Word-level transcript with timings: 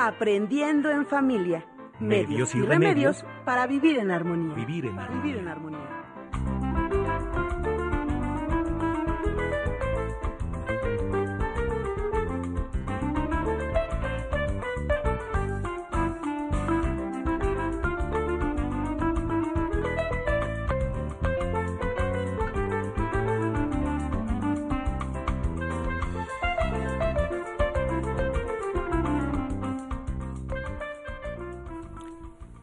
Aprendiendo 0.00 0.90
en 0.92 1.06
familia. 1.06 1.66
Medios 1.98 2.54
y 2.54 2.62
remedios 2.62 3.24
para 3.44 3.66
vivir 3.66 3.98
en 3.98 4.12
armonía. 4.12 4.54
Vivir 4.54 4.86
en 4.86 4.94
Para 4.94 5.06
armonía. 5.08 5.22
vivir 5.24 5.40
en 5.40 5.48
armonía. 5.48 6.07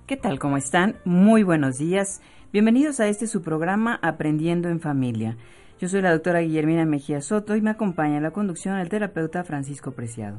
¿Qué 0.08 0.18
tal? 0.18 0.38
¿Cómo 0.38 0.56
están? 0.56 0.98
Muy 1.04 1.42
buenos 1.42 1.80
días. 1.80 2.22
Bienvenidos 2.54 3.00
a 3.00 3.08
este 3.08 3.26
su 3.26 3.42
programa 3.42 4.00
Aprendiendo 4.04 4.70
en 4.70 4.80
Familia. 4.80 5.36
Yo 5.80 5.88
soy 5.88 6.04
la 6.04 6.12
doctora 6.12 6.42
Guillermina 6.42 6.86
Mejía 6.86 7.22
Soto 7.22 7.56
y 7.56 7.62
me 7.62 7.72
acompaña 7.72 8.18
en 8.18 8.22
la 8.22 8.30
conducción 8.30 8.78
el 8.78 8.88
terapeuta 8.88 9.44
Francisco 9.44 9.94
Preciado. 9.94 10.38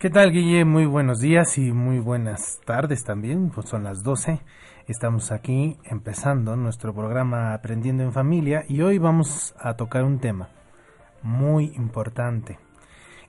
¿Qué 0.00 0.10
tal, 0.10 0.32
Guille? 0.32 0.64
Muy 0.64 0.86
buenos 0.86 1.20
días 1.20 1.56
y 1.56 1.70
muy 1.70 2.00
buenas 2.00 2.60
tardes 2.64 3.04
también. 3.04 3.50
Pues 3.50 3.68
son 3.68 3.84
las 3.84 4.02
12. 4.02 4.40
Estamos 4.88 5.30
aquí 5.30 5.76
empezando 5.84 6.56
nuestro 6.56 6.92
programa 6.92 7.54
Aprendiendo 7.54 8.02
en 8.02 8.12
Familia 8.12 8.64
y 8.68 8.82
hoy 8.82 8.98
vamos 8.98 9.54
a 9.56 9.74
tocar 9.76 10.02
un 10.02 10.18
tema 10.18 10.48
muy 11.22 11.66
importante. 11.76 12.58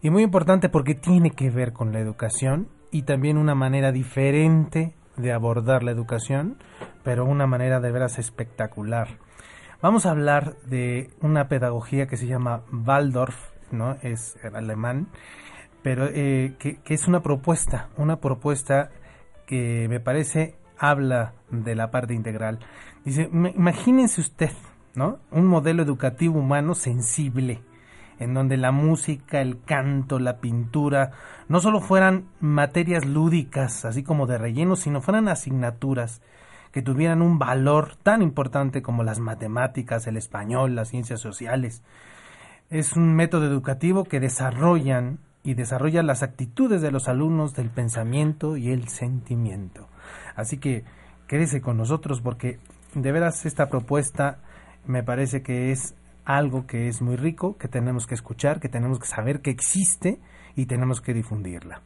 Y 0.02 0.10
muy 0.10 0.24
importante 0.24 0.70
porque 0.70 0.96
tiene 0.96 1.30
que 1.30 1.52
ver 1.52 1.72
con 1.72 1.94
la 1.94 2.00
educación 2.00 2.70
y 2.92 3.04
también 3.04 3.38
una 3.38 3.56
manera 3.56 3.92
diferente 3.92 4.94
de 5.16 5.32
abordar 5.34 5.84
la 5.84 5.92
educación, 5.92 6.58
pero 7.04 7.26
una 7.26 7.48
manera 7.48 7.80
de 7.80 7.92
veras 7.92 8.20
espectacular. 8.20 9.18
Vamos 9.82 10.06
a 10.06 10.12
hablar 10.12 10.56
de 10.66 11.12
una 11.22 11.48
pedagogía 11.48 12.08
que 12.08 12.18
se 12.18 12.28
llama 12.28 12.62
Waldorf, 12.72 13.38
¿no? 13.72 13.98
Es 14.02 14.38
alemán, 14.54 15.08
pero 15.84 16.08
eh, 16.08 16.56
que, 16.60 16.78
que 16.82 16.94
es 16.94 17.08
una 17.08 17.22
propuesta, 17.22 17.90
una 17.98 18.18
propuesta 18.20 18.90
que 19.46 19.88
me 19.90 20.00
parece 20.00 20.56
habla 20.78 21.34
de 21.50 21.76
la 21.76 21.92
parte 21.92 22.14
integral. 22.14 22.60
Dice, 23.06 23.30
"Me- 23.32 23.52
imagínense 23.56 24.22
usted, 24.22 24.52
¿no? 24.96 25.20
Un 25.32 25.46
modelo 25.48 25.84
educativo 25.84 26.40
humano 26.40 26.74
sensible, 26.74 27.62
en 28.20 28.34
donde 28.34 28.58
la 28.58 28.72
música, 28.72 29.42
el 29.42 29.62
canto, 29.64 30.20
la 30.20 30.38
pintura, 30.38 31.12
no 31.48 31.60
solo 31.60 31.82
fueran 31.82 32.26
materias 32.40 33.06
lúdicas, 33.06 33.86
así 33.86 34.04
como 34.04 34.26
de 34.26 34.38
relleno, 34.38 34.76
sino 34.76 35.02
fueran 35.02 35.28
asignaturas 35.28 36.22
que 36.72 36.82
tuvieran 36.82 37.22
un 37.22 37.40
valor 37.40 37.96
tan 38.04 38.22
importante 38.22 38.82
como 38.82 39.04
las 39.04 39.20
matemáticas, 39.20 40.08
el 40.08 40.18
español, 40.18 40.76
las 40.76 40.90
ciencias 40.90 41.20
sociales. 41.20 41.84
Es 42.70 42.94
un 42.94 43.16
método 43.16 43.46
educativo 43.46 44.04
que 44.04 44.20
desarrollan 44.20 45.20
y 45.44 45.54
desarrolla 45.54 46.04
las 46.04 46.24
actitudes 46.24 46.82
de 46.82 46.92
los 46.92 47.08
alumnos 47.08 47.56
del 47.56 47.70
pensamiento 47.70 48.58
y 48.58 48.72
el 48.72 48.90
sentimiento. 48.90 49.88
Así 50.36 50.58
que 50.58 50.84
quédese 51.28 51.62
con 51.62 51.78
nosotros 51.78 52.22
porque 52.22 52.60
de 52.94 53.12
veras 53.12 53.46
esta 53.46 53.70
propuesta 53.70 54.40
me 54.86 55.04
parece 55.04 55.42
que 55.44 55.72
es 55.72 55.96
algo 56.28 56.68
que 56.68 56.90
es 56.90 57.02
muy 57.02 57.16
rico, 57.16 57.58
que 57.58 57.70
tenemos 57.70 58.06
que 58.06 58.14
escuchar, 58.14 58.60
que 58.60 58.68
tenemos 58.68 59.00
que 59.00 59.08
saber 59.08 59.40
que 59.42 59.50
existe 59.50 60.20
y 60.56 60.66
tenemos 60.66 61.00
que 61.00 61.14
difundirla. 61.14 61.82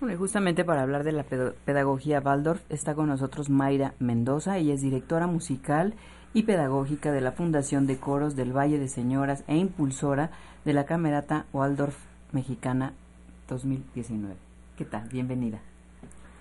Bueno, 0.00 0.14
y 0.14 0.18
justamente 0.18 0.64
para 0.64 0.82
hablar 0.82 1.04
de 1.04 1.12
la 1.12 1.22
pedo- 1.22 1.54
pedagogía 1.64 2.20
Waldorf 2.20 2.60
está 2.68 2.94
con 2.94 3.06
nosotros 3.08 3.48
Mayra 3.48 3.94
Mendoza. 4.00 4.56
Ella 4.58 4.74
es 4.74 4.80
directora 4.80 5.26
musical 5.28 5.94
y 6.34 6.42
pedagógica 6.42 7.12
de 7.12 7.20
la 7.20 7.30
Fundación 7.32 7.86
de 7.86 7.98
Coros 7.98 8.34
del 8.34 8.52
Valle 8.56 8.78
de 8.78 8.88
Señoras 8.88 9.44
e 9.46 9.56
impulsora 9.56 10.30
de 10.64 10.72
la 10.72 10.84
Camerata 10.84 11.44
Waldorf 11.52 11.96
Mexicana 12.32 12.92
2019. 13.48 14.34
¿Qué 14.76 14.84
tal? 14.84 15.08
Bienvenida. 15.10 15.58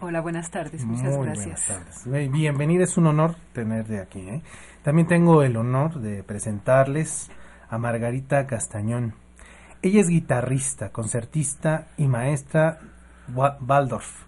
Hola, 0.02 0.22
buenas 0.22 0.50
tardes, 0.50 0.86
muchas 0.86 1.18
Muy 1.18 1.26
gracias. 1.26 1.68
buenas 1.68 2.06
tardes. 2.06 2.32
Bienvenida, 2.32 2.86
es 2.86 2.98
un 2.98 3.08
honor 3.08 3.36
tenerte 3.54 4.00
aquí. 4.00 4.20
¿eh? 4.22 4.42
También 4.84 5.08
tengo 5.08 5.44
el 5.44 5.58
honor 5.58 6.00
de 6.00 6.24
presentarles 6.24 7.30
a 7.70 7.78
Margarita 7.78 8.48
Castañón. 8.48 9.14
Ella 9.82 10.02
es 10.02 10.08
guitarrista, 10.10 10.90
concertista 10.90 11.88
y 11.98 12.08
maestra 12.08 12.80
Wa- 13.34 13.58
Waldorf, 13.66 14.24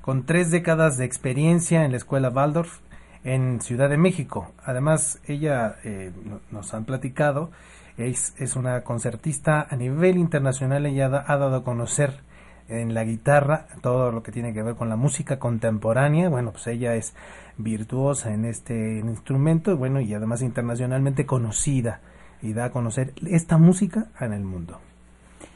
con 0.00 0.24
tres 0.26 0.50
décadas 0.50 0.96
de 0.96 1.04
experiencia 1.04 1.84
en 1.84 1.90
la 1.92 1.96
escuela 1.98 2.30
Waldorf 2.30 2.78
en 3.24 3.60
Ciudad 3.60 3.90
de 3.90 3.98
México. 3.98 4.52
Además, 4.64 5.20
ella 5.26 5.76
eh, 5.84 6.12
no- 6.24 6.40
nos 6.50 6.72
han 6.72 6.84
platicado, 6.84 7.50
es, 7.98 8.34
es 8.38 8.56
una 8.56 8.80
concertista 8.82 9.66
a 9.68 9.76
nivel 9.76 10.16
internacional, 10.16 10.86
ella 10.86 11.06
ha 11.06 11.36
dado 11.36 11.56
a 11.56 11.64
conocer 11.64 12.20
en 12.70 12.94
la 12.94 13.04
guitarra 13.04 13.66
todo 13.82 14.12
lo 14.12 14.22
que 14.22 14.32
tiene 14.32 14.52
que 14.54 14.62
ver 14.62 14.76
con 14.76 14.88
la 14.88 14.96
música 14.96 15.38
contemporánea. 15.38 16.28
Bueno, 16.28 16.52
pues 16.52 16.66
ella 16.68 16.94
es 16.94 17.14
virtuosa 17.58 18.32
en 18.32 18.44
este 18.46 18.98
instrumento, 19.00 19.76
bueno, 19.76 20.00
y 20.00 20.14
además 20.14 20.40
internacionalmente 20.42 21.26
conocida 21.26 22.00
y 22.40 22.52
da 22.54 22.66
a 22.66 22.70
conocer 22.70 23.12
esta 23.26 23.58
música 23.58 24.06
en 24.20 24.32
el 24.32 24.44
mundo. 24.44 24.80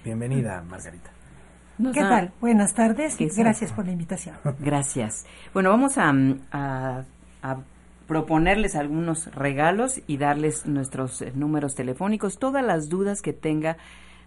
Bienvenida, 0.05 0.63
Margarita. 0.69 1.11
Nos 1.79 1.95
¿Qué 1.95 2.01
tal? 2.03 2.33
Buenas 2.41 2.75
tardes 2.75 3.17
gracias 3.37 3.73
por 3.73 3.87
la 3.87 3.93
invitación. 3.93 4.37
Gracias. 4.61 5.25
Bueno, 5.53 5.71
vamos 5.71 5.99
a, 5.99 6.13
mm, 6.13 6.41
a- 6.53 7.03
a 7.43 7.57
proponerles 8.07 8.77
algunos 8.77 9.35
regalos 9.35 10.01
y 10.07 10.19
darles 10.19 10.67
nuestros 10.67 11.23
eh, 11.23 11.33
números 11.35 11.75
telefónicos. 11.75 12.39
Todas 12.39 12.63
las 12.65 12.89
dudas 12.89 13.23
que 13.23 13.33
tenga 13.33 13.77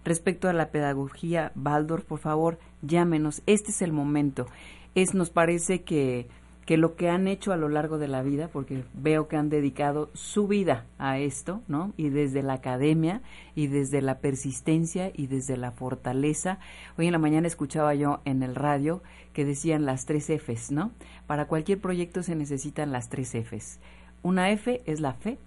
respecto 0.07 0.49
a 0.49 0.53
la 0.53 0.71
pedagogía 0.71 1.51
Baldor, 1.55 2.03
por 2.03 2.19
favor, 2.19 2.57
llámenos. 2.81 3.41
Este 3.45 3.71
es 3.71 3.81
el 3.81 3.91
momento. 3.91 4.47
Es, 4.95 5.13
nos 5.13 5.29
parece 5.29 5.83
que, 5.83 6.27
que 6.65 6.77
lo 6.77 6.95
que 6.95 7.09
han 7.09 7.27
hecho 7.27 7.51
a 7.51 7.57
lo 7.57 7.69
largo 7.69 7.97
de 7.97 8.07
la 8.07 8.23
vida, 8.23 8.47
porque 8.47 8.83
veo 8.93 9.27
que 9.27 9.37
han 9.37 9.49
dedicado 9.49 10.09
su 10.13 10.47
vida 10.47 10.85
a 10.97 11.19
esto, 11.19 11.61
¿no? 11.67 11.93
Y 11.97 12.09
desde 12.09 12.41
la 12.41 12.53
academia 12.53 13.21
y 13.55 13.67
desde 13.67 14.01
la 14.01 14.19
persistencia 14.19 15.11
y 15.13 15.27
desde 15.27 15.57
la 15.57 15.71
fortaleza. 15.71 16.59
Hoy 16.97 17.07
en 17.07 17.11
la 17.11 17.19
mañana 17.19 17.47
escuchaba 17.47 17.93
yo 17.93 18.21
en 18.25 18.43
el 18.43 18.55
radio 18.55 19.03
que 19.33 19.45
decían 19.45 19.85
las 19.85 20.05
tres 20.05 20.29
Fs, 20.29 20.71
¿no? 20.71 20.91
Para 21.27 21.47
cualquier 21.47 21.79
proyecto 21.79 22.23
se 22.23 22.35
necesitan 22.35 22.91
las 22.91 23.09
tres 23.09 23.33
Fs. 23.33 23.79
Una 24.23 24.51
F 24.51 24.81
es 24.85 24.99
la 24.99 25.13
fe, 25.13 25.37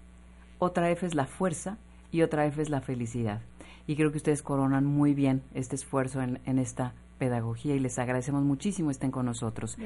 otra 0.59 0.89
F 0.91 1.05
es 1.05 1.13
la 1.13 1.25
fuerza 1.25 1.77
y 2.11 2.21
otra 2.21 2.45
F 2.45 2.61
es 2.61 2.69
la 2.69 2.81
felicidad. 2.81 3.41
Y 3.87 3.95
creo 3.95 4.11
que 4.11 4.17
ustedes 4.17 4.41
coronan 4.41 4.85
muy 4.85 5.13
bien 5.13 5.41
este 5.53 5.75
esfuerzo 5.75 6.21
en, 6.21 6.39
en 6.45 6.59
esta 6.59 6.93
pedagogía 7.21 7.75
y 7.75 7.79
les 7.79 7.99
agradecemos 7.99 8.43
muchísimo 8.43 8.89
estén 8.89 9.11
con 9.11 9.27
nosotros. 9.27 9.77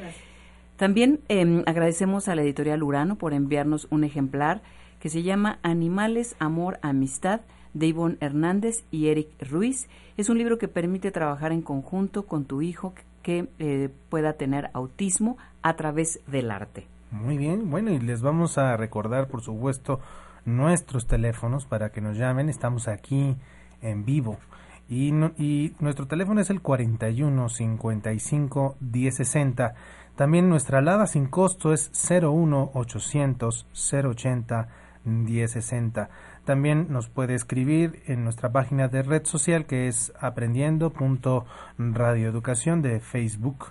También 0.78 1.19
eh, 1.28 1.63
agradecemos 1.66 2.29
a 2.29 2.35
la 2.35 2.44
editorial 2.44 2.81
Urano 2.81 3.17
por 3.17 3.34
enviarnos 3.34 3.88
un 3.91 4.05
ejemplar 4.05 4.61
que 5.00 5.09
se 5.09 5.22
llama 5.22 5.59
Animales, 5.61 6.38
Amor, 6.39 6.79
Amistad 6.81 7.41
de 7.73 7.88
Ivonne 7.88 8.17
Hernández 8.22 8.85
y 8.89 9.07
Eric 9.07 9.28
Ruiz. 9.50 9.89
Es 10.16 10.29
un 10.29 10.38
libro 10.38 10.57
que 10.57 10.69
permite 10.69 11.11
trabajar 11.11 11.51
en 11.51 11.61
conjunto 11.61 12.25
con 12.25 12.45
tu 12.45 12.61
hijo 12.61 12.94
que 13.22 13.50
eh, 13.59 13.89
pueda 14.09 14.34
tener 14.34 14.69
autismo 14.73 15.38
a 15.61 15.75
través 15.75 16.22
del 16.28 16.51
arte. 16.51 16.88
Muy 17.11 17.38
bien, 17.38 17.69
bueno, 17.69 17.91
y 17.91 18.00
les 18.00 18.22
vamos 18.22 18.57
a 18.57 18.78
recordar, 18.78 19.28
por 19.28 19.41
supuesto, 19.41 20.00
nuestros 20.45 21.05
teléfonos 21.05 21.66
para 21.66 21.89
que 21.89 22.01
nos 22.01 22.17
llamen. 22.17 22.50
Estamos 22.50 22.88
aquí 22.88 23.35
en 23.90 24.05
vivo. 24.05 24.37
Y, 24.90 25.11
no- 25.11 25.32
y 25.37 25.73
nuestro 25.79 26.08
teléfono 26.08 26.41
es 26.41 26.49
el 26.49 26.61
41 26.61 27.49
55 27.49 28.78
1060. 28.79 29.73
También 30.16 30.47
nuestra 30.49 30.79
alada 30.79 31.08
sin 31.08 31.28
costo 31.28 31.73
es 31.73 31.91
01 32.09 32.72
800 32.73 33.67
080 33.73 34.67
1060. 35.03 36.09
También 36.46 36.87
nos 36.90 37.09
puede 37.09 37.34
escribir 37.34 38.03
en 38.05 38.23
nuestra 38.23 38.52
página 38.52 38.87
de 38.87 39.02
red 39.03 39.26
social 39.26 39.66
que 39.66 39.87
es 39.87 40.14
aprendiendo.radioeducación 40.20 42.82
de 42.82 42.99
Facebook. 42.99 43.67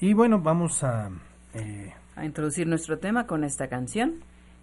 Y 0.00 0.14
bueno, 0.14 0.40
vamos 0.40 0.82
a... 0.84 1.10
eh, 1.54 1.92
A 2.16 2.24
introducir 2.24 2.66
nuestro 2.66 2.98
tema 2.98 3.26
con 3.26 3.44
esta 3.44 3.68
canción 3.68 4.14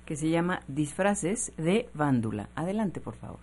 que 0.05 0.15
se 0.15 0.29
llama 0.29 0.61
Disfraces 0.67 1.53
de 1.57 1.89
Vándula. 1.93 2.49
Adelante, 2.55 2.99
por 2.99 3.15
favor. 3.15 3.39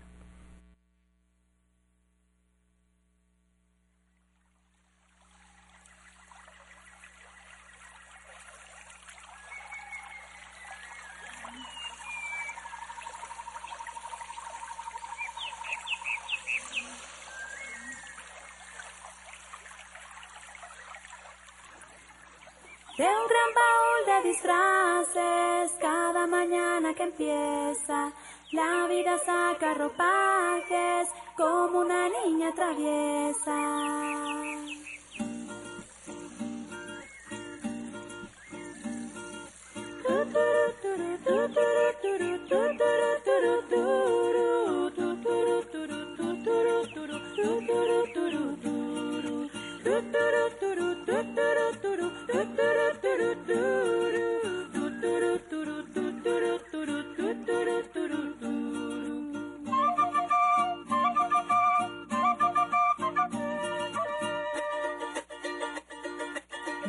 De 24.31 24.37
disfraces 24.37 25.73
cada 25.81 26.27
mañana 26.27 26.95
que 26.95 27.03
empieza. 27.03 28.13
La 28.53 28.87
vida 28.89 29.19
saca 29.19 29.75
ropajes 29.75 31.09
como 31.37 31.81
una 31.81 32.09
niña 32.09 32.53
traviesa. 32.55 33.91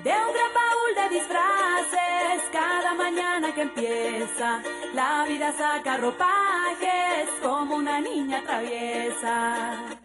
De 0.03 0.09
un 0.09 0.33
gran 0.33 0.51
baúl 0.53 0.91
de 0.95 1.09
disfraces, 1.15 2.41
cada 2.51 2.93
mañana 2.93 3.53
que 3.53 3.61
empieza, 3.61 4.61
la 4.93 5.25
vida 5.27 5.51
saca 5.53 5.97
ropajes 5.97 7.29
como 7.41 7.75
una 7.77 7.99
niña 7.99 8.43
traviesa. 8.45 10.00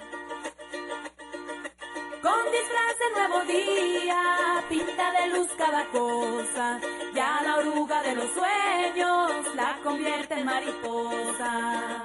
Con 2.47 2.53
disfraces 2.53 3.11
nuevo 3.13 3.45
día, 3.45 4.65
pinta 4.69 5.11
de 5.11 5.37
luz 5.37 5.49
cada 5.59 5.85
cosa, 5.87 6.79
ya 7.13 7.41
la 7.43 7.57
oruga 7.57 8.01
de 8.03 8.15
los 8.15 8.27
sueños 8.31 9.33
la 9.57 9.77
convierte 9.83 10.35
en 10.35 10.47
mariposa. 10.47 12.05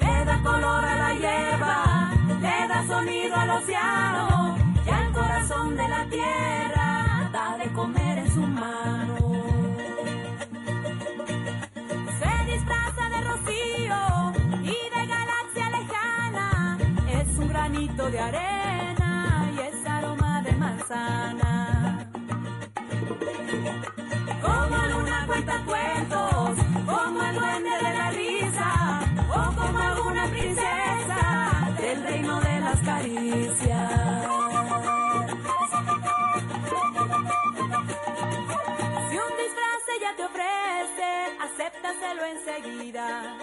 Le 0.00 0.24
da 0.24 0.42
color 0.42 0.84
a 0.84 0.96
la 0.96 1.14
hierba, 1.20 2.10
le 2.40 2.68
da 2.68 2.86
sonido 2.88 3.36
al 3.36 3.50
océano, 3.50 4.56
y 4.86 4.88
al 4.88 5.12
corazón 5.12 5.76
de 5.76 5.88
la 5.88 6.06
tierra 6.06 6.61
de 18.10 18.18
arena 18.18 19.50
y 19.54 19.60
es 19.60 19.86
aroma 19.86 20.42
de 20.42 20.52
manzana. 20.52 22.08
Como 24.42 24.76
luna 24.92 25.24
cuenta 25.26 25.62
cuentos, 25.64 26.50
como 26.84 27.22
el 27.22 27.34
duende 27.34 27.70
de 27.70 27.94
la 27.98 28.10
risa, 28.10 29.00
o 29.30 29.54
como 29.54 29.78
alguna 29.78 30.26
princesa 30.26 31.70
del 31.80 32.02
reino 32.02 32.40
de 32.40 32.60
las 32.60 32.80
caricias. 32.80 34.31
Acéptaselo 41.92 42.24
enseguida, 42.24 43.36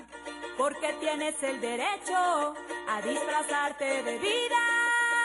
porque 0.58 0.94
tienes 1.00 1.42
el 1.44 1.62
derecho 1.62 2.56
a 2.88 3.02
disfrazarte 3.02 4.04
de 4.04 4.18
vida. 4.20 5.19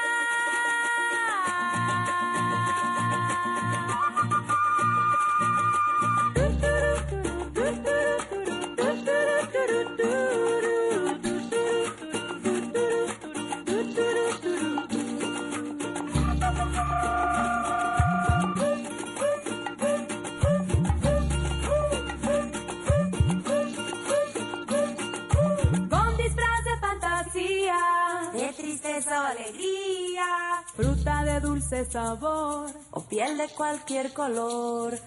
Alegría, 29.24 30.62
fruta 30.74 31.24
de 31.24 31.40
dulce 31.40 31.84
sabor 31.84 32.70
o 32.90 33.00
piel 33.02 33.36
de 33.38 33.48
cualquier 33.48 34.12
color. 34.12 34.98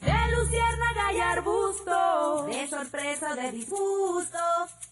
De 0.00 0.36
luciérnaga 0.36 1.12
y 1.12 1.20
arbusto, 1.20 2.46
de 2.46 2.66
sorpresa 2.68 3.34
de 3.34 3.52
disgusto, 3.52 4.38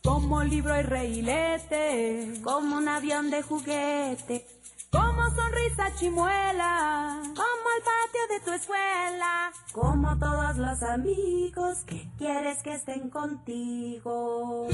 como 0.04 0.42
libro 0.42 0.78
y 0.78 0.82
reilete, 0.82 2.40
como 2.44 2.76
un 2.76 2.88
avión 2.88 3.30
de 3.30 3.42
juguete, 3.42 4.46
como 4.90 5.30
sonrisa 5.30 5.94
chimuela, 5.94 7.20
como 7.22 7.66
el 7.76 7.82
patio 7.82 8.26
de 8.30 8.40
tu 8.44 8.52
escuela, 8.52 9.50
como 9.72 10.18
todos 10.18 10.56
los 10.58 10.82
amigos 10.82 11.78
que 11.86 12.06
quieres 12.18 12.62
que 12.62 12.74
estén 12.74 13.08
contigo. 13.08 14.68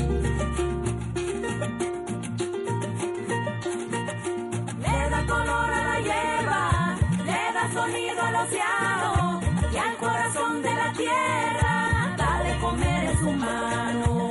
Color 5.26 5.72
a 5.72 5.82
la 5.84 6.00
hierba, 6.00 6.96
le 7.24 7.52
da 7.54 7.72
sonido 7.72 8.22
al 8.22 8.34
océano 8.46 9.40
y 9.72 9.76
al 9.76 9.96
corazón 9.96 10.62
de 10.62 10.74
la 10.74 10.92
tierra, 10.92 12.14
da 12.16 12.42
de 12.42 12.58
comer 12.60 13.04
en 13.10 13.18
su 13.18 13.30
mano. 13.32 14.30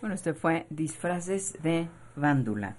Bueno, 0.00 0.14
este 0.14 0.34
fue 0.34 0.66
Disfraces 0.70 1.58
de 1.62 1.88
Vándula. 2.16 2.76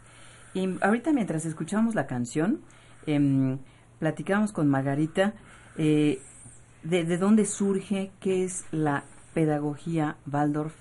Y 0.54 0.68
ahorita 0.82 1.14
mientras 1.14 1.46
escuchamos 1.46 1.96
la 1.96 2.08
canción, 2.08 2.62
em, 3.06 3.60
platicábamos 4.02 4.52
con 4.52 4.68
Margarita 4.68 5.36
eh, 5.78 6.20
de, 6.82 7.04
de 7.06 7.18
dónde 7.20 7.46
surge, 7.46 8.10
qué 8.20 8.44
es 8.44 8.66
la 8.72 9.04
pedagogía 9.36 10.18
Waldorf 10.30 10.74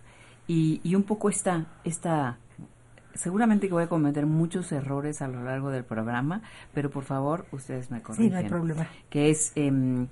y, 0.48 0.80
y 0.82 0.94
un 0.94 1.02
poco 1.02 1.28
esta, 1.28 1.66
esta, 1.84 2.38
seguramente 3.12 3.68
que 3.68 3.74
voy 3.74 3.82
a 3.82 3.88
cometer 3.88 4.24
muchos 4.24 4.72
errores 4.72 5.20
a 5.20 5.28
lo 5.28 5.44
largo 5.44 5.68
del 5.70 5.84
programa, 5.84 6.40
pero 6.72 6.90
por 6.90 7.04
favor 7.04 7.44
ustedes 7.52 7.90
me 7.90 8.00
corrigen. 8.00 8.28
Sí, 8.28 8.32
no 8.32 8.38
hay 8.38 8.48
problema. 8.48 8.88
Que 9.10 9.28
es, 9.28 9.52
em, 9.54 10.08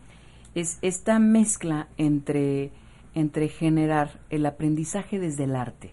es 0.55 0.79
esta 0.83 1.19
mezcla 1.19 1.89
entre, 1.97 2.73
entre 3.15 3.49
generar 3.49 4.21
el 4.29 4.45
aprendizaje 4.45 5.19
desde 5.19 5.45
el 5.45 5.57
arte. 5.57 5.93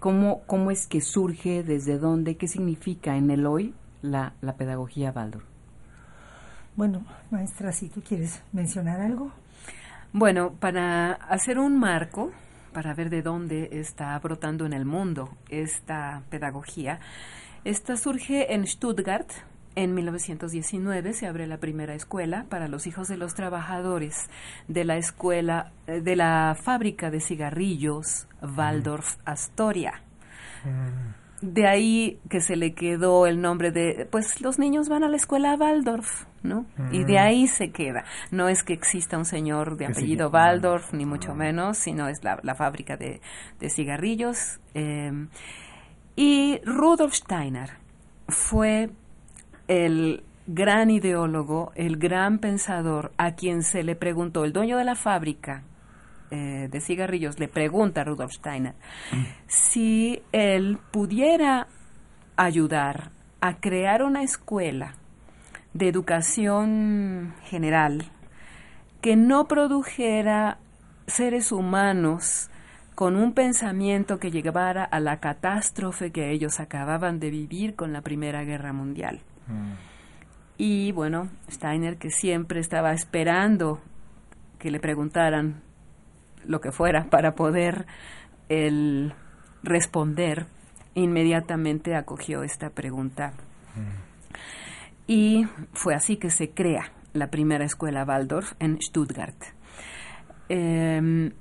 ¿Cómo, 0.00 0.42
¿Cómo 0.46 0.70
es 0.70 0.86
que 0.86 1.00
surge? 1.00 1.62
¿Desde 1.62 1.98
dónde? 1.98 2.36
¿Qué 2.36 2.46
significa 2.46 3.16
en 3.16 3.30
el 3.30 3.46
hoy 3.46 3.74
la, 4.02 4.34
la 4.42 4.56
pedagogía 4.56 5.12
Waldorf? 5.16 5.55
Bueno, 6.76 7.06
maestra, 7.30 7.72
si 7.72 7.88
tú 7.88 8.02
quieres 8.02 8.42
mencionar 8.52 9.00
algo. 9.00 9.32
Bueno, 10.12 10.52
para 10.52 11.12
hacer 11.12 11.58
un 11.58 11.78
marco, 11.78 12.32
para 12.74 12.92
ver 12.92 13.08
de 13.08 13.22
dónde 13.22 13.70
está 13.72 14.18
brotando 14.18 14.66
en 14.66 14.74
el 14.74 14.84
mundo 14.84 15.30
esta 15.48 16.22
pedagogía, 16.28 17.00
esta 17.64 17.96
surge 17.96 18.52
en 18.52 18.66
Stuttgart. 18.66 19.26
En 19.74 19.94
1919 19.94 21.14
se 21.14 21.26
abre 21.26 21.46
la 21.46 21.56
primera 21.56 21.94
escuela 21.94 22.44
para 22.50 22.68
los 22.68 22.86
hijos 22.86 23.08
de 23.08 23.16
los 23.16 23.34
trabajadores 23.34 24.28
de 24.68 24.84
la 24.84 24.98
escuela, 24.98 25.72
eh, 25.86 26.02
de 26.02 26.14
la 26.14 26.56
fábrica 26.62 27.10
de 27.10 27.20
cigarrillos 27.20 28.26
Waldorf 28.42 29.16
Astoria. 29.24 30.02
De 31.42 31.66
ahí 31.66 32.18
que 32.30 32.40
se 32.40 32.56
le 32.56 32.72
quedó 32.74 33.26
el 33.26 33.40
nombre 33.42 33.70
de, 33.70 34.08
pues 34.10 34.40
los 34.40 34.58
niños 34.58 34.88
van 34.88 35.04
a 35.04 35.08
la 35.08 35.16
escuela 35.16 35.54
Waldorf, 35.54 36.24
¿no? 36.42 36.64
Y 36.90 37.04
de 37.04 37.18
ahí 37.18 37.46
se 37.46 37.70
queda. 37.72 38.04
No 38.30 38.48
es 38.48 38.62
que 38.62 38.72
exista 38.72 39.18
un 39.18 39.26
señor 39.26 39.76
de 39.76 39.86
apellido 39.86 40.30
Waldorf, 40.30 40.92
ni 40.94 41.04
mucho 41.04 41.32
Ah. 41.32 41.34
menos, 41.34 41.76
sino 41.76 42.08
es 42.08 42.24
la, 42.24 42.40
la 42.42 42.54
fábrica 42.54 42.96
de, 42.96 43.20
de 43.60 43.70
cigarrillos. 43.70 44.60
eh, 44.74 45.12
y 46.16 46.58
Rudolf 46.64 47.12
Steiner 47.12 47.70
fue 48.28 48.88
el 49.68 50.22
gran 50.46 50.88
ideólogo, 50.90 51.72
el 51.74 51.98
gran 51.98 52.38
pensador 52.38 53.12
a 53.18 53.32
quien 53.34 53.62
se 53.62 53.82
le 53.82 53.94
preguntó, 53.96 54.44
el 54.44 54.52
dueño 54.54 54.78
de 54.78 54.84
la 54.84 54.94
fábrica 54.94 55.64
eh, 56.30 56.68
de 56.70 56.80
cigarrillos 56.80 57.38
le 57.38 57.48
pregunta 57.48 58.00
a 58.00 58.04
Rudolf 58.04 58.32
Steiner 58.32 58.74
si 59.46 60.22
él 60.32 60.78
pudiera 60.90 61.68
ayudar 62.36 63.10
a 63.40 63.58
crear 63.60 64.02
una 64.02 64.22
escuela 64.22 64.94
de 65.72 65.88
educación 65.88 67.34
general 67.44 68.10
que 69.00 69.16
no 69.16 69.46
produjera 69.46 70.58
seres 71.06 71.52
humanos 71.52 72.50
con 72.96 73.14
un 73.14 73.34
pensamiento 73.34 74.18
que 74.18 74.30
llevara 74.30 74.82
a 74.82 75.00
la 75.00 75.20
catástrofe 75.20 76.10
que 76.10 76.30
ellos 76.30 76.60
acababan 76.60 77.20
de 77.20 77.30
vivir 77.30 77.76
con 77.76 77.92
la 77.92 78.00
Primera 78.00 78.42
Guerra 78.42 78.72
Mundial. 78.72 79.20
Mm. 79.46 79.72
Y 80.56 80.92
bueno, 80.92 81.28
Steiner 81.50 81.98
que 81.98 82.10
siempre 82.10 82.58
estaba 82.58 82.92
esperando 82.94 83.80
que 84.58 84.70
le 84.70 84.80
preguntaran 84.80 85.62
lo 86.46 86.60
que 86.60 86.72
fuera 86.72 87.10
para 87.10 87.34
poder 87.34 87.86
el 88.48 89.12
responder, 89.62 90.46
inmediatamente 90.94 91.94
acogió 91.94 92.42
esta 92.42 92.70
pregunta. 92.70 93.32
Mm. 93.74 94.06
Y 95.08 95.46
fue 95.72 95.94
así 95.94 96.16
que 96.16 96.30
se 96.30 96.50
crea 96.50 96.92
la 97.12 97.30
primera 97.30 97.64
escuela 97.64 98.04
Waldorf 98.04 98.52
en 98.58 98.80
Stuttgart. 98.80 99.36
Em, 100.48 101.32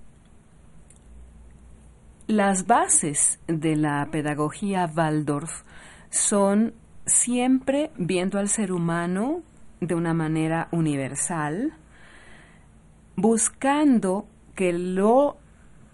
las 2.27 2.65
bases 2.65 3.39
de 3.47 3.75
la 3.75 4.07
pedagogía 4.11 4.89
Waldorf 4.93 5.63
son 6.09 6.73
siempre 7.05 7.91
viendo 7.97 8.39
al 8.39 8.49
ser 8.49 8.71
humano 8.71 9.43
de 9.79 9.93
una 9.95 10.13
manera 10.13 10.67
universal, 10.71 11.73
buscando 13.15 14.27
que 14.55 14.73
lo, 14.73 15.37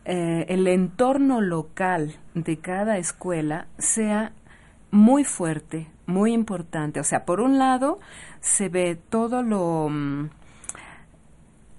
eh, 0.05 0.45
el 0.49 0.67
entorno 0.67 1.41
local 1.41 2.15
de 2.33 2.57
cada 2.57 2.97
escuela 2.97 3.67
sea 3.77 4.31
muy 4.91 5.23
fuerte, 5.23 5.87
muy 6.05 6.33
importante. 6.33 6.99
O 6.99 7.03
sea, 7.03 7.25
por 7.25 7.41
un 7.41 7.57
lado 7.57 7.99
se 8.39 8.69
ve 8.69 8.95
todo 8.95 9.43
lo... 9.43 9.89
Mm, 9.89 10.29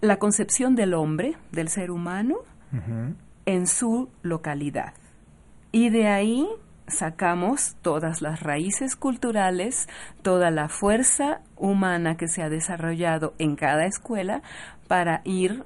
la 0.00 0.18
concepción 0.18 0.74
del 0.74 0.94
hombre, 0.94 1.36
del 1.52 1.68
ser 1.68 1.92
humano, 1.92 2.38
en 3.46 3.66
su 3.68 4.08
localidad. 4.22 4.94
Y 5.70 5.90
de 5.90 6.08
ahí 6.08 6.48
sacamos 6.88 7.76
todas 7.82 8.20
las 8.20 8.40
raíces 8.40 8.96
culturales, 8.96 9.88
toda 10.22 10.50
la 10.50 10.68
fuerza 10.68 11.40
humana 11.56 12.16
que 12.16 12.26
se 12.26 12.42
ha 12.42 12.48
desarrollado 12.48 13.34
en 13.38 13.54
cada 13.54 13.86
escuela 13.86 14.42
para 14.88 15.22
ir 15.24 15.62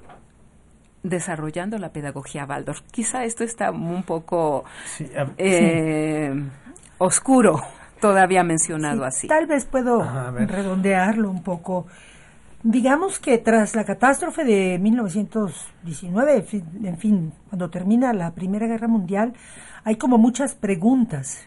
desarrollando 1.08 1.78
la 1.78 1.90
pedagogía 1.90 2.44
Waldorf. 2.44 2.80
Quizá 2.90 3.24
esto 3.24 3.44
está 3.44 3.70
un 3.70 4.02
poco 4.02 4.64
eh, 5.38 6.34
oscuro 6.98 7.62
todavía 8.00 8.42
mencionado 8.42 9.04
así. 9.04 9.28
Tal 9.28 9.46
vez 9.46 9.64
puedo 9.64 10.02
redondearlo 10.32 11.30
un 11.30 11.42
poco. 11.42 11.86
Digamos 12.62 13.18
que 13.18 13.38
tras 13.38 13.74
la 13.76 13.84
catástrofe 13.84 14.44
de 14.44 14.78
1919, 14.78 16.46
en 16.84 16.98
fin, 16.98 17.32
cuando 17.48 17.70
termina 17.70 18.12
la 18.12 18.32
Primera 18.32 18.66
Guerra 18.66 18.88
Mundial, 18.88 19.34
hay 19.84 19.96
como 19.96 20.18
muchas 20.18 20.54
preguntas. 20.54 21.46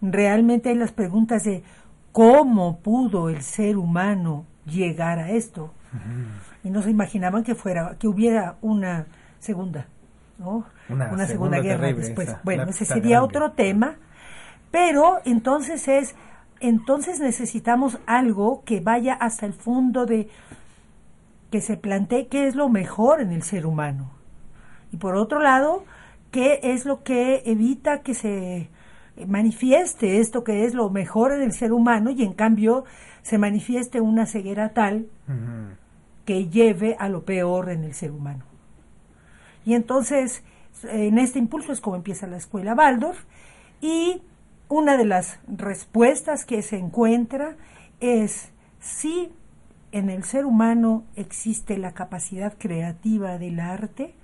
Realmente 0.00 0.70
hay 0.70 0.74
las 0.74 0.92
preguntas 0.92 1.44
de 1.44 1.62
cómo 2.12 2.80
pudo 2.80 3.28
el 3.28 3.42
ser 3.42 3.76
humano 3.76 4.46
llegar 4.66 5.18
a 5.18 5.30
esto. 5.30 5.72
Y 6.64 6.70
no 6.70 6.82
se 6.82 6.90
imaginaban 6.90 7.44
que 7.44 7.54
fuera, 7.54 7.96
que 7.98 8.08
hubiera 8.08 8.56
una 8.60 9.06
segunda, 9.38 9.86
¿no? 10.38 10.64
Una, 10.88 11.26
segunda, 11.26 11.60
guerra 11.60 11.92
después. 11.92 12.36
Bueno, 12.42 12.64
ese 12.64 12.84
sería 12.84 13.22
otro 13.22 13.52
tema 13.52 13.96
pero 14.70 15.20
entonces 15.24 15.88
es, 15.88 16.14
entonces 16.60 17.20
necesitamos 17.20 17.98
algo 18.06 18.62
que 18.64 18.80
vaya 18.80 19.14
hasta 19.14 19.46
el 19.46 19.54
fondo 19.54 20.06
de, 20.06 20.28
que 21.50 21.60
se 21.60 21.76
plantee 21.76 22.28
qué 22.28 22.46
es 22.46 22.54
lo 22.54 22.68
mejor 22.68 23.20
en 23.20 23.32
el 23.32 23.42
ser 23.42 23.66
humano. 23.66 24.10
Y 24.92 24.96
por 24.96 25.16
otro 25.16 25.40
lado, 25.40 25.84
qué 26.30 26.60
es 26.62 26.84
lo 26.84 27.02
que 27.02 27.42
evita 27.46 28.02
que 28.02 28.14
se 28.14 28.70
manifieste 29.26 30.20
esto 30.20 30.44
que 30.44 30.64
es 30.64 30.74
lo 30.74 30.90
mejor 30.90 31.32
en 31.32 31.42
el 31.42 31.52
ser 31.52 31.72
humano 31.72 32.10
y 32.10 32.22
en 32.22 32.34
cambio 32.34 32.84
se 33.22 33.36
manifieste 33.36 34.00
una 34.00 34.26
ceguera 34.26 34.74
tal 34.74 35.06
que 36.28 36.50
lleve 36.50 36.94
a 36.98 37.08
lo 37.08 37.24
peor 37.24 37.70
en 37.70 37.84
el 37.84 37.94
ser 37.94 38.10
humano. 38.10 38.44
Y 39.64 39.72
entonces, 39.72 40.42
en 40.82 41.16
este 41.16 41.38
impulso 41.38 41.72
es 41.72 41.80
como 41.80 41.96
empieza 41.96 42.26
la 42.26 42.36
escuela 42.36 42.74
Waldorf 42.74 43.24
y 43.80 44.20
una 44.68 44.98
de 44.98 45.06
las 45.06 45.38
respuestas 45.48 46.44
que 46.44 46.60
se 46.60 46.76
encuentra 46.76 47.56
es 48.00 48.50
si 48.78 49.32
en 49.90 50.10
el 50.10 50.22
ser 50.22 50.44
humano 50.44 51.04
existe 51.16 51.78
la 51.78 51.92
capacidad 51.92 52.52
creativa 52.58 53.38
del 53.38 53.58
arte, 53.58 54.14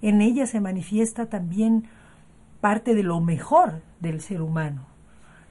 en 0.00 0.22
ella 0.22 0.46
se 0.46 0.62
manifiesta 0.62 1.26
también 1.26 1.88
parte 2.62 2.94
de 2.94 3.02
lo 3.02 3.20
mejor 3.20 3.82
del 4.00 4.22
ser 4.22 4.40
humano, 4.40 4.86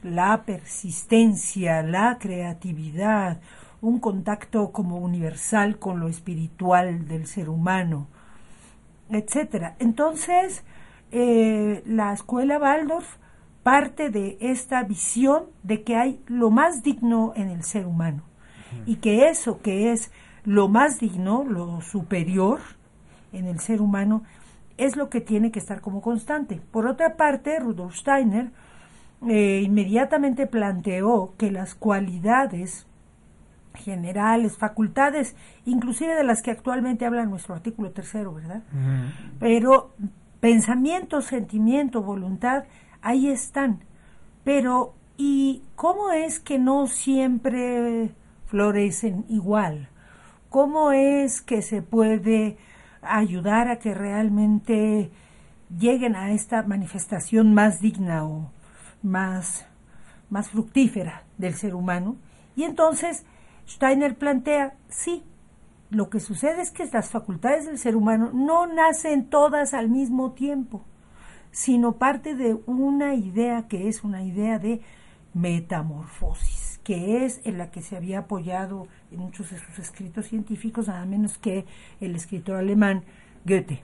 la 0.02 0.42
persistencia, 0.42 1.84
la 1.84 2.18
creatividad, 2.18 3.42
un 3.84 4.00
contacto 4.00 4.72
como 4.72 4.98
universal 4.98 5.78
con 5.78 6.00
lo 6.00 6.08
espiritual 6.08 7.06
del 7.06 7.28
ser 7.28 7.50
humano, 7.50 8.08
etcétera. 9.10 9.76
Entonces, 9.78 10.64
eh, 11.12 11.84
la 11.86 12.14
escuela 12.14 12.58
Waldorf 12.58 13.18
parte 13.62 14.10
de 14.10 14.38
esta 14.40 14.84
visión 14.84 15.44
de 15.64 15.84
que 15.84 15.98
hay 15.98 16.22
lo 16.28 16.50
más 16.50 16.82
digno 16.82 17.34
en 17.36 17.50
el 17.50 17.64
ser 17.64 17.86
humano 17.86 18.24
y 18.86 18.96
que 18.96 19.28
eso 19.30 19.62
que 19.62 19.92
es 19.92 20.12
lo 20.46 20.70
más 20.70 21.00
digno, 21.00 21.44
lo 21.44 21.82
superior 21.82 22.62
en 23.34 23.48
el 23.48 23.60
ser 23.60 23.82
humano, 23.82 24.24
es 24.78 24.96
lo 24.96 25.10
que 25.10 25.20
tiene 25.20 25.52
que 25.52 25.60
estar 25.60 25.82
como 25.82 26.02
constante. 26.02 26.62
Por 26.72 26.88
otra 26.88 27.18
parte, 27.18 27.60
Rudolf 27.60 27.96
Steiner 27.96 28.50
eh, 29.28 29.62
inmediatamente 29.64 30.48
planteó 30.48 31.34
que 31.38 31.52
las 31.52 31.76
cualidades 31.76 32.88
generales, 33.76 34.58
facultades, 34.58 35.36
inclusive 35.66 36.16
de 36.16 36.24
las 36.24 36.42
que 36.42 36.52
actualmente 36.52 37.06
habla 37.06 37.26
nuestro 37.26 37.56
artículo 37.56 37.92
tercero, 37.92 38.34
¿verdad? 38.34 38.64
Pero 39.40 39.94
pensamiento, 40.40 41.22
sentimiento, 41.22 42.02
voluntad, 42.02 42.66
ahí 43.02 43.30
están. 43.30 43.80
Pero, 44.44 44.94
¿y 45.18 45.64
cómo 45.76 46.12
es 46.12 46.40
que 46.40 46.60
no 46.60 46.88
siempre 46.88 48.12
florecen 48.48 49.26
igual? 49.30 49.90
¿Cómo 50.50 50.92
es 50.92 51.42
que 51.42 51.62
se 51.62 51.82
puede 51.82 52.58
ayudar 53.02 53.70
a 53.70 53.80
que 53.80 53.94
realmente 53.94 55.12
lleguen 55.80 56.16
a 56.16 56.32
esta 56.32 56.64
manifestación 56.64 57.54
más 57.54 57.80
digna 57.80 58.26
o 58.26 58.52
más, 59.02 59.66
más 60.30 60.50
fructífera 60.50 61.24
del 61.38 61.54
ser 61.56 61.74
humano? 61.74 62.18
Y 62.56 62.64
entonces 62.64 63.26
Steiner 63.74 64.16
plantea, 64.16 64.76
sí, 64.90 65.24
lo 65.90 66.10
que 66.10 66.20
sucede 66.20 66.62
es 66.62 66.72
que 66.72 66.86
las 66.92 67.10
facultades 67.10 67.66
del 67.66 67.78
ser 67.78 67.96
humano 67.96 68.32
no 68.34 68.68
nacen 68.68 69.30
todas 69.30 69.74
al 69.74 69.90
mismo 69.90 70.32
tiempo 70.32 70.84
sino 71.54 71.98
parte 71.98 72.36
de 72.36 72.58
una 72.66 73.14
idea 73.14 73.68
que 73.68 73.88
es 73.88 74.04
una 74.04 74.24
idea 74.24 74.60
de 74.60 74.82
metamorfosis, 75.36 76.80
que 76.84 77.24
es 77.26 77.42
en 77.46 77.60
la 77.60 77.70
que 77.70 77.82
se 77.82 77.96
había 77.96 78.20
apoyado 78.20 78.88
en 79.12 79.20
muchos 79.20 79.52
de 79.52 79.60
sus 79.60 79.80
escritos 79.80 80.26
científicos, 80.26 80.88
nada 80.88 81.06
menos 81.06 81.38
que 81.38 81.66
el 82.02 82.16
escritor 82.16 82.58
alemán 82.58 83.04
Goethe. 83.46 83.84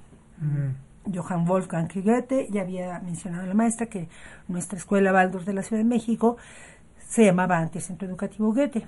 Johann 1.14 1.46
Wolfgang 1.46 1.88
Goethe, 1.94 2.50
ya 2.50 2.62
había 2.62 3.00
mencionado 3.00 3.46
la 3.46 3.54
maestra 3.54 3.86
que 3.86 4.10
nuestra 4.48 4.78
escuela 4.78 5.14
Waldorf 5.14 5.46
de 5.46 5.54
la 5.54 5.62
Ciudad 5.62 5.84
de 5.84 5.90
México 5.90 6.38
se 7.08 7.26
llamaba 7.26 7.60
antes 7.60 7.86
Centro 7.86 8.08
Educativo 8.08 8.52
Goethe. 8.52 8.88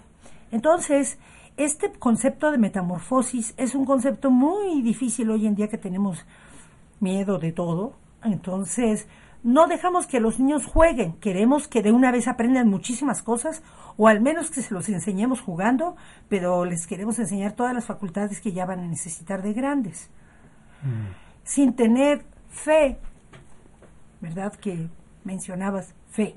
Entonces, 0.52 1.18
este 1.58 1.92
concepto 1.92 2.52
de 2.52 2.58
metamorfosis 2.58 3.54
es 3.58 3.76
un 3.76 3.86
concepto 3.86 4.32
muy 4.32 4.82
difícil 4.82 5.30
hoy 5.32 5.48
en 5.48 5.56
día 5.56 5.68
que 5.68 5.78
tenemos 5.78 6.26
miedo 7.00 7.40
de 7.40 7.52
todo, 7.52 7.96
entonces, 8.24 9.08
no 9.44 9.68
dejamos 9.68 10.06
que 10.06 10.20
los 10.20 10.40
niños 10.40 10.66
jueguen, 10.66 11.14
queremos 11.14 11.68
que 11.68 11.82
de 11.82 11.92
una 11.92 12.12
vez 12.12 12.28
aprendan 12.28 12.70
muchísimas 12.70 13.24
cosas 13.24 13.64
o 13.98 14.08
al 14.08 14.22
menos 14.22 14.52
que 14.52 14.62
se 14.62 14.74
los 14.74 14.88
enseñemos 14.90 15.42
jugando, 15.42 15.96
pero 16.30 16.64
les 16.66 16.86
queremos 16.86 17.18
enseñar 17.18 17.54
todas 17.54 17.74
las 17.74 17.86
facultades 17.86 18.40
que 18.40 18.52
ya 18.52 18.66
van 18.66 18.80
a 18.80 18.88
necesitar 18.88 19.42
de 19.42 19.54
grandes. 19.54 20.10
Mm. 20.84 21.14
Sin 21.44 21.74
tener 21.74 22.24
fe, 22.50 23.00
¿verdad? 24.20 24.54
Que 24.54 24.90
mencionabas 25.24 25.96
fe. 26.12 26.36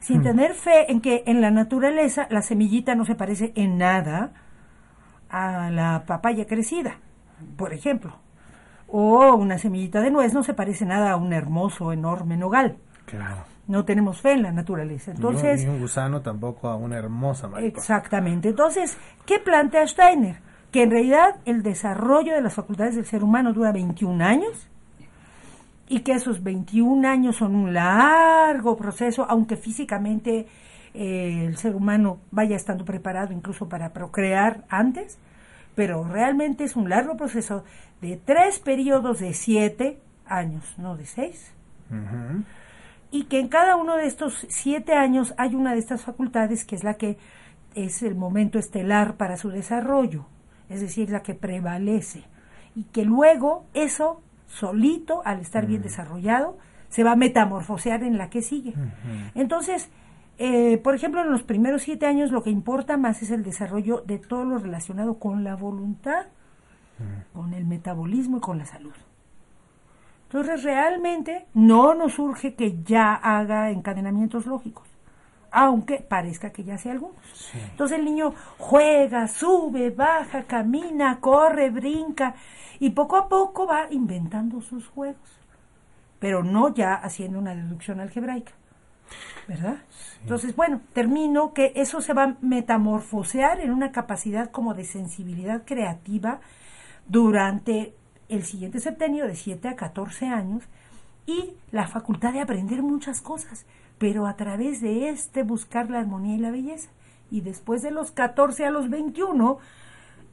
Sin 0.00 0.20
mm. 0.20 0.22
tener 0.22 0.54
fe 0.54 0.90
en 0.90 1.00
que 1.00 1.24
en 1.26 1.40
la 1.40 1.50
naturaleza 1.50 2.26
la 2.30 2.42
semillita 2.42 2.94
no 2.94 3.04
se 3.04 3.14
parece 3.14 3.52
en 3.56 3.78
nada 3.78 4.32
a 5.28 5.70
la 5.70 6.04
papaya 6.06 6.46
crecida, 6.46 6.98
por 7.56 7.72
ejemplo 7.72 8.26
o 8.88 9.34
una 9.34 9.58
semillita 9.58 10.00
de 10.00 10.10
nuez 10.10 10.32
no 10.32 10.42
se 10.42 10.54
parece 10.54 10.84
nada 10.84 11.12
a 11.12 11.16
un 11.16 11.32
hermoso, 11.32 11.92
enorme 11.92 12.36
nogal. 12.36 12.76
Claro. 13.06 13.44
no 13.68 13.84
tenemos 13.84 14.20
fe 14.20 14.32
en 14.32 14.42
la 14.42 14.50
naturaleza. 14.50 15.12
Entonces, 15.12 15.62
ni 15.62 15.68
un 15.68 15.80
gusano 15.80 16.22
tampoco 16.22 16.68
a 16.68 16.76
una 16.76 16.96
hermosa 16.96 17.46
mariposa. 17.46 17.98
Exactamente. 17.98 18.48
Entonces, 18.48 18.96
¿qué 19.24 19.38
plantea 19.38 19.86
Steiner? 19.86 20.40
Que 20.72 20.82
en 20.82 20.90
realidad 20.90 21.36
el 21.44 21.62
desarrollo 21.62 22.34
de 22.34 22.40
las 22.40 22.54
facultades 22.54 22.96
del 22.96 23.04
ser 23.04 23.22
humano 23.22 23.52
dura 23.52 23.70
21 23.70 24.24
años 24.24 24.68
y 25.88 26.00
que 26.00 26.12
esos 26.12 26.42
21 26.42 27.06
años 27.08 27.36
son 27.36 27.54
un 27.54 27.72
largo 27.72 28.76
proceso, 28.76 29.26
aunque 29.28 29.56
físicamente 29.56 30.46
eh, 30.94 31.44
el 31.46 31.56
ser 31.56 31.76
humano 31.76 32.18
vaya 32.30 32.56
estando 32.56 32.84
preparado 32.84 33.32
incluso 33.32 33.68
para 33.68 33.92
procrear 33.92 34.64
antes, 34.68 35.18
pero 35.74 36.04
realmente 36.04 36.64
es 36.64 36.74
un 36.74 36.88
largo 36.88 37.16
proceso 37.16 37.64
de 38.00 38.16
tres 38.16 38.58
periodos 38.58 39.20
de 39.20 39.34
siete 39.34 40.00
años, 40.26 40.64
no 40.78 40.96
de 40.96 41.06
seis. 41.06 41.52
Y 43.12 43.24
que 43.24 43.38
en 43.38 43.48
cada 43.48 43.76
uno 43.76 43.96
de 43.96 44.06
estos 44.06 44.46
siete 44.48 44.94
años 44.94 45.34
hay 45.36 45.54
una 45.54 45.72
de 45.74 45.78
estas 45.78 46.02
facultades 46.02 46.64
que 46.64 46.74
es 46.74 46.82
la 46.82 46.94
que 46.94 47.16
es 47.74 48.02
el 48.02 48.14
momento 48.16 48.58
estelar 48.58 49.16
para 49.16 49.36
su 49.36 49.50
desarrollo, 49.50 50.26
es 50.68 50.80
decir, 50.80 51.10
la 51.10 51.22
que 51.22 51.34
prevalece. 51.34 52.24
Y 52.74 52.84
que 52.84 53.04
luego 53.04 53.66
eso 53.74 54.22
solito, 54.46 55.22
al 55.24 55.40
estar 55.40 55.66
bien 55.66 55.82
desarrollado, 55.82 56.58
se 56.88 57.04
va 57.04 57.12
a 57.12 57.16
metamorfosear 57.16 58.02
en 58.02 58.18
la 58.18 58.30
que 58.30 58.42
sigue. 58.42 58.74
Entonces, 59.34 59.90
eh, 60.38 60.78
por 60.78 60.94
ejemplo, 60.94 61.22
en 61.22 61.30
los 61.30 61.42
primeros 61.42 61.82
siete 61.82 62.06
años 62.06 62.30
lo 62.30 62.42
que 62.42 62.50
importa 62.50 62.96
más 62.96 63.22
es 63.22 63.30
el 63.30 63.42
desarrollo 63.42 64.02
de 64.06 64.18
todo 64.18 64.44
lo 64.44 64.58
relacionado 64.58 65.18
con 65.18 65.44
la 65.44 65.56
voluntad, 65.56 66.26
con 67.32 67.54
el 67.54 67.64
metabolismo 67.64 68.38
y 68.38 68.40
con 68.40 68.58
la 68.58 68.66
salud. 68.66 68.94
Entonces, 70.24 70.64
realmente 70.64 71.46
no 71.54 71.94
nos 71.94 72.14
surge 72.14 72.54
que 72.54 72.82
ya 72.82 73.14
haga 73.14 73.70
encadenamientos 73.70 74.46
lógicos, 74.46 74.88
aunque 75.56 76.00
parezca 76.00 76.50
que 76.50 76.64
ya 76.64 76.76
sea 76.76 76.92
algunos. 76.92 77.16
Entonces 77.70 77.98
el 77.98 78.04
niño 78.04 78.34
juega, 78.58 79.26
sube, 79.26 79.88
baja, 79.88 80.42
camina, 80.42 81.18
corre, 81.18 81.70
brinca, 81.70 82.34
y 82.78 82.90
poco 82.90 83.16
a 83.16 83.26
poco 83.26 83.66
va 83.66 83.86
inventando 83.90 84.60
sus 84.60 84.86
juegos, 84.86 85.40
pero 86.18 86.44
no 86.44 86.74
ya 86.74 86.92
haciendo 86.92 87.38
una 87.38 87.54
deducción 87.54 88.00
algebraica. 88.00 88.52
¿Verdad? 89.48 89.76
Entonces, 90.20 90.54
bueno, 90.54 90.82
termino 90.92 91.54
que 91.54 91.72
eso 91.74 92.02
se 92.02 92.12
va 92.12 92.24
a 92.24 92.36
metamorfosear 92.42 93.60
en 93.60 93.70
una 93.70 93.92
capacidad 93.92 94.50
como 94.50 94.74
de 94.74 94.84
sensibilidad 94.84 95.62
creativa 95.64 96.40
durante 97.06 97.94
el 98.28 98.44
siguiente 98.44 98.78
septenio 98.78 99.26
de 99.26 99.36
7 99.36 99.68
a 99.68 99.76
14 99.76 100.26
años 100.26 100.64
y 101.24 101.54
la 101.70 101.88
facultad 101.88 102.34
de 102.34 102.40
aprender 102.40 102.82
muchas 102.82 103.22
cosas, 103.22 103.64
pero 103.98 104.26
a 104.26 104.36
través 104.36 104.80
de 104.80 105.08
este 105.08 105.42
buscar 105.42 105.90
la 105.90 106.00
armonía 106.00 106.36
y 106.36 106.40
la 106.40 106.50
belleza. 106.50 106.90
Y 107.30 107.40
después 107.40 107.82
de 107.82 107.90
los 107.90 108.10
14 108.10 108.66
a 108.66 108.70
los 108.70 108.90
21, 108.90 109.58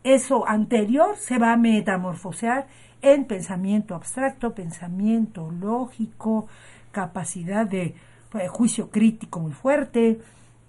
eso 0.04 0.48
anterior 0.48 1.16
se 1.18 1.38
va 1.40 1.54
a 1.54 1.58
metamorfosear 1.58 2.68
en 3.02 3.26
pensamiento 3.26 3.96
abstracto, 3.96 4.54
pensamiento 4.54 5.52
lógico, 5.52 6.48
capacidad 6.92 7.66
de 7.66 7.96
eh, 8.34 8.48
juicio 8.48 8.90
crítico 8.90 9.40
muy 9.40 9.52
fuerte, 9.52 10.22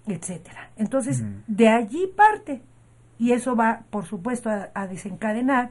etcétera. 0.05 0.71
Entonces, 0.77 1.23
de 1.47 1.69
allí 1.69 2.07
parte 2.15 2.61
y 3.17 3.31
eso 3.31 3.55
va, 3.55 3.83
por 3.89 4.05
supuesto, 4.05 4.49
a, 4.49 4.87
desencadenar 4.87 5.69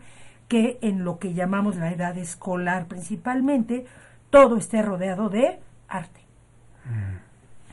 que 0.49 0.78
en 0.83 1.04
lo 1.04 1.19
que 1.19 1.35
llamamos 1.35 1.76
la 1.76 1.93
edad 1.93 2.16
escolar 2.16 2.87
principalmente, 2.87 3.87
todo 4.31 4.57
esté 4.57 4.83
rodeado 4.83 5.28
de 5.28 5.61
arte. 5.88 6.24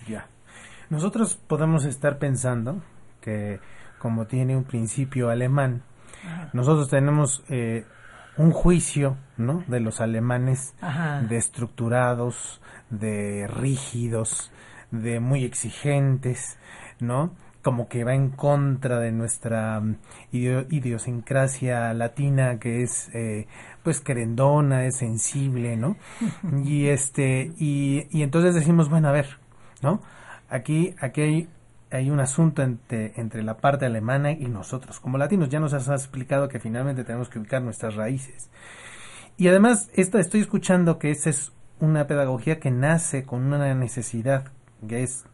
Ya. 0.07 0.27
Nosotros 0.89 1.35
podemos 1.47 1.85
estar 1.85 2.17
pensando 2.17 2.81
que 3.21 3.59
como 3.99 4.25
tiene 4.25 4.57
un 4.57 4.63
principio 4.63 5.29
alemán, 5.29 5.83
nosotros 6.53 6.89
tenemos 6.89 7.43
eh, 7.49 7.85
un 8.37 8.51
juicio, 8.51 9.17
¿no? 9.37 9.63
De 9.67 9.79
los 9.79 10.01
alemanes 10.01 10.75
de 11.29 11.37
estructurados, 11.37 12.61
de 12.89 13.47
rígidos, 13.47 14.51
de 14.91 15.19
muy 15.19 15.45
exigentes, 15.45 16.57
¿no? 16.99 17.35
Como 17.61 17.87
que 17.87 18.03
va 18.03 18.15
en 18.15 18.29
contra 18.29 18.99
de 18.99 19.11
nuestra 19.11 19.79
mm, 19.79 19.97
idiosincrasia 20.31 21.93
latina 21.93 22.59
que 22.59 22.83
es 22.83 23.09
eh, 23.13 23.47
pues 23.83 23.99
querendona, 23.99 24.85
es 24.85 24.97
sensible, 24.97 25.77
¿no? 25.77 25.97
y 26.63 26.87
este 26.87 27.51
y, 27.57 28.07
y 28.11 28.23
entonces 28.23 28.55
decimos, 28.55 28.89
bueno, 28.89 29.09
a 29.09 29.11
ver, 29.11 29.37
¿no? 29.81 30.01
Aquí 30.49 30.95
aquí 30.99 31.21
hay 31.21 31.49
hay 31.91 32.09
un 32.09 32.19
asunto 32.19 32.61
entre, 32.61 33.11
entre 33.17 33.43
la 33.43 33.57
parte 33.57 33.85
alemana 33.85 34.31
y 34.31 34.45
nosotros. 34.45 34.99
Como 34.99 35.17
latinos 35.17 35.49
ya 35.49 35.59
nos 35.59 35.73
has 35.73 35.89
explicado 35.89 36.47
que 36.47 36.59
finalmente 36.59 37.03
tenemos 37.03 37.29
que 37.29 37.37
ubicar 37.37 37.61
nuestras 37.61 37.95
raíces. 37.95 38.49
Y 39.37 39.47
además, 39.49 39.89
esta, 39.93 40.19
estoy 40.19 40.41
escuchando 40.41 40.99
que 40.99 41.11
esta 41.11 41.29
es 41.29 41.51
una 41.79 42.07
pedagogía 42.07 42.59
que 42.59 42.71
nace 42.71 43.23
con 43.23 43.43
una 43.43 43.73
necesidad, 43.73 44.45
que 44.87 45.03
es 45.03 45.25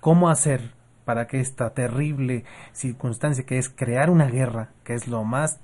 cómo 0.00 0.30
hacer 0.30 0.72
para 1.10 1.26
que 1.26 1.40
esta 1.40 1.70
terrible 1.70 2.44
circunstancia 2.72 3.44
que 3.44 3.58
es 3.58 3.68
crear 3.68 4.10
una 4.10 4.26
guerra, 4.26 4.68
que 4.84 4.94
es 4.94 5.08
lo 5.08 5.24
más, 5.24 5.58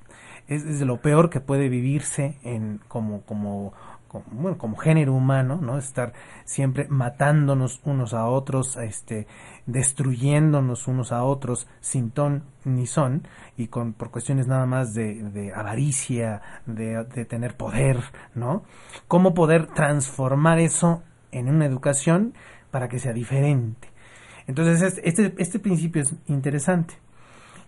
es, 0.48 0.64
es 0.64 0.80
lo 0.80 1.00
peor 1.00 1.30
que 1.30 1.38
puede 1.38 1.68
vivirse 1.68 2.36
en 2.42 2.80
como, 2.88 3.22
como 3.22 3.72
como, 4.08 4.58
como 4.58 4.76
género 4.76 5.14
humano, 5.14 5.60
¿no? 5.62 5.78
Estar 5.78 6.14
siempre 6.44 6.88
matándonos 6.88 7.80
unos 7.84 8.12
a 8.12 8.26
otros, 8.26 8.76
este, 8.76 9.28
destruyéndonos 9.66 10.88
unos 10.88 11.12
a 11.12 11.22
otros 11.22 11.68
sin 11.80 12.10
ton 12.10 12.42
ni 12.64 12.86
son 12.88 13.28
y 13.56 13.68
con 13.68 13.92
por 13.92 14.10
cuestiones 14.10 14.48
nada 14.48 14.66
más 14.66 14.94
de, 14.94 15.22
de 15.30 15.54
avaricia, 15.54 16.42
de, 16.66 17.04
de, 17.04 17.24
tener 17.24 17.56
poder, 17.56 18.00
¿no? 18.34 18.64
¿Cómo 19.06 19.32
poder 19.32 19.68
transformar 19.68 20.58
eso 20.58 21.04
en 21.30 21.48
una 21.48 21.66
educación 21.66 22.34
para 22.72 22.88
que 22.88 22.98
sea 22.98 23.12
diferente? 23.12 23.94
Entonces, 24.46 25.00
este, 25.02 25.34
este 25.38 25.58
principio 25.58 26.02
es 26.02 26.14
interesante. 26.26 26.94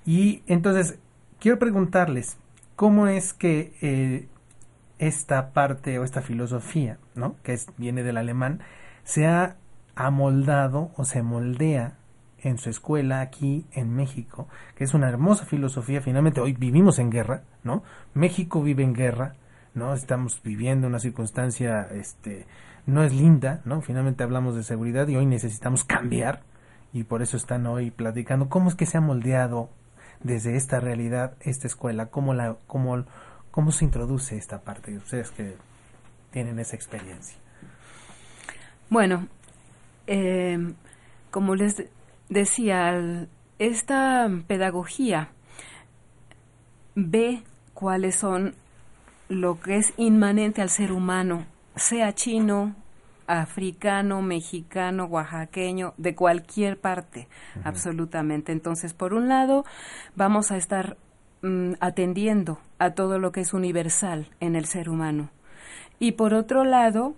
Y 0.07 0.43
entonces, 0.47 0.99
quiero 1.41 1.59
preguntarles, 1.59 2.37
¿cómo 2.77 3.07
es 3.09 3.35
que 3.35 3.75
eh, 3.83 4.29
esta 4.99 5.53
parte 5.53 5.99
o 5.99 6.05
esta 6.05 6.23
filosofía, 6.23 6.99
¿no? 7.15 7.37
que 7.43 7.53
es, 7.53 7.67
viene 7.77 8.03
del 8.03 8.17
alemán, 8.17 8.61
se 9.05 9.27
ha 9.27 9.57
amoldado 9.95 10.91
o 10.97 11.05
se 11.05 11.23
moldea 11.23 11.97
en 12.43 12.59
su 12.59 12.71
escuela 12.71 13.21
aquí 13.21 13.67
en 13.73 13.95
México, 13.95 14.49
que 14.77 14.85
es 14.85 14.95
una 14.95 15.09
hermosa 15.09 15.45
filosofía. 15.45 16.01
Finalmente 16.01 16.41
hoy 16.41 16.53
vivimos 16.53 16.99
en 16.99 17.11
guerra, 17.11 17.43
¿no? 17.65 17.83
México 18.15 18.63
vive 18.63 18.85
en 18.85 18.95
guerra, 18.95 19.35
¿no? 19.75 19.93
Estamos 19.95 20.41
viviendo 20.43 20.87
una 20.87 21.01
circunstancia, 21.01 21.89
este, 21.93 22.47
no 22.87 23.03
es 23.03 23.13
linda, 23.13 23.61
¿no? 23.65 23.81
Finalmente 23.81 24.23
hablamos 24.23 24.55
de 24.55 24.63
seguridad 24.63 25.09
y 25.09 25.17
hoy 25.17 25.27
necesitamos 25.27 25.85
cambiar 25.85 26.43
y 26.93 27.05
por 27.05 27.23
eso 27.23 27.37
están 27.37 27.67
hoy 27.67 27.91
platicando 27.91 28.49
cómo 28.49 28.69
es 28.69 28.75
que 28.75 28.87
se 28.87 28.99
ha 28.99 29.01
moldeado 29.01 29.71
desde 30.23 30.57
esta 30.57 30.81
realidad 30.81 31.35
esta 31.41 31.67
escuela, 31.67 32.07
cómo 32.07 32.35
la, 32.35 32.57
cómo 32.67 33.05
¿Cómo 33.59 33.73
se 33.73 33.85
introduce 33.85 34.37
esta 34.37 34.61
parte? 34.61 34.97
Ustedes 34.97 35.33
que 35.33 35.57
tienen 36.31 36.61
esa 36.61 36.77
experiencia. 36.77 37.37
Bueno, 38.89 39.27
eh, 40.07 40.75
como 41.33 41.57
les 41.57 41.83
decía, 42.29 43.27
esta 43.59 44.31
pedagogía 44.47 45.31
ve 46.95 47.43
cuáles 47.75 48.15
son 48.15 48.55
lo 49.29 49.61
que 49.61 49.79
es 49.79 49.93
inmanente 49.97 50.63
al 50.63 50.71
ser 50.71 50.93
humano, 50.93 51.45
sea 51.75 52.15
chino, 52.15 52.77
africano, 53.29 54.21
mexicano, 54.23 55.05
oaxaqueño, 55.05 55.95
de 55.97 56.17
cualquier 56.17 56.81
parte, 56.81 57.29
absolutamente. 57.63 58.51
Entonces, 58.51 58.95
por 58.95 59.15
un 59.15 59.29
lado, 59.29 59.65
vamos 60.17 60.51
a 60.51 60.57
estar 60.57 60.97
Mm, 61.41 61.75
atendiendo 61.79 62.59
a 62.81 62.91
todo 62.95 63.21
lo 63.21 63.31
que 63.31 63.43
es 63.43 63.55
universal 63.55 64.29
en 64.41 64.57
el 64.57 64.65
ser 64.65 64.89
humano. 64.89 65.31
Y 66.01 66.13
por 66.13 66.35
otro 66.35 66.65
lado, 66.65 67.15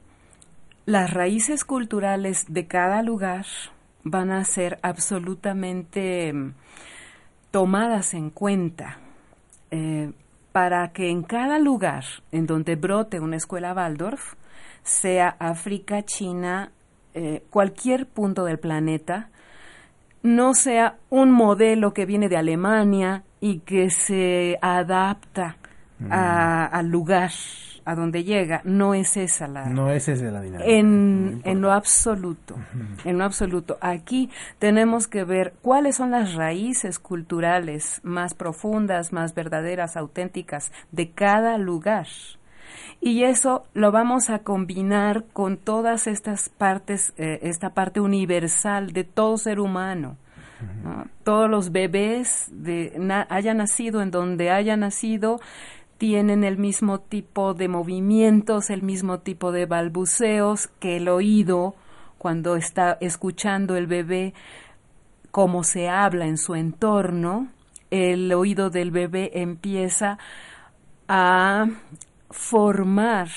las 0.84 1.14
raíces 1.14 1.64
culturales 1.64 2.44
de 2.48 2.66
cada 2.66 3.02
lugar 3.02 3.46
van 4.04 4.30
a 4.30 4.44
ser 4.44 4.78
absolutamente 4.82 6.34
mm, 6.34 6.52
tomadas 7.50 8.12
en 8.12 8.28
cuenta 8.28 8.98
eh, 9.70 10.12
para 10.52 10.92
que 10.92 11.08
en 11.08 11.22
cada 11.22 11.58
lugar 11.58 12.04
en 12.30 12.46
donde 12.46 12.76
brote 12.76 13.20
una 13.20 13.36
escuela 13.36 13.72
Waldorf, 13.72 14.34
sea 14.82 15.36
África, 15.38 16.04
China, 16.04 16.72
eh, 17.14 17.42
cualquier 17.50 18.06
punto 18.06 18.44
del 18.44 18.58
planeta, 18.58 19.30
no 20.22 20.54
sea 20.54 20.96
un 21.08 21.30
modelo 21.30 21.92
que 21.92 22.06
viene 22.06 22.28
de 22.28 22.36
Alemania 22.36 23.24
y 23.40 23.60
que 23.60 23.90
se 23.90 24.58
adapta 24.60 25.56
mm. 25.98 26.12
al 26.12 26.88
lugar, 26.88 27.30
a 27.84 27.94
donde 27.94 28.22
llega, 28.22 28.60
no 28.64 28.94
es 28.94 29.16
esa 29.16 29.48
la... 29.48 29.64
No 29.66 29.90
es 29.90 30.08
esa 30.08 30.26
la 30.26 30.42
dinámica. 30.42 30.70
En, 30.70 31.40
en 31.44 31.60
lo 31.60 31.72
absoluto, 31.72 32.56
en 33.04 33.18
lo 33.18 33.24
absoluto. 33.24 33.78
Aquí 33.80 34.30
tenemos 34.58 35.08
que 35.08 35.24
ver 35.24 35.54
cuáles 35.62 35.96
son 35.96 36.10
las 36.10 36.34
raíces 36.34 36.98
culturales 36.98 38.00
más 38.04 38.34
profundas, 38.34 39.12
más 39.12 39.34
verdaderas, 39.34 39.96
auténticas 39.96 40.70
de 40.92 41.10
cada 41.10 41.56
lugar. 41.56 42.06
Y 43.00 43.24
eso 43.24 43.64
lo 43.74 43.92
vamos 43.92 44.30
a 44.30 44.40
combinar 44.40 45.24
con 45.32 45.56
todas 45.56 46.06
estas 46.06 46.48
partes, 46.48 47.12
eh, 47.16 47.40
esta 47.42 47.70
parte 47.70 48.00
universal 48.00 48.92
de 48.92 49.04
todo 49.04 49.36
ser 49.38 49.60
humano. 49.60 50.16
¿no? 50.84 51.06
Todos 51.24 51.48
los 51.48 51.72
bebés, 51.72 52.48
de, 52.52 52.92
na, 52.98 53.26
haya 53.30 53.54
nacido 53.54 54.02
en 54.02 54.10
donde 54.10 54.50
haya 54.50 54.76
nacido, 54.76 55.40
tienen 55.96 56.44
el 56.44 56.58
mismo 56.58 57.00
tipo 57.00 57.54
de 57.54 57.68
movimientos, 57.68 58.70
el 58.70 58.82
mismo 58.82 59.20
tipo 59.20 59.52
de 59.52 59.66
balbuceos 59.66 60.68
que 60.78 60.96
el 60.96 61.08
oído 61.08 61.74
cuando 62.16 62.56
está 62.56 62.98
escuchando 63.00 63.76
el 63.76 63.86
bebé 63.86 64.34
cómo 65.30 65.64
se 65.64 65.88
habla 65.88 66.26
en 66.26 66.38
su 66.38 66.54
entorno, 66.54 67.48
el 67.90 68.32
oído 68.32 68.70
del 68.70 68.90
bebé 68.90 69.30
empieza 69.34 70.18
a 71.08 71.66
formar 72.30 73.28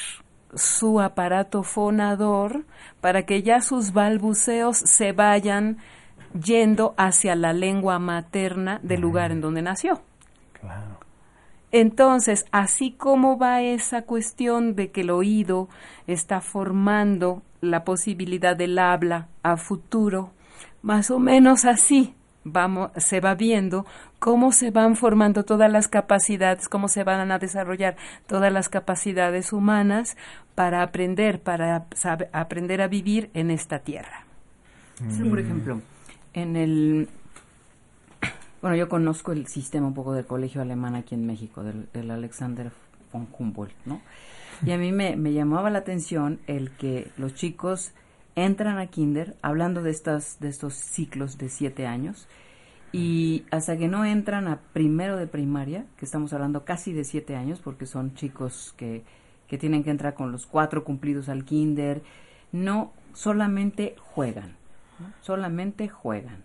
su 0.56 1.02
aparato 1.02 1.64
fonador 1.64 2.66
para 3.02 3.26
que 3.26 3.42
ya 3.44 3.62
sus 3.62 3.92
balbuceos 3.92 4.78
se 4.78 5.12
vayan 5.12 5.78
yendo 6.40 6.94
hacia 6.98 7.36
la 7.36 7.54
lengua 7.54 8.00
materna 8.00 8.80
del 8.84 9.02
lugar 9.02 9.32
en 9.32 9.42
donde 9.42 9.62
nació. 9.62 10.02
Claro. 10.54 11.00
Entonces, 11.72 12.46
así 12.52 12.92
como 12.92 13.38
va 13.40 13.62
esa 13.62 14.04
cuestión 14.04 14.76
de 14.76 14.92
que 14.92 15.02
el 15.02 15.10
oído 15.10 15.70
está 16.06 16.40
formando 16.40 17.42
la 17.62 17.84
posibilidad 17.84 18.56
del 18.56 18.78
habla 18.78 19.28
a 19.42 19.58
futuro, 19.58 20.32
más 20.84 21.10
o 21.10 21.18
menos 21.18 21.66
así 21.66 22.16
vamos, 22.44 22.92
se 22.98 23.20
va 23.20 23.36
viendo 23.36 23.86
cómo 24.20 24.52
se 24.52 24.72
van 24.72 24.96
formando 24.96 25.44
todas 25.44 25.72
las 25.72 25.88
capacidades, 25.88 26.70
cómo 26.70 26.88
se 26.88 27.04
van 27.04 27.32
a 27.32 27.40
desarrollar 27.40 27.96
todas 28.28 28.52
las 28.52 28.70
capacidades 28.70 29.54
humanas 29.54 30.18
para 30.56 30.82
aprender, 30.82 31.42
para 31.42 31.86
saber, 31.96 32.30
aprender 32.34 32.82
a 32.82 32.88
vivir 32.88 33.30
en 33.34 33.52
esta 33.52 33.80
tierra. 33.80 34.26
Sí, 35.10 35.24
por 35.24 35.40
ejemplo, 35.40 35.82
en 36.34 36.56
el 36.56 37.10
bueno, 38.62 38.76
yo 38.76 38.88
conozco 38.88 39.32
el 39.32 39.48
sistema 39.48 39.88
un 39.88 39.94
poco 39.94 40.14
del 40.14 40.26
colegio 40.26 40.62
alemán 40.62 40.96
aquí 40.96 41.16
en 41.16 41.26
México, 41.26 41.64
del, 41.64 41.88
del 41.94 42.12
Alexander 42.12 42.72
von 43.12 43.28
Humboldt, 43.38 43.74
¿no? 43.86 44.02
Y 44.66 44.72
a 44.72 44.78
mí 44.78 44.92
me, 44.92 45.16
me, 45.16 45.34
llamaba 45.34 45.70
la 45.70 45.80
atención 45.80 46.40
el 46.48 46.72
que 46.72 47.12
los 47.18 47.34
chicos 47.34 47.92
entran 48.36 48.78
a 48.78 48.88
kinder 48.88 49.36
hablando 49.42 49.84
de, 49.84 49.92
estas, 49.92 50.40
de 50.40 50.50
estos 50.50 50.74
ciclos 50.74 51.38
de 51.38 51.50
siete 51.50 51.86
años 51.86 52.28
y 52.92 53.46
hasta 53.52 53.78
que 53.78 53.88
no 53.88 54.06
entran 54.06 54.48
a 54.48 54.60
primero 54.74 55.18
de 55.18 55.28
primaria, 55.28 55.86
que 55.98 56.06
estamos 56.06 56.32
hablando 56.34 56.64
casi 56.64 56.94
de 56.94 57.04
siete 57.04 57.36
años, 57.36 57.60
porque 57.60 57.86
son 57.86 58.14
chicos 58.14 58.74
que, 58.78 59.04
que 59.48 59.58
tienen 59.58 59.84
que 59.84 59.90
entrar 59.90 60.14
con 60.14 60.32
los 60.32 60.46
cuatro 60.46 60.84
cumplidos 60.84 61.28
al 61.28 61.44
kinder, 61.44 62.04
no 62.52 62.94
solamente 63.14 63.96
juegan, 63.98 64.56
solamente 65.22 65.90
juegan 65.90 66.44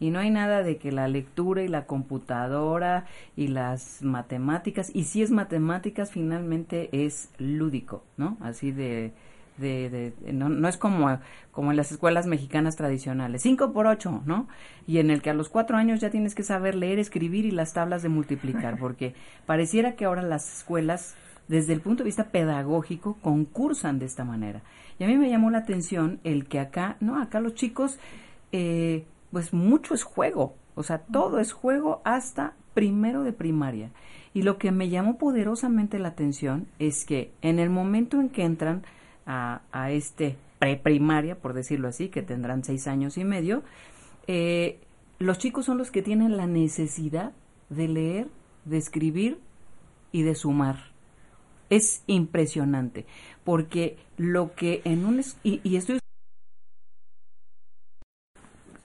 y 0.00 0.10
no 0.10 0.18
hay 0.18 0.30
nada 0.30 0.62
de 0.62 0.78
que 0.78 0.90
la 0.90 1.06
lectura 1.06 1.62
y 1.62 1.68
la 1.68 1.84
computadora 1.84 3.04
y 3.36 3.48
las 3.48 4.02
matemáticas, 4.02 4.90
y 4.94 5.04
si 5.04 5.22
es 5.22 5.30
matemáticas 5.30 6.10
finalmente 6.10 6.88
es 6.92 7.30
lúdico, 7.38 8.02
¿no? 8.16 8.38
Así 8.40 8.72
de, 8.72 9.12
de, 9.56 9.90
de 9.90 10.32
no, 10.32 10.48
no, 10.48 10.68
es 10.68 10.76
como, 10.76 11.18
como 11.52 11.70
en 11.70 11.76
las 11.76 11.92
escuelas 11.92 12.26
mexicanas 12.26 12.76
tradicionales, 12.76 13.42
5 13.42 13.72
por 13.72 13.86
8, 13.86 14.22
¿no? 14.24 14.48
Y 14.86 14.98
en 14.98 15.10
el 15.10 15.22
que 15.22 15.30
a 15.30 15.34
los 15.34 15.48
cuatro 15.48 15.76
años 15.76 16.00
ya 16.00 16.10
tienes 16.10 16.34
que 16.34 16.42
saber 16.42 16.74
leer, 16.74 16.98
escribir 16.98 17.44
y 17.44 17.50
las 17.50 17.72
tablas 17.72 18.02
de 18.02 18.08
multiplicar, 18.08 18.78
porque 18.80 19.14
pareciera 19.46 19.96
que 19.96 20.04
ahora 20.04 20.22
las 20.22 20.58
escuelas 20.58 21.14
desde 21.48 21.72
el 21.72 21.80
punto 21.80 22.04
de 22.04 22.08
vista 22.08 22.30
pedagógico 22.30 23.18
concursan 23.20 23.98
de 23.98 24.06
esta 24.06 24.24
manera. 24.24 24.62
Y 24.98 25.04
a 25.04 25.06
mí 25.06 25.16
me 25.16 25.30
llamó 25.30 25.50
la 25.50 25.58
atención 25.58 26.20
el 26.24 26.46
que 26.46 26.60
acá, 26.60 26.96
no, 27.00 27.20
acá 27.20 27.40
los 27.40 27.54
chicos 27.54 27.98
eh, 28.52 29.04
pues 29.32 29.52
mucho 29.52 29.94
es 29.94 30.02
juego, 30.02 30.54
o 30.74 30.82
sea, 30.82 30.98
todo 30.98 31.40
es 31.40 31.52
juego 31.52 32.02
hasta 32.04 32.54
primero 32.74 33.22
de 33.22 33.32
primaria. 33.32 33.90
Y 34.32 34.42
lo 34.42 34.58
que 34.58 34.70
me 34.70 34.88
llamó 34.88 35.18
poderosamente 35.18 35.98
la 35.98 36.08
atención 36.08 36.68
es 36.78 37.04
que 37.04 37.32
en 37.42 37.58
el 37.58 37.68
momento 37.68 38.20
en 38.20 38.28
que 38.28 38.44
entran 38.44 38.82
a, 39.26 39.90
este 39.90 40.36
preprimaria, 40.58 41.36
por 41.36 41.54
decirlo 41.54 41.88
así, 41.88 42.08
que 42.08 42.22
tendrán 42.22 42.64
seis 42.64 42.86
años 42.86 43.16
y 43.16 43.24
medio, 43.24 43.62
eh, 44.26 44.80
los 45.18 45.38
chicos 45.38 45.66
son 45.66 45.78
los 45.78 45.90
que 45.90 46.02
tienen 46.02 46.36
la 46.36 46.46
necesidad 46.46 47.32
de 47.68 47.88
leer, 47.88 48.28
de 48.64 48.78
escribir 48.78 49.38
y 50.12 50.22
de 50.22 50.34
sumar. 50.34 50.90
Es 51.70 52.02
impresionante, 52.06 53.06
porque 53.44 53.96
lo 54.16 54.54
que 54.54 54.82
en 54.84 55.04
un... 55.04 55.22
Y, 55.44 55.60
y 55.62 55.76
estoy 55.76 55.99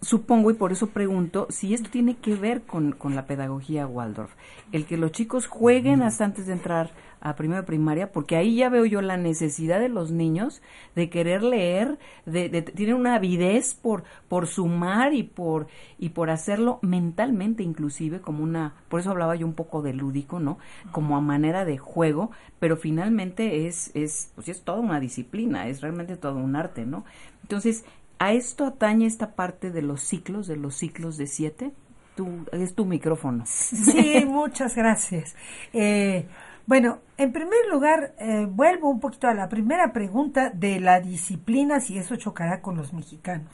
supongo, 0.05 0.51
y 0.51 0.53
por 0.53 0.71
eso 0.71 0.87
pregunto, 0.91 1.47
si 1.49 1.73
esto 1.73 1.89
tiene 1.89 2.15
que 2.15 2.35
ver 2.35 2.61
con, 2.61 2.91
con, 2.91 3.15
la 3.15 3.25
pedagogía 3.25 3.87
Waldorf. 3.87 4.31
El 4.71 4.85
que 4.85 4.97
los 4.97 5.11
chicos 5.11 5.47
jueguen 5.47 6.03
hasta 6.03 6.25
antes 6.25 6.45
de 6.45 6.53
entrar 6.53 6.91
a 7.21 7.35
primera 7.35 7.65
primaria, 7.65 8.11
porque 8.11 8.35
ahí 8.35 8.57
ya 8.57 8.69
veo 8.69 8.85
yo 8.85 9.01
la 9.01 9.17
necesidad 9.17 9.79
de 9.79 9.89
los 9.89 10.11
niños 10.11 10.61
de 10.95 11.09
querer 11.09 11.41
leer, 11.41 11.97
de, 12.27 12.49
de 12.49 12.61
tienen 12.61 12.95
una 12.95 13.15
avidez 13.15 13.73
por, 13.73 14.03
por 14.27 14.45
sumar 14.45 15.15
y 15.15 15.23
por, 15.23 15.65
y 15.97 16.09
por 16.09 16.29
hacerlo 16.29 16.77
mentalmente 16.83 17.63
inclusive, 17.63 18.21
como 18.21 18.43
una, 18.43 18.75
por 18.89 18.99
eso 18.99 19.09
hablaba 19.09 19.35
yo 19.35 19.47
un 19.47 19.55
poco 19.55 19.81
de 19.81 19.93
lúdico, 19.93 20.39
¿no? 20.39 20.59
Como 20.91 21.17
a 21.17 21.21
manera 21.21 21.65
de 21.65 21.79
juego, 21.79 22.29
pero 22.59 22.77
finalmente 22.77 23.65
es, 23.65 23.89
es, 23.95 24.31
pues 24.35 24.47
es 24.47 24.61
toda 24.61 24.79
una 24.79 24.99
disciplina, 24.99 25.67
es 25.67 25.81
realmente 25.81 26.17
todo 26.17 26.35
un 26.35 26.55
arte, 26.55 26.85
¿no? 26.85 27.05
Entonces, 27.41 27.85
¿A 28.19 28.33
esto 28.33 28.65
atañe 28.65 29.05
esta 29.05 29.35
parte 29.35 29.71
de 29.71 29.81
los 29.81 30.01
ciclos, 30.01 30.47
de 30.47 30.55
los 30.55 30.75
ciclos 30.75 31.17
de 31.17 31.27
siete? 31.27 31.71
Tú, 32.15 32.45
es 32.51 32.73
tu 32.73 32.85
micrófono. 32.85 33.43
Sí, 33.45 34.25
muchas 34.25 34.75
gracias. 34.75 35.35
Eh, 35.73 36.27
bueno, 36.65 36.99
en 37.17 37.31
primer 37.31 37.67
lugar, 37.69 38.15
eh, 38.17 38.47
vuelvo 38.49 38.89
un 38.89 38.99
poquito 38.99 39.27
a 39.27 39.33
la 39.33 39.49
primera 39.49 39.91
pregunta 39.91 40.49
de 40.49 40.79
la 40.79 41.01
disciplina, 41.01 41.79
si 41.79 41.97
eso 41.97 42.15
chocará 42.15 42.61
con 42.61 42.77
los 42.77 42.93
mexicanos. 42.93 43.53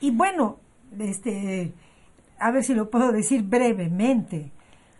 Y 0.00 0.10
bueno, 0.10 0.58
este, 0.98 1.72
a 2.38 2.50
ver 2.50 2.64
si 2.64 2.74
lo 2.74 2.90
puedo 2.90 3.12
decir 3.12 3.42
brevemente. 3.42 4.52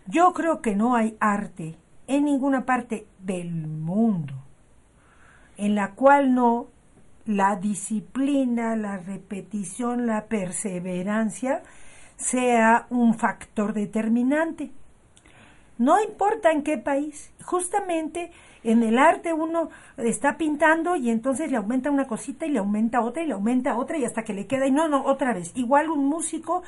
Yo 0.07 0.33
creo 0.33 0.61
que 0.61 0.75
no 0.75 0.95
hay 0.95 1.15
arte 1.19 1.77
en 2.07 2.25
ninguna 2.25 2.65
parte 2.65 3.07
del 3.19 3.51
mundo 3.67 4.45
en 5.57 5.75
la 5.75 5.91
cual 5.91 6.33
no 6.33 6.67
la 7.25 7.55
disciplina, 7.55 8.75
la 8.75 8.97
repetición, 8.97 10.07
la 10.07 10.25
perseverancia 10.25 11.63
sea 12.17 12.87
un 12.89 13.15
factor 13.15 13.73
determinante. 13.73 14.71
No 15.77 16.01
importa 16.01 16.51
en 16.51 16.63
qué 16.63 16.77
país, 16.77 17.33
justamente 17.43 18.31
en 18.63 18.81
el 18.81 18.97
arte 18.97 19.33
uno 19.33 19.69
está 19.97 20.37
pintando 20.37 20.95
y 20.95 21.09
entonces 21.09 21.51
le 21.51 21.57
aumenta 21.57 21.91
una 21.91 22.07
cosita 22.07 22.45
y 22.45 22.51
le 22.51 22.59
aumenta 22.59 23.01
otra 23.01 23.23
y 23.23 23.27
le 23.27 23.33
aumenta 23.33 23.77
otra 23.77 23.97
y 23.97 24.05
hasta 24.05 24.23
que 24.23 24.33
le 24.33 24.47
queda 24.47 24.67
y 24.67 24.71
no, 24.71 24.87
no, 24.87 25.03
otra 25.03 25.33
vez. 25.33 25.51
Igual 25.55 25.89
un 25.89 26.05
músico, 26.05 26.63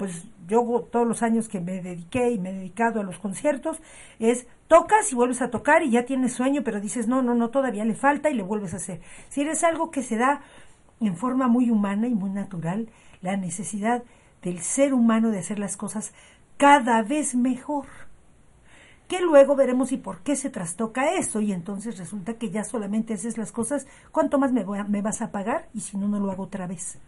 pues 0.00 0.24
yo 0.48 0.88
todos 0.90 1.06
los 1.06 1.22
años 1.22 1.46
que 1.46 1.60
me 1.60 1.82
dediqué 1.82 2.30
y 2.30 2.38
me 2.38 2.48
he 2.48 2.54
dedicado 2.54 3.00
a 3.00 3.02
los 3.02 3.18
conciertos, 3.18 3.82
es 4.18 4.46
tocas 4.66 5.12
y 5.12 5.14
vuelves 5.14 5.42
a 5.42 5.50
tocar 5.50 5.82
y 5.82 5.90
ya 5.90 6.06
tienes 6.06 6.32
sueño, 6.32 6.62
pero 6.64 6.80
dices, 6.80 7.06
no, 7.06 7.20
no, 7.20 7.34
no, 7.34 7.50
todavía 7.50 7.84
le 7.84 7.94
falta 7.94 8.30
y 8.30 8.34
le 8.34 8.42
vuelves 8.42 8.72
a 8.72 8.78
hacer. 8.78 9.02
Si 9.28 9.42
eres 9.42 9.62
algo 9.62 9.90
que 9.90 10.02
se 10.02 10.16
da 10.16 10.40
en 11.00 11.18
forma 11.18 11.48
muy 11.48 11.70
humana 11.70 12.08
y 12.08 12.14
muy 12.14 12.30
natural, 12.30 12.88
la 13.20 13.36
necesidad 13.36 14.02
del 14.40 14.60
ser 14.60 14.94
humano 14.94 15.28
de 15.28 15.40
hacer 15.40 15.58
las 15.58 15.76
cosas 15.76 16.14
cada 16.56 17.02
vez 17.02 17.34
mejor 17.34 17.84
que 19.06 19.20
luego 19.20 19.54
veremos 19.54 19.92
y 19.92 19.98
por 19.98 20.22
qué 20.22 20.34
se 20.34 20.48
trastoca 20.48 21.12
eso 21.12 21.42
y 21.42 21.52
entonces 21.52 21.98
resulta 21.98 22.38
que 22.38 22.48
ya 22.48 22.64
solamente 22.64 23.12
haces 23.12 23.36
las 23.36 23.52
cosas, 23.52 23.86
¿cuánto 24.12 24.38
más 24.38 24.50
me, 24.50 24.64
voy 24.64 24.82
me 24.88 25.02
vas 25.02 25.20
a 25.20 25.30
pagar? 25.30 25.68
Y 25.74 25.80
si 25.80 25.98
no, 25.98 26.08
no 26.08 26.18
lo 26.18 26.32
hago 26.32 26.44
otra 26.44 26.66
vez. 26.66 26.98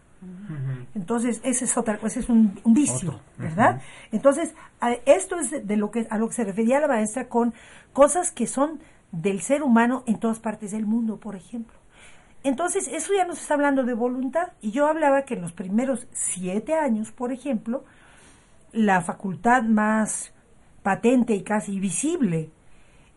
Entonces, 0.95 1.41
ese 1.43 1.65
es 1.65 1.77
otra 1.77 1.97
cosa, 1.97 2.19
es 2.19 2.29
un, 2.29 2.59
un 2.63 2.73
vicio, 2.73 3.09
Otro. 3.09 3.21
¿verdad? 3.37 3.75
Uh 3.75 3.79
-huh. 3.79 4.09
Entonces, 4.11 4.53
a, 4.79 4.91
esto 5.05 5.39
es 5.39 5.51
de, 5.51 5.61
de, 5.61 5.77
lo 5.77 5.89
que 5.91 6.07
a 6.09 6.17
lo 6.17 6.27
que 6.27 6.35
se 6.35 6.43
refería 6.43 6.79
la 6.79 6.87
maestra 6.87 7.27
con 7.27 7.53
cosas 7.93 8.31
que 8.31 8.47
son 8.47 8.79
del 9.11 9.41
ser 9.41 9.63
humano 9.63 10.03
en 10.05 10.19
todas 10.19 10.39
partes 10.39 10.71
del 10.71 10.85
mundo, 10.85 11.17
por 11.17 11.35
ejemplo. 11.35 11.77
Entonces, 12.43 12.87
eso 12.87 13.13
ya 13.15 13.25
nos 13.25 13.39
está 13.41 13.53
hablando 13.53 13.83
de 13.83 13.93
voluntad. 13.93 14.49
Y 14.61 14.71
yo 14.71 14.87
hablaba 14.87 15.23
que 15.23 15.35
en 15.35 15.41
los 15.41 15.53
primeros 15.53 16.07
siete 16.11 16.73
años, 16.73 17.11
por 17.11 17.31
ejemplo, 17.31 17.85
la 18.73 19.01
facultad 19.01 19.63
más 19.63 20.33
patente 20.81 21.33
y 21.35 21.43
casi 21.43 21.79
visible 21.79 22.51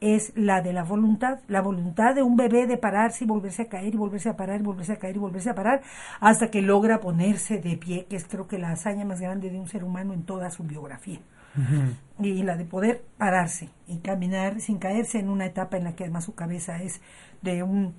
es 0.00 0.32
la 0.36 0.60
de 0.60 0.72
la 0.72 0.84
voluntad, 0.84 1.38
la 1.48 1.62
voluntad 1.62 2.14
de 2.14 2.22
un 2.22 2.36
bebé 2.36 2.66
de 2.66 2.76
pararse 2.76 3.24
y 3.24 3.26
volverse 3.26 3.62
a 3.62 3.68
caer 3.68 3.94
y 3.94 3.96
volverse 3.96 4.28
a 4.28 4.36
parar 4.36 4.60
y 4.60 4.64
volverse 4.64 4.92
a 4.92 4.98
caer 4.98 5.16
y 5.16 5.18
volverse 5.18 5.50
a 5.50 5.54
parar 5.54 5.82
hasta 6.20 6.50
que 6.50 6.60
logra 6.60 7.00
ponerse 7.00 7.58
de 7.58 7.76
pie, 7.76 8.06
que 8.08 8.16
es 8.16 8.26
creo 8.26 8.46
que 8.46 8.58
la 8.58 8.72
hazaña 8.72 9.04
más 9.04 9.20
grande 9.20 9.50
de 9.50 9.58
un 9.58 9.68
ser 9.68 9.84
humano 9.84 10.12
en 10.12 10.24
toda 10.24 10.50
su 10.50 10.64
biografía. 10.64 11.20
Y 12.20 12.42
la 12.42 12.54
de 12.54 12.66
poder 12.66 13.02
pararse 13.16 13.70
y 13.88 14.00
caminar 14.00 14.60
sin 14.60 14.78
caerse 14.78 15.18
en 15.18 15.30
una 15.30 15.46
etapa 15.46 15.78
en 15.78 15.84
la 15.84 15.94
que 15.94 16.04
además 16.04 16.24
su 16.24 16.34
cabeza 16.34 16.82
es 16.82 17.00
de 17.40 17.62
un, 17.62 17.94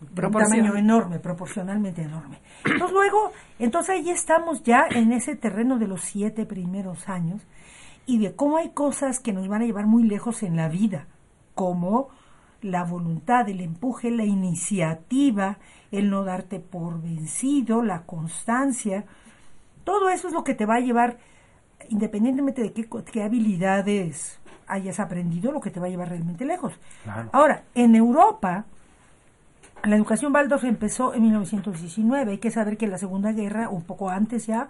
de 0.00 0.26
un 0.26 0.32
tamaño 0.32 0.76
enorme, 0.76 1.18
proporcionalmente 1.18 2.00
enorme. 2.00 2.38
Entonces 2.64 2.94
luego, 2.94 3.32
entonces 3.58 3.96
ahí 3.96 4.08
estamos 4.08 4.62
ya 4.62 4.86
en 4.88 5.12
ese 5.12 5.36
terreno 5.36 5.78
de 5.78 5.88
los 5.88 6.00
siete 6.00 6.46
primeros 6.46 7.10
años 7.10 7.42
y 8.06 8.18
de 8.18 8.34
cómo 8.34 8.56
hay 8.56 8.70
cosas 8.70 9.20
que 9.20 9.34
nos 9.34 9.46
van 9.46 9.60
a 9.60 9.66
llevar 9.66 9.84
muy 9.84 10.04
lejos 10.04 10.42
en 10.42 10.56
la 10.56 10.70
vida 10.70 11.06
como 11.54 12.08
la 12.60 12.84
voluntad, 12.84 13.48
el 13.48 13.60
empuje, 13.60 14.10
la 14.10 14.24
iniciativa, 14.24 15.58
el 15.90 16.10
no 16.10 16.24
darte 16.24 16.60
por 16.60 17.02
vencido, 17.02 17.82
la 17.82 18.02
constancia. 18.02 19.04
Todo 19.84 20.08
eso 20.08 20.28
es 20.28 20.34
lo 20.34 20.44
que 20.44 20.54
te 20.54 20.66
va 20.66 20.76
a 20.76 20.80
llevar, 20.80 21.18
independientemente 21.88 22.62
de 22.62 22.72
qué, 22.72 23.22
habilidades 23.22 24.38
hayas 24.68 25.00
aprendido, 25.00 25.52
lo 25.52 25.60
que 25.60 25.70
te 25.70 25.80
va 25.80 25.86
a 25.86 25.90
llevar 25.90 26.08
realmente 26.08 26.44
lejos. 26.44 26.72
Ahora, 27.32 27.64
en 27.74 27.96
Europa, 27.96 28.64
la 29.84 29.96
educación 29.96 30.32
Waldorf 30.32 30.64
empezó 30.64 31.12
en 31.14 31.22
1919. 31.22 32.32
Hay 32.32 32.38
que 32.38 32.52
saber 32.52 32.76
que 32.76 32.84
en 32.84 32.92
la 32.92 32.98
Segunda 32.98 33.32
Guerra, 33.32 33.68
un 33.68 33.82
poco 33.82 34.10
antes 34.10 34.46
ya, 34.46 34.68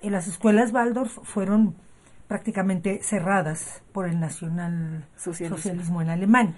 en 0.00 0.12
las 0.12 0.26
escuelas 0.26 0.72
Waldorf 0.72 1.18
fueron 1.22 1.74
prácticamente 2.28 3.00
cerradas 3.02 3.82
por 3.92 4.08
el 4.08 4.18
nacionalsocialismo 4.20 6.02
en 6.02 6.10
Alemania. 6.10 6.54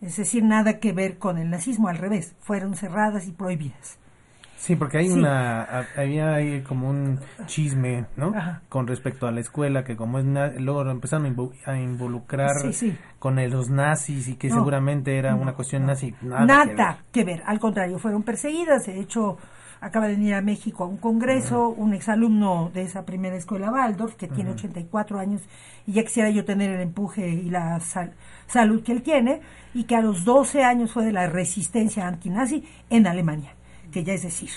Es 0.00 0.16
decir, 0.16 0.44
nada 0.44 0.78
que 0.80 0.92
ver 0.92 1.18
con 1.18 1.38
el 1.38 1.50
nazismo, 1.50 1.88
al 1.88 1.98
revés, 1.98 2.34
fueron 2.40 2.74
cerradas 2.74 3.26
y 3.26 3.32
prohibidas. 3.32 3.98
Sí, 4.56 4.76
porque 4.76 4.98
hay 4.98 5.10
una, 5.10 5.84
había 5.94 6.34
ahí 6.34 6.62
como 6.62 6.88
un 6.88 7.20
chisme, 7.44 8.06
¿no? 8.16 8.32
Con 8.70 8.86
respecto 8.86 9.26
a 9.26 9.30
la 9.30 9.40
escuela, 9.40 9.84
que 9.84 9.94
como 9.94 10.18
es, 10.18 10.24
luego 10.58 10.88
empezaron 10.90 11.36
a 11.66 11.78
involucrar 11.78 12.52
con 13.18 13.36
los 13.50 13.68
nazis 13.68 14.28
y 14.28 14.36
que 14.36 14.48
seguramente 14.48 15.18
era 15.18 15.34
una 15.34 15.52
cuestión 15.52 15.84
nazi. 15.84 16.14
Nada, 16.22 16.98
que, 17.12 17.24
ver. 17.24 17.42
al 17.44 17.58
contrario, 17.58 17.98
fueron 17.98 18.22
perseguidas, 18.22 18.86
de 18.86 19.00
hecho 19.00 19.36
acaba 19.84 20.08
de 20.08 20.14
venir 20.14 20.32
a 20.32 20.40
México 20.40 20.82
a 20.82 20.86
un 20.86 20.96
congreso, 20.96 21.68
un 21.68 21.92
exalumno 21.92 22.70
de 22.72 22.82
esa 22.82 23.04
primera 23.04 23.36
escuela 23.36 23.70
Waldorf, 23.70 24.14
que 24.14 24.28
tiene 24.28 24.52
84 24.52 25.18
años, 25.18 25.42
y 25.86 25.92
ya 25.92 26.04
quisiera 26.04 26.30
yo 26.30 26.46
tener 26.46 26.70
el 26.70 26.80
empuje 26.80 27.28
y 27.28 27.50
la 27.50 27.78
salud 28.46 28.82
que 28.82 28.92
él 28.92 29.02
tiene, 29.02 29.42
y 29.74 29.84
que 29.84 29.94
a 29.94 30.00
los 30.00 30.24
12 30.24 30.64
años 30.64 30.90
fue 30.90 31.04
de 31.04 31.12
la 31.12 31.26
resistencia 31.26 32.08
antinazi 32.08 32.64
en 32.88 33.06
Alemania, 33.06 33.56
que 33.92 34.02
ya 34.02 34.14
es 34.14 34.22
decir, 34.22 34.48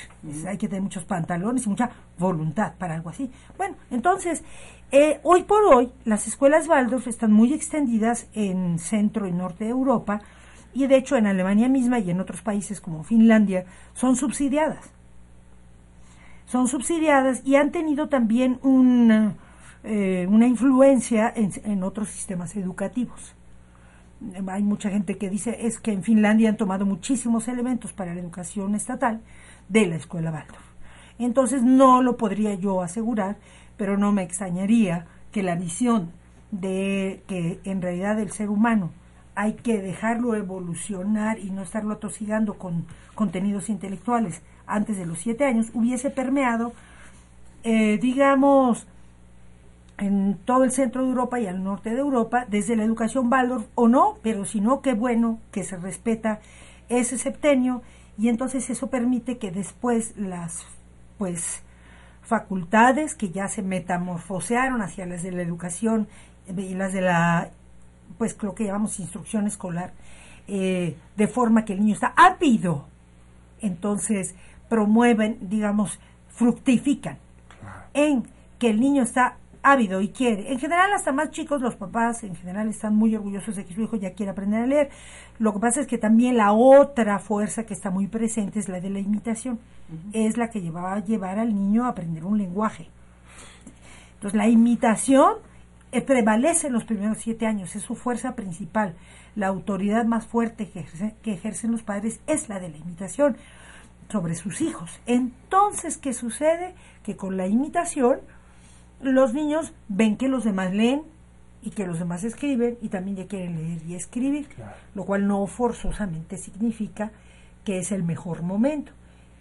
hay 0.48 0.58
que 0.58 0.70
tener 0.70 0.82
muchos 0.82 1.04
pantalones 1.04 1.66
y 1.66 1.70
mucha 1.70 1.92
voluntad 2.18 2.76
para 2.78 2.96
algo 2.96 3.10
así. 3.10 3.30
Bueno, 3.58 3.76
entonces, 3.92 4.46
eh, 4.94 5.20
hoy 5.24 5.44
por 5.44 5.62
hoy, 5.66 5.92
las 6.06 6.26
escuelas 6.28 6.70
Waldorf 6.70 7.06
están 7.06 7.34
muy 7.34 7.52
extendidas 7.54 8.30
en 8.34 8.80
centro 8.80 9.28
y 9.28 9.34
norte 9.34 9.66
de 9.66 9.72
Europa, 9.72 10.22
y 10.74 10.88
de 10.88 10.96
hecho 10.96 11.18
en 11.18 11.28
Alemania 11.28 11.68
misma 11.68 12.00
y 12.00 12.12
en 12.12 12.22
otros 12.22 12.42
países 12.42 12.80
como 12.80 13.04
Finlandia 13.04 13.66
son 13.94 14.16
subsidiadas 14.16 14.97
son 16.48 16.68
subsidiadas 16.68 17.42
y 17.46 17.56
han 17.56 17.72
tenido 17.72 18.08
también 18.08 18.60
una, 18.64 19.36
eh, 19.84 20.26
una 20.30 20.48
influencia 20.48 21.32
en, 21.36 21.84
otros 21.84 22.10
sistemas 22.10 22.56
educativos. 22.56 23.36
Hay 24.48 24.64
mucha 24.64 24.90
gente 24.90 25.18
que 25.18 25.30
dice 25.30 25.68
es 25.68 25.80
que 25.80 25.92
en 25.92 26.04
Finlandia 26.04 26.50
han 26.50 26.58
tomado 26.58 26.86
muchísimos 26.86 27.48
elementos 27.48 27.94
para 27.94 28.16
la 28.16 28.22
educación 28.22 28.74
estatal 28.74 29.22
de 29.70 29.86
la 29.86 29.98
escuela 29.98 30.32
Waldorf. 30.32 30.66
Entonces 31.20 31.64
no 31.64 32.02
lo 32.02 32.18
podría 32.18 32.56
yo 32.56 32.82
asegurar, 32.82 33.38
pero 33.76 33.98
no 33.98 34.12
me 34.12 34.24
extrañaría 34.24 35.06
que 35.32 35.44
la 35.44 35.56
visión 35.56 36.14
de 36.52 37.24
que 37.28 37.60
en 37.66 37.82
realidad 37.82 38.20
el 38.20 38.32
ser 38.32 38.50
humano 38.50 38.92
hay 39.36 39.54
que 39.54 39.82
dejarlo 39.82 40.34
evolucionar 40.34 41.38
y 41.40 41.52
no 41.52 41.62
estarlo 41.62 41.94
atosigando 41.94 42.58
con 42.58 42.86
contenidos 43.14 43.70
intelectuales 43.70 44.42
antes 44.68 44.98
de 44.98 45.06
los 45.06 45.20
siete 45.20 45.46
años, 45.46 45.72
hubiese 45.74 46.10
permeado, 46.10 46.74
eh, 47.64 47.98
digamos, 47.98 48.86
en 49.98 50.38
todo 50.46 50.64
el 50.64 50.72
centro 50.72 51.02
de 51.02 51.10
Europa 51.10 51.40
y 51.40 51.48
al 51.48 51.64
norte 51.64 51.90
de 51.90 52.00
Europa, 52.00 52.46
desde 52.48 52.76
la 52.76 52.84
educación 52.84 53.32
Waldorf 53.32 53.66
o 53.76 53.88
no, 53.88 54.18
pero 54.22 54.46
si 54.46 54.62
no, 54.62 54.82
qué 54.82 54.94
bueno 54.94 55.40
que 55.52 55.64
se 55.64 55.78
respeta 55.78 56.40
ese 56.90 57.18
septenio 57.18 57.82
y 58.18 58.30
entonces 58.30 58.70
eso 58.70 58.88
permite 58.88 59.38
que 59.38 59.52
después 59.52 60.16
las 60.18 60.66
pues 61.18 61.64
facultades 62.22 63.16
que 63.16 63.30
ya 63.30 63.48
se 63.48 63.62
metamorfosearon 63.62 64.82
hacia 64.82 65.06
las 65.06 65.24
de 65.24 65.32
la 65.32 65.42
educación 65.42 66.08
y 66.48 66.74
las 66.76 66.94
de 66.94 67.02
la 67.02 67.50
pues 68.18 68.42
lo 68.42 68.56
que 68.56 68.66
llamamos 68.66 69.00
instrucción 69.00 69.48
escolar 69.48 69.94
eh, 70.48 70.96
de 71.16 71.28
forma 71.28 71.66
que 71.66 71.74
el 71.74 71.80
niño 71.80 71.94
está 71.94 72.14
ávido 72.16 72.86
entonces 73.62 74.36
promueven, 74.70 75.38
digamos, 75.42 76.00
fructifican 76.30 77.18
en 77.94 78.24
que 78.60 78.70
el 78.70 78.80
niño 78.80 79.04
está 79.04 79.38
ávido 79.64 80.02
y 80.02 80.10
quiere. 80.10 80.52
En 80.52 80.60
general, 80.60 80.94
hasta 80.94 81.12
más 81.12 81.32
chicos, 81.32 81.62
los 81.62 81.76
papás 81.76 82.24
en 82.24 82.36
general 82.36 82.70
están 82.70 82.96
muy 82.96 83.16
orgullosos 83.16 83.56
de 83.56 83.66
que 83.66 83.74
su 83.74 83.82
hijo 83.82 83.98
ya 83.98 84.14
quiera 84.14 84.32
aprender 84.32 84.64
a 84.64 84.68
leer. 84.68 84.90
Lo 85.40 85.54
que 85.54 85.60
pasa 85.60 85.82
es 85.82 85.88
que 85.88 85.98
también 85.98 86.38
la 86.38 86.54
otra 86.54 87.20
fuerza 87.20 87.66
que 87.66 87.74
está 87.74 87.90
muy 87.90 88.08
presente 88.08 88.60
es 88.60 88.70
la 88.70 88.80
de 88.80 88.90
la 88.90 89.00
imitación. 89.00 89.60
Es 90.14 90.38
la 90.38 90.50
que 90.50 90.70
va 90.70 90.94
a 90.94 91.04
llevar 91.04 91.40
al 91.40 91.54
niño 91.54 91.86
a 91.86 91.90
aprender 91.90 92.26
un 92.26 92.38
lenguaje. 92.38 92.90
Entonces, 94.16 94.38
la 94.38 94.48
imitación 94.48 95.36
eh, 95.92 96.02
prevalece 96.02 96.68
en 96.68 96.74
los 96.74 96.86
primeros 96.86 97.18
siete 97.20 97.46
años, 97.46 97.76
es 97.76 97.84
su 97.84 97.96
fuerza 97.96 98.36
principal. 98.36 98.96
La 99.36 99.48
autoridad 99.48 100.06
más 100.06 100.26
fuerte 100.26 100.70
que, 100.70 100.86
que 101.22 101.34
ejercen 101.34 101.72
los 101.72 101.84
padres 101.84 102.20
es 102.26 102.50
la 102.50 102.60
de 102.60 102.70
la 102.70 102.78
imitación 102.78 103.38
sobre 104.10 104.36
sus 104.36 104.62
hijos. 104.62 105.00
Entonces, 105.06 105.98
¿qué 105.98 106.14
sucede? 106.14 106.76
Que 107.04 107.16
con 107.16 107.38
la 107.38 107.48
imitación 107.48 108.20
los 109.02 109.34
niños 109.34 109.74
ven 109.88 110.18
que 110.18 110.28
los 110.28 110.44
demás 110.44 110.74
leen 110.74 111.04
y 111.62 111.72
que 111.72 111.86
los 111.86 112.00
demás 112.00 112.24
escriben 112.24 112.78
y 112.82 112.90
también 112.90 113.18
ya 113.18 113.28
quieren 113.28 113.56
leer 113.56 113.82
y 113.86 113.96
escribir, 113.96 114.48
lo 114.96 115.06
cual 115.06 115.28
no 115.28 115.46
forzosamente 115.48 116.38
significa 116.38 117.12
que 117.64 117.80
es 117.80 117.92
el 117.92 118.04
mejor 118.04 118.44
momento. 118.44 118.92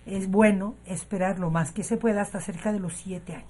Es 0.05 0.29
bueno 0.31 0.75
esperar 0.87 1.39
lo 1.39 1.51
más 1.51 1.73
que 1.73 1.83
se 1.83 1.97
pueda 1.97 2.23
hasta 2.23 2.41
cerca 2.41 2.73
de 2.73 2.81
los 2.81 2.95
siete 2.95 3.35
años. 3.35 3.49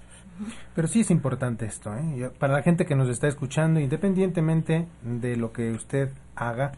Pero 0.75 0.87
sí 0.87 0.99
es 0.99 1.09
importante 1.09 1.65
esto, 1.65 1.95
¿eh? 1.95 2.31
para 2.37 2.53
la 2.53 2.61
gente 2.61 2.85
que 2.85 2.95
nos 2.95 3.09
está 3.09 3.27
escuchando, 3.27 3.79
independientemente 3.79 4.87
de 5.01 5.35
lo 5.35 5.51
que 5.51 5.71
usted 5.71 6.11
haga, 6.35 6.73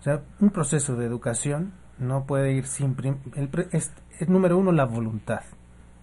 o 0.00 0.02
sea, 0.02 0.22
un 0.40 0.50
proceso 0.50 0.96
de 0.96 1.06
educación 1.06 1.72
no 1.98 2.24
puede 2.24 2.52
ir 2.52 2.66
sin... 2.66 2.96
El, 3.34 3.50
es, 3.72 3.92
número 4.28 4.56
uno 4.56 4.72
la 4.72 4.84
voluntad, 4.84 5.42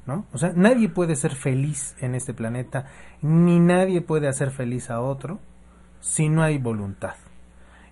¿no? 0.05 0.25
O 0.33 0.37
sea, 0.37 0.51
nadie 0.55 0.89
puede 0.89 1.15
ser 1.15 1.35
feliz 1.35 1.95
en 1.99 2.15
este 2.15 2.33
planeta, 2.33 2.85
ni 3.21 3.59
nadie 3.59 4.01
puede 4.01 4.27
hacer 4.27 4.51
feliz 4.51 4.89
a 4.89 5.01
otro 5.01 5.39
si 5.99 6.29
no 6.29 6.43
hay 6.43 6.57
voluntad. 6.57 7.15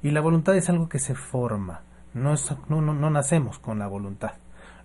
Y 0.03 0.11
la 0.11 0.21
voluntad 0.21 0.55
es 0.55 0.69
algo 0.69 0.89
que 0.89 0.99
se 0.99 1.15
forma, 1.15 1.81
no, 2.13 2.33
es, 2.33 2.53
no, 2.69 2.81
no, 2.81 2.93
no 2.93 3.09
nacemos 3.09 3.59
con 3.59 3.79
la 3.79 3.87
voluntad. 3.87 4.33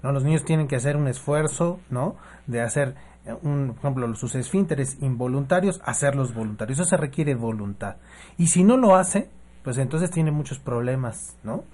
¿no? 0.03 0.13
Los 0.13 0.25
niños 0.25 0.45
tienen 0.45 0.69
que 0.69 0.77
hacer 0.77 0.97
un 0.97 1.09
esfuerzo, 1.09 1.81
¿no? 1.91 2.17
De 2.47 2.61
hacer, 2.61 2.95
un, 3.43 3.69
por 3.69 3.93
ejemplo, 3.93 4.15
sus 4.15 4.35
esfínteres 4.35 4.99
involuntarios, 5.01 5.81
hacerlos 5.85 6.35
voluntarios. 6.35 6.79
Eso 6.79 6.89
se 6.89 6.97
requiere 6.97 7.35
voluntad. 7.35 7.97
Y 8.37 8.49
si 8.49 8.63
no 8.63 8.77
lo 8.77 8.97
hace, 8.97 9.31
pues 9.67 9.79
entonces 9.79 10.13
tiene 10.13 10.31
muchos 10.31 10.61
problemas, 10.61 11.37
¿no? 11.43 11.65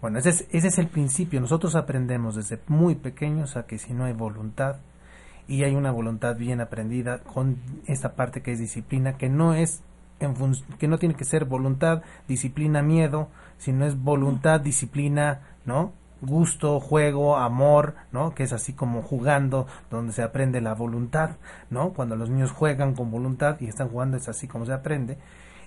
Bueno, 0.00 0.18
ese 0.18 0.30
es, 0.30 0.48
ese 0.50 0.66
es 0.66 0.78
el 0.78 0.88
principio. 0.88 1.40
Nosotros 1.40 1.76
aprendemos 1.76 2.34
desde 2.34 2.58
muy 2.66 2.96
pequeños 2.96 3.56
a 3.56 3.66
que 3.66 3.78
si 3.78 3.92
no 3.92 4.04
hay 4.04 4.14
voluntad 4.14 4.78
y 5.46 5.62
hay 5.62 5.76
una 5.76 5.92
voluntad 5.92 6.34
bien 6.34 6.60
aprendida 6.60 7.20
con 7.20 7.58
esta 7.86 8.16
parte 8.16 8.42
que 8.42 8.50
es 8.50 8.58
disciplina, 8.58 9.16
que 9.16 9.28
no 9.28 9.54
es 9.54 9.84
en 10.18 10.34
que 10.80 10.88
no 10.88 10.98
tiene 10.98 11.14
que 11.14 11.24
ser 11.24 11.44
voluntad, 11.44 12.02
disciplina, 12.26 12.82
miedo, 12.82 13.28
sino 13.58 13.86
es 13.86 13.96
voluntad, 13.96 14.60
disciplina, 14.60 15.42
¿no? 15.64 15.92
gusto, 16.20 16.80
juego, 16.80 17.36
amor, 17.36 17.94
¿no? 18.10 18.34
Que 18.34 18.42
es 18.42 18.52
así 18.52 18.72
como 18.72 19.02
jugando, 19.02 19.68
donde 19.88 20.12
se 20.12 20.24
aprende 20.24 20.60
la 20.60 20.74
voluntad, 20.74 21.36
¿no? 21.70 21.92
Cuando 21.92 22.16
los 22.16 22.28
niños 22.28 22.50
juegan 22.50 22.96
con 22.96 23.12
voluntad 23.12 23.60
y 23.60 23.68
están 23.68 23.88
jugando 23.88 24.16
es 24.16 24.28
así 24.28 24.48
como 24.48 24.66
se 24.66 24.72
aprende, 24.72 25.18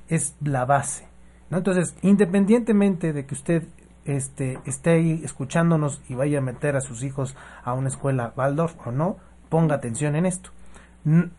es 0.09 0.35
la 0.41 0.65
base. 0.65 1.07
Entonces, 1.51 1.95
independientemente 2.01 3.13
de 3.13 3.25
que 3.25 3.33
usted 3.33 3.63
este, 4.05 4.59
esté 4.65 4.91
ahí 4.91 5.21
escuchándonos 5.23 6.01
y 6.09 6.15
vaya 6.15 6.39
a 6.39 6.41
meter 6.41 6.75
a 6.75 6.81
sus 6.81 7.03
hijos 7.03 7.35
a 7.63 7.73
una 7.73 7.89
escuela 7.89 8.33
Waldorf 8.35 8.75
o 8.85 8.91
no, 8.91 9.17
ponga 9.49 9.75
atención 9.75 10.15
en 10.15 10.25
esto. 10.25 10.51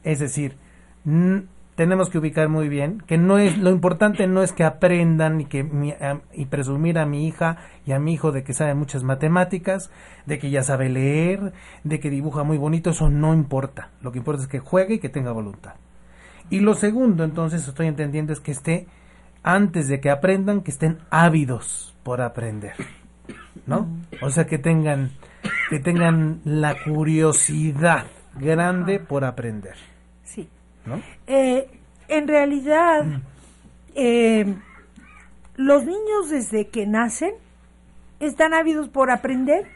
Es 0.03 0.19
decir, 0.19 0.57
tenemos 1.75 2.11
que 2.11 2.19
ubicar 2.19 2.49
muy 2.49 2.69
bien 2.69 3.03
que 3.07 3.19
no 3.19 3.39
es 3.39 3.57
lo 3.57 3.71
importante 3.71 4.27
no 4.27 4.43
es 4.43 4.53
que 4.53 4.65
aprendan 4.65 5.41
y 5.41 5.45
que 5.47 5.67
y 6.35 6.47
presumir 6.47 6.99
a 6.99 7.07
mi 7.07 7.27
hija 7.27 7.59
y 7.87 7.93
a 7.93 7.99
mi 7.99 8.13
hijo 8.13 8.33
de 8.33 8.43
que 8.43 8.53
sabe 8.53 8.75
muchas 8.75 9.03
matemáticas, 9.03 9.91
de 10.27 10.39
que 10.39 10.51
ya 10.51 10.63
sabe 10.63 10.89
leer, 10.89 11.53
de 11.85 12.01
que 12.01 12.11
dibuja 12.11 12.43
muy 12.43 12.59
bonito, 12.59 12.91
eso 12.91 13.11
no 13.11 13.33
importa. 13.33 13.91
Lo 14.03 14.13
que 14.13 14.19
importa 14.19 14.43
es 14.43 14.49
que 14.49 14.59
juegue 14.59 14.95
y 14.95 14.99
que 14.99 15.09
tenga 15.09 15.33
voluntad. 15.33 15.75
Y 16.51 16.61
lo 16.61 16.75
segundo, 16.75 17.23
entonces, 17.23 17.67
estoy 17.67 17.87
entendiendo 17.87 18.33
es 18.33 18.41
que 18.41 18.51
esté 18.51 18.89
antes 19.43 19.89
de 19.89 20.01
que 20.01 20.11
aprendan, 20.11 20.63
que 20.63 20.71
estén 20.71 20.99
ávidos 21.11 21.95
por 22.03 22.21
aprender. 22.21 22.75
¿No? 23.67 23.89
O 24.23 24.31
sea, 24.31 24.47
que 24.47 24.59
tengan 24.59 25.11
que 25.69 25.79
tengan 25.79 26.41
la 26.45 26.83
curiosidad 26.83 28.07
grande 28.35 28.99
por 28.99 29.25
aprender. 29.25 29.77
Sí. 30.25 30.49
Eh, 31.27 31.69
en 32.09 32.29
realidad, 32.29 33.05
mm. 33.05 33.23
eh, 33.95 34.55
los 35.57 35.85
niños 35.85 36.31
desde 36.31 36.69
que 36.69 36.87
nacen 36.87 37.35
están 38.19 38.55
ávidos 38.55 38.89
por 38.89 39.11
aprender. 39.11 39.67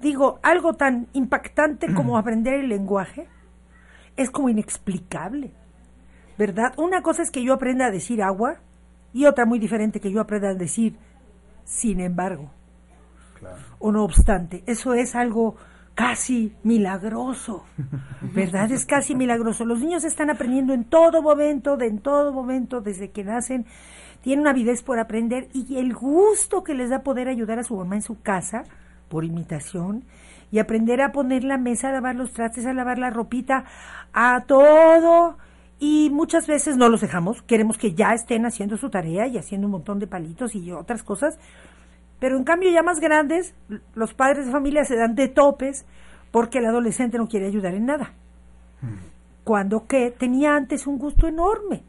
Digo, 0.00 0.38
algo 0.42 0.74
tan 0.74 1.06
impactante 1.12 1.92
como 1.94 2.18
aprender 2.18 2.54
el 2.54 2.68
lenguaje 2.68 3.26
es 4.16 4.30
como 4.30 4.48
inexplicable, 4.48 5.52
¿verdad? 6.38 6.72
Una 6.76 7.02
cosa 7.02 7.22
es 7.22 7.30
que 7.30 7.42
yo 7.42 7.54
aprenda 7.54 7.86
a 7.86 7.90
decir 7.90 8.22
agua 8.22 8.56
y 9.12 9.26
otra 9.26 9.46
muy 9.46 9.58
diferente 9.58 10.00
que 10.00 10.12
yo 10.12 10.20
aprenda 10.20 10.50
a 10.50 10.54
decir 10.54 10.96
sin 11.64 12.00
embargo. 12.00 12.50
O 13.78 13.92
no 13.92 14.04
obstante, 14.04 14.62
eso 14.66 14.94
es 14.94 15.14
algo 15.14 15.56
casi 15.94 16.54
milagroso, 16.62 17.64
¿verdad? 18.34 18.70
Es 18.72 18.86
casi 18.86 19.14
milagroso. 19.14 19.64
Los 19.64 19.80
niños 19.80 20.04
están 20.04 20.30
aprendiendo 20.30 20.72
en 20.72 20.84
todo 20.84 21.22
momento, 21.22 21.76
de 21.76 21.86
en 21.86 21.98
todo 22.00 22.32
momento, 22.32 22.80
desde 22.80 23.10
que 23.10 23.22
nacen, 23.22 23.66
tienen 24.22 24.46
avidez 24.46 24.82
por 24.82 24.98
aprender 24.98 25.48
y 25.52 25.76
el 25.76 25.94
gusto 25.94 26.64
que 26.64 26.74
les 26.74 26.90
da 26.90 27.02
poder 27.02 27.28
ayudar 27.28 27.58
a 27.58 27.64
su 27.64 27.76
mamá 27.76 27.96
en 27.96 28.02
su 28.02 28.20
casa, 28.22 28.64
por 29.08 29.24
imitación, 29.24 30.04
y 30.50 30.58
aprender 30.58 31.02
a 31.02 31.12
poner 31.12 31.44
la 31.44 31.58
mesa, 31.58 31.88
a 31.88 31.92
lavar 31.92 32.14
los 32.16 32.32
trastes, 32.32 32.66
a 32.66 32.72
lavar 32.72 32.98
la 32.98 33.10
ropita, 33.10 33.64
a 34.12 34.44
todo. 34.46 35.36
Y 35.86 36.08
muchas 36.08 36.46
veces 36.46 36.78
no 36.78 36.88
los 36.88 37.02
dejamos, 37.02 37.42
queremos 37.42 37.76
que 37.76 37.92
ya 37.92 38.14
estén 38.14 38.46
haciendo 38.46 38.78
su 38.78 38.88
tarea 38.88 39.26
y 39.26 39.36
haciendo 39.36 39.66
un 39.66 39.72
montón 39.72 39.98
de 39.98 40.06
palitos 40.06 40.54
y 40.54 40.72
otras 40.72 41.02
cosas, 41.02 41.38
pero 42.18 42.38
en 42.38 42.44
cambio 42.44 42.70
ya 42.70 42.82
más 42.82 43.00
grandes, 43.00 43.54
los 43.94 44.14
padres 44.14 44.46
de 44.46 44.52
familia 44.52 44.86
se 44.86 44.96
dan 44.96 45.14
de 45.14 45.28
topes 45.28 45.84
porque 46.30 46.60
el 46.60 46.64
adolescente 46.64 47.18
no 47.18 47.28
quiere 47.28 47.48
ayudar 47.48 47.74
en 47.74 47.84
nada. 47.84 48.14
Mm. 48.80 48.94
Cuando 49.44 49.86
que 49.86 50.10
tenía 50.10 50.56
antes 50.56 50.86
un 50.86 50.96
gusto 50.96 51.26
enorme 51.26 51.82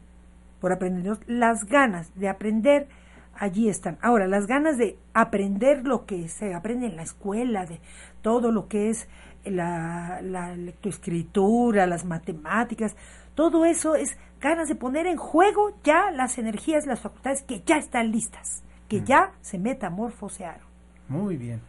por 0.60 0.72
aprender. 0.72 1.16
Las 1.26 1.64
ganas 1.64 2.14
de 2.16 2.28
aprender 2.28 2.88
allí 3.32 3.70
están. 3.70 3.96
Ahora, 4.02 4.26
las 4.26 4.46
ganas 4.46 4.76
de 4.76 4.98
aprender 5.14 5.86
lo 5.86 6.04
que 6.04 6.28
se 6.28 6.52
aprende 6.52 6.86
en 6.86 6.96
la 6.96 7.02
escuela, 7.02 7.64
de 7.64 7.80
todo 8.20 8.52
lo 8.52 8.68
que 8.68 8.90
es 8.90 9.08
la, 9.46 10.20
la 10.22 10.54
lectoescritura, 10.54 11.86
las 11.86 12.04
matemáticas, 12.04 12.94
todo 13.36 13.64
eso 13.64 13.94
es 13.94 14.18
ganas 14.40 14.66
de 14.66 14.74
poner 14.74 15.06
en 15.06 15.16
juego 15.16 15.78
ya 15.84 16.10
las 16.10 16.38
energías, 16.38 16.86
las 16.86 16.98
facultades 16.98 17.42
que 17.42 17.62
ya 17.64 17.76
están 17.76 18.10
listas 18.10 18.64
que 18.88 19.02
ya 19.02 19.32
se 19.40 19.58
metamorfosearon. 19.58 20.66
Muy 21.08 21.36
bien. 21.36 21.60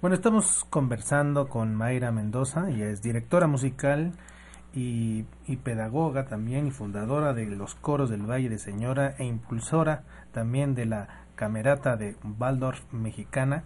Bueno, 0.00 0.16
estamos 0.16 0.64
conversando 0.70 1.48
con 1.48 1.74
Mayra 1.74 2.10
Mendoza, 2.10 2.70
ella 2.70 2.88
es 2.88 3.02
directora 3.02 3.46
musical 3.46 4.12
y, 4.72 5.24
pedagoga 5.62 6.26
también 6.26 6.66
y 6.66 6.70
fundadora 6.70 7.34
de 7.34 7.46
los 7.46 7.74
coros 7.74 8.08
del 8.08 8.22
Valle 8.22 8.48
de 8.48 8.58
Señora 8.58 9.14
e 9.18 9.24
impulsora 9.24 10.04
también 10.32 10.74
de 10.74 10.86
la 10.86 11.26
Camerata 11.34 11.96
de 11.96 12.16
Waldorf 12.38 12.80
Mexicana. 12.92 13.64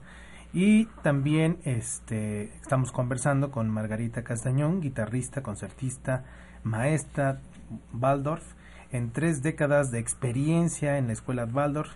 Y 0.53 0.87
también 1.03 1.59
este, 1.64 2.57
estamos 2.57 2.93
conversando 2.93 3.51
con 3.51 3.69
Margarita 3.69 4.23
Castañón, 4.23 4.81
guitarrista, 4.81 5.43
concertista, 5.43 6.25
maestra 6.64 7.40
Waldorf, 7.92 8.44
en 8.90 9.11
tres 9.11 9.42
décadas 9.42 9.90
de 9.90 9.98
experiencia 9.98 10.98
en 10.98 11.07
la 11.09 11.12
escuela 11.12 11.44
Waldorf 11.44 11.92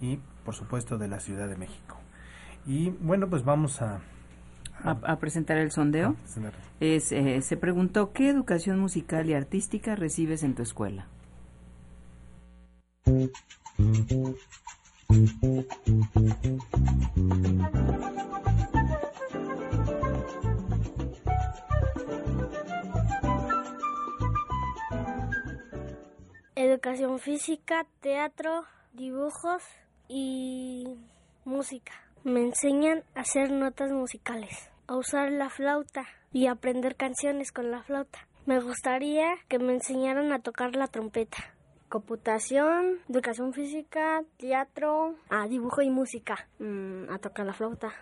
y 0.00 0.18
por 0.44 0.54
supuesto 0.54 0.98
de 0.98 1.08
la 1.08 1.20
Ciudad 1.20 1.48
de 1.48 1.56
México. 1.56 1.98
Y 2.66 2.90
bueno, 2.90 3.28
pues 3.28 3.44
vamos 3.44 3.82
a... 3.82 4.00
A, 4.84 5.16
presentar 5.20 5.58
el 5.58 5.70
sondeo. 5.70 6.16
Es, 6.80 7.12
eh, 7.12 7.40
se 7.40 7.56
preguntó, 7.56 8.12
¿qué 8.12 8.28
educación 8.28 8.80
musical 8.80 9.30
y 9.30 9.34
artística 9.34 9.94
recibes 9.94 10.42
en 10.42 10.56
tu 10.56 10.62
escuela? 10.62 11.06
Educación 26.82 27.20
física, 27.20 27.86
teatro, 28.00 28.64
dibujos, 28.92 29.62
y 30.08 30.98
música. 31.44 31.92
Me 32.24 32.40
enseñan 32.40 33.04
a 33.14 33.20
hacer 33.20 33.52
notas 33.52 33.92
musicales, 33.92 34.68
a 34.88 34.96
usar 34.96 35.30
la 35.30 35.48
flauta 35.48 36.04
y 36.32 36.48
aprender 36.48 36.96
canciones 36.96 37.52
con 37.52 37.70
la 37.70 37.84
flauta. 37.84 38.26
Me 38.46 38.58
gustaría 38.58 39.28
que 39.46 39.60
me 39.60 39.74
enseñaran 39.74 40.32
a 40.32 40.40
tocar 40.40 40.74
la 40.74 40.88
trompeta. 40.88 41.54
Computación, 41.88 42.98
educación 43.08 43.52
física, 43.52 44.24
teatro, 44.38 45.14
a 45.30 45.46
dibujo 45.46 45.82
y 45.82 45.90
música, 45.90 46.48
mm, 46.58 47.10
a 47.10 47.18
tocar 47.18 47.46
la 47.46 47.52
flauta. 47.52 47.92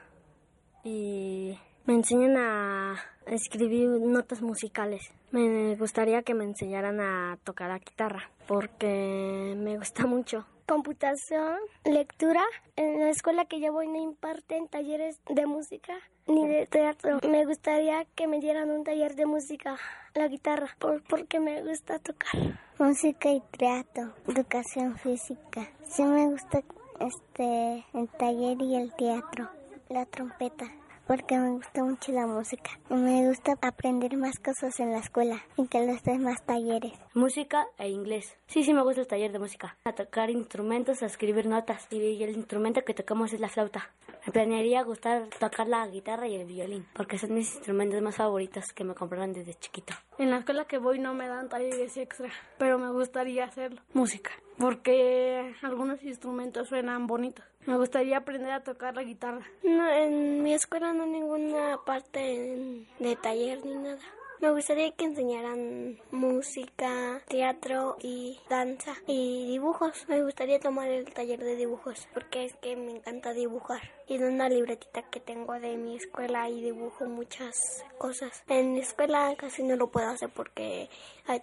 Y 0.84 1.58
me 1.86 1.94
enseñan 1.94 2.36
a 2.36 2.96
escribir 3.26 3.88
notas 3.88 4.42
musicales. 4.42 5.10
Me 5.30 5.76
gustaría 5.76 6.22
que 6.22 6.34
me 6.34 6.44
enseñaran 6.44 7.00
a 7.00 7.38
tocar 7.44 7.68
la 7.68 7.78
guitarra 7.78 8.30
porque 8.46 9.54
me 9.56 9.78
gusta 9.78 10.06
mucho 10.06 10.46
computación, 10.70 11.58
lectura. 11.84 12.44
En 12.76 13.00
la 13.00 13.10
escuela 13.10 13.44
que 13.46 13.60
yo 13.60 13.72
voy 13.72 13.88
no 13.88 14.00
imparten 14.00 14.68
talleres 14.68 15.20
de 15.28 15.44
música 15.44 15.94
ni 16.28 16.46
de 16.46 16.64
teatro. 16.66 17.18
Me 17.28 17.44
gustaría 17.44 18.04
que 18.14 18.28
me 18.28 18.38
dieran 18.38 18.70
un 18.70 18.84
taller 18.84 19.16
de 19.16 19.26
música, 19.26 19.76
la 20.14 20.28
guitarra, 20.28 20.68
porque 21.08 21.40
me 21.40 21.60
gusta 21.64 21.98
tocar. 21.98 22.30
Música 22.78 23.30
y 23.32 23.40
teatro, 23.58 24.14
educación 24.28 24.96
física. 24.96 25.68
Sí 25.88 26.04
me 26.04 26.26
gusta 26.26 26.62
este 27.00 27.84
el 27.92 28.08
taller 28.16 28.62
y 28.62 28.76
el 28.76 28.94
teatro, 28.94 29.48
la 29.88 30.06
trompeta 30.06 30.70
porque 31.10 31.36
me 31.36 31.50
gusta 31.50 31.82
mucho 31.82 32.12
la 32.12 32.24
música. 32.24 32.70
Me 32.88 33.26
gusta 33.26 33.58
aprender 33.60 34.16
más 34.16 34.38
cosas 34.38 34.78
en 34.78 34.92
la 34.92 34.98
escuela 34.98 35.42
y 35.56 35.66
que 35.66 35.84
los 35.84 36.04
demás 36.04 36.40
talleres. 36.46 36.92
Música 37.14 37.66
e 37.78 37.88
inglés. 37.88 38.38
Sí, 38.46 38.62
sí 38.62 38.72
me 38.72 38.82
gusta 38.84 39.00
el 39.00 39.08
taller 39.08 39.32
de 39.32 39.40
música. 39.40 39.76
A 39.82 39.92
tocar 39.92 40.30
instrumentos, 40.30 41.02
a 41.02 41.06
escribir 41.06 41.46
notas. 41.46 41.88
Y 41.90 42.22
el 42.22 42.36
instrumento 42.36 42.84
que 42.84 42.94
tocamos 42.94 43.32
es 43.32 43.40
la 43.40 43.48
flauta. 43.48 43.90
Me 44.24 44.32
planearía 44.32 44.84
gustar 44.84 45.28
tocar 45.40 45.66
la 45.66 45.84
guitarra 45.88 46.28
y 46.28 46.36
el 46.36 46.46
violín, 46.46 46.86
porque 46.94 47.18
son 47.18 47.34
mis 47.34 47.56
instrumentos 47.56 48.00
más 48.02 48.14
favoritos 48.14 48.72
que 48.72 48.84
me 48.84 48.94
compraron 48.94 49.32
desde 49.32 49.54
chiquito. 49.54 49.94
En 50.18 50.30
la 50.30 50.38
escuela 50.38 50.66
que 50.66 50.78
voy 50.78 51.00
no 51.00 51.12
me 51.14 51.26
dan 51.26 51.48
talleres 51.48 51.96
extra, 51.96 52.28
pero 52.58 52.78
me 52.78 52.92
gustaría 52.92 53.46
hacer 53.46 53.80
música, 53.94 54.30
porque 54.58 55.56
algunos 55.62 56.02
instrumentos 56.04 56.68
suenan 56.68 57.06
bonitos. 57.06 57.49
Me 57.66 57.76
gustaría 57.76 58.16
aprender 58.16 58.50
a 58.52 58.64
tocar 58.64 58.94
la 58.96 59.02
guitarra. 59.02 59.46
No, 59.62 59.88
en 59.90 60.42
mi 60.42 60.54
escuela 60.54 60.92
no 60.92 61.04
hay 61.04 61.10
ninguna 61.10 61.78
parte 61.84 62.76
de 62.98 63.16
taller 63.16 63.64
ni 63.64 63.74
nada. 63.74 64.00
Me 64.40 64.50
gustaría 64.50 64.90
que 64.92 65.04
enseñaran 65.04 66.00
música, 66.10 67.20
teatro 67.28 67.98
y 68.00 68.40
danza 68.48 68.94
y 69.06 69.46
dibujos. 69.46 70.08
Me 70.08 70.22
gustaría 70.22 70.58
tomar 70.58 70.88
el 70.88 71.12
taller 71.12 71.40
de 71.40 71.56
dibujos 71.56 72.08
porque 72.14 72.46
es 72.46 72.56
que 72.56 72.74
me 72.74 72.92
encanta 72.92 73.34
dibujar. 73.34 73.82
En 74.10 74.24
una 74.24 74.48
libretita 74.48 75.02
que 75.02 75.20
tengo 75.20 75.52
de 75.60 75.76
mi 75.76 75.94
escuela 75.94 76.50
y 76.50 76.60
dibujo 76.60 77.04
muchas 77.04 77.84
cosas. 77.96 78.42
En 78.48 78.72
mi 78.72 78.80
escuela 78.80 79.32
casi 79.38 79.62
no 79.62 79.76
lo 79.76 79.92
puedo 79.92 80.08
hacer 80.08 80.30
porque 80.30 80.88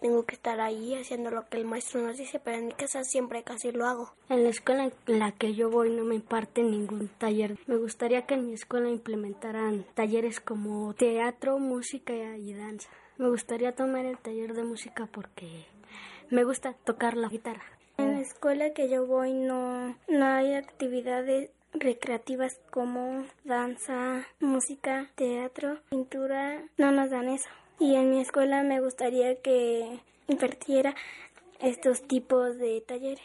tengo 0.01 0.25
que 0.25 0.35
estar 0.35 0.59
ahí 0.59 0.93
haciendo 0.95 1.31
lo 1.31 1.47
que 1.47 1.55
el 1.55 1.63
maestro 1.63 2.01
nos 2.01 2.17
dice, 2.17 2.41
pero 2.41 2.57
en 2.57 2.65
mi 2.65 2.73
casa 2.73 3.05
siempre 3.05 3.43
casi 3.43 3.71
lo 3.71 3.85
hago. 3.85 4.11
En 4.27 4.43
la 4.43 4.49
escuela 4.49 4.91
en 5.07 5.19
la 5.19 5.31
que 5.31 5.55
yo 5.55 5.69
voy 5.69 5.91
no 5.91 6.03
me 6.03 6.15
imparten 6.15 6.71
ningún 6.71 7.07
taller. 7.07 7.57
Me 7.67 7.77
gustaría 7.77 8.25
que 8.25 8.33
en 8.33 8.47
mi 8.47 8.53
escuela 8.55 8.89
implementaran 8.89 9.85
talleres 9.93 10.41
como 10.41 10.93
teatro, 10.93 11.59
música 11.59 12.13
y 12.13 12.53
danza. 12.53 12.89
Me 13.17 13.29
gustaría 13.29 13.75
tomar 13.75 14.05
el 14.05 14.17
taller 14.17 14.53
de 14.53 14.63
música 14.63 15.07
porque 15.09 15.65
me 16.29 16.43
gusta 16.43 16.73
tocar 16.73 17.15
la 17.15 17.29
guitarra. 17.29 17.63
En 17.95 18.15
la 18.15 18.19
escuela 18.19 18.73
que 18.73 18.89
yo 18.89 19.07
voy 19.07 19.33
no, 19.33 19.95
no 20.09 20.25
hay 20.25 20.53
actividades 20.53 21.49
recreativas 21.79 22.59
como 22.71 23.25
danza, 23.43 24.25
música, 24.39 25.09
teatro, 25.15 25.79
pintura, 25.89 26.63
no 26.77 26.91
nos 26.91 27.09
dan 27.09 27.29
eso. 27.29 27.49
Y 27.79 27.95
en 27.95 28.09
mi 28.09 28.21
escuela 28.21 28.63
me 28.63 28.81
gustaría 28.81 29.35
que 29.41 29.99
invirtiera 30.27 30.95
estos 31.59 32.01
tipos 32.07 32.57
de 32.57 32.81
talleres, 32.81 33.23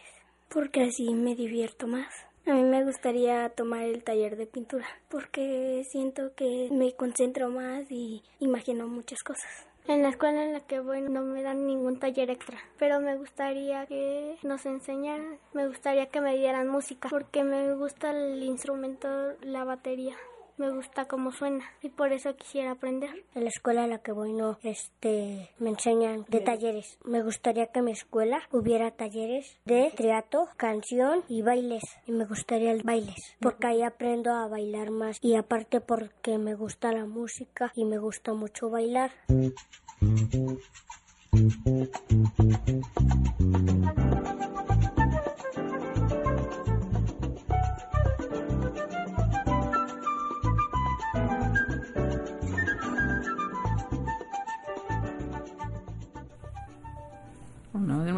porque 0.49 0.83
así 0.83 1.15
me 1.15 1.35
divierto 1.35 1.87
más. 1.87 2.13
A 2.47 2.55
mí 2.55 2.63
me 2.63 2.85
gustaría 2.85 3.49
tomar 3.51 3.85
el 3.85 4.03
taller 4.03 4.37
de 4.37 4.47
pintura, 4.47 4.87
porque 5.09 5.85
siento 5.91 6.35
que 6.35 6.69
me 6.73 6.93
concentro 6.93 7.51
más 7.51 7.91
y 7.91 8.23
imagino 8.41 8.89
muchas 8.89 9.23
cosas. 9.23 9.67
En 9.89 10.03
la 10.03 10.11
escuela 10.11 10.45
en 10.45 10.53
la 10.53 10.61
que 10.61 10.79
voy 10.79 11.01
no 11.01 11.23
me 11.23 11.43
dan 11.43 11.67
ningún 11.67 11.99
taller 11.99 12.31
extra, 12.31 12.59
pero 12.79 13.01
me 13.01 13.17
gustaría 13.17 13.85
que 13.87 14.37
nos 14.43 14.65
enseñaran, 14.65 15.39
me 15.55 15.67
gustaría 15.67 16.07
que 16.07 16.21
me 16.21 16.37
dieran 16.37 16.69
música, 16.69 17.09
porque 17.09 17.43
me 17.43 17.75
gusta 17.75 18.11
el 18.11 18.43
instrumento, 18.45 19.09
la 19.43 19.65
batería 19.65 20.17
me 20.57 20.71
gusta 20.71 21.07
cómo 21.07 21.33
suena 21.33 21.65
y 21.83 21.89
por 21.89 22.13
eso 22.13 22.35
quisiera 22.37 22.73
aprender. 22.73 23.25
En 23.35 23.45
la 23.45 23.49
escuela 23.49 23.85
a 23.85 23.87
la 23.87 23.99
que 23.99 24.13
voy 24.13 24.33
no 24.33 24.59
este 24.63 25.51
me 25.59 25.71
enseñan 25.71 26.25
de 26.29 26.41
talleres. 26.41 26.99
Me 27.05 27.23
gustaría 27.23 27.67
que 27.67 27.81
en 27.81 27.87
mi 27.87 27.93
escuela 27.93 28.41
hubiera 28.51 28.91
talleres 28.91 29.59
de 29.65 29.93
teatro, 29.97 30.49
canción 30.57 31.25
y 31.29 31.43
bailes. 31.43 31.83
Y 32.07 32.13
me 32.13 32.25
gustaría 32.25 32.73
el 32.73 32.83
bailes 32.83 33.37
porque 33.41 33.67
ahí 33.67 33.83
aprendo 33.83 34.33
a 34.33 34.49
bailar 34.49 34.91
más 34.91 35.19
y 35.21 35.37
aparte 35.37 35.81
porque 35.81 36.39
me 36.39 36.55
gusta 36.55 36.93
la 36.93 37.07
música 37.07 37.73
y 37.75 37.85
me 37.85 37.99
gusta 37.99 38.33
mucho 38.33 38.71
bailar. 38.71 39.13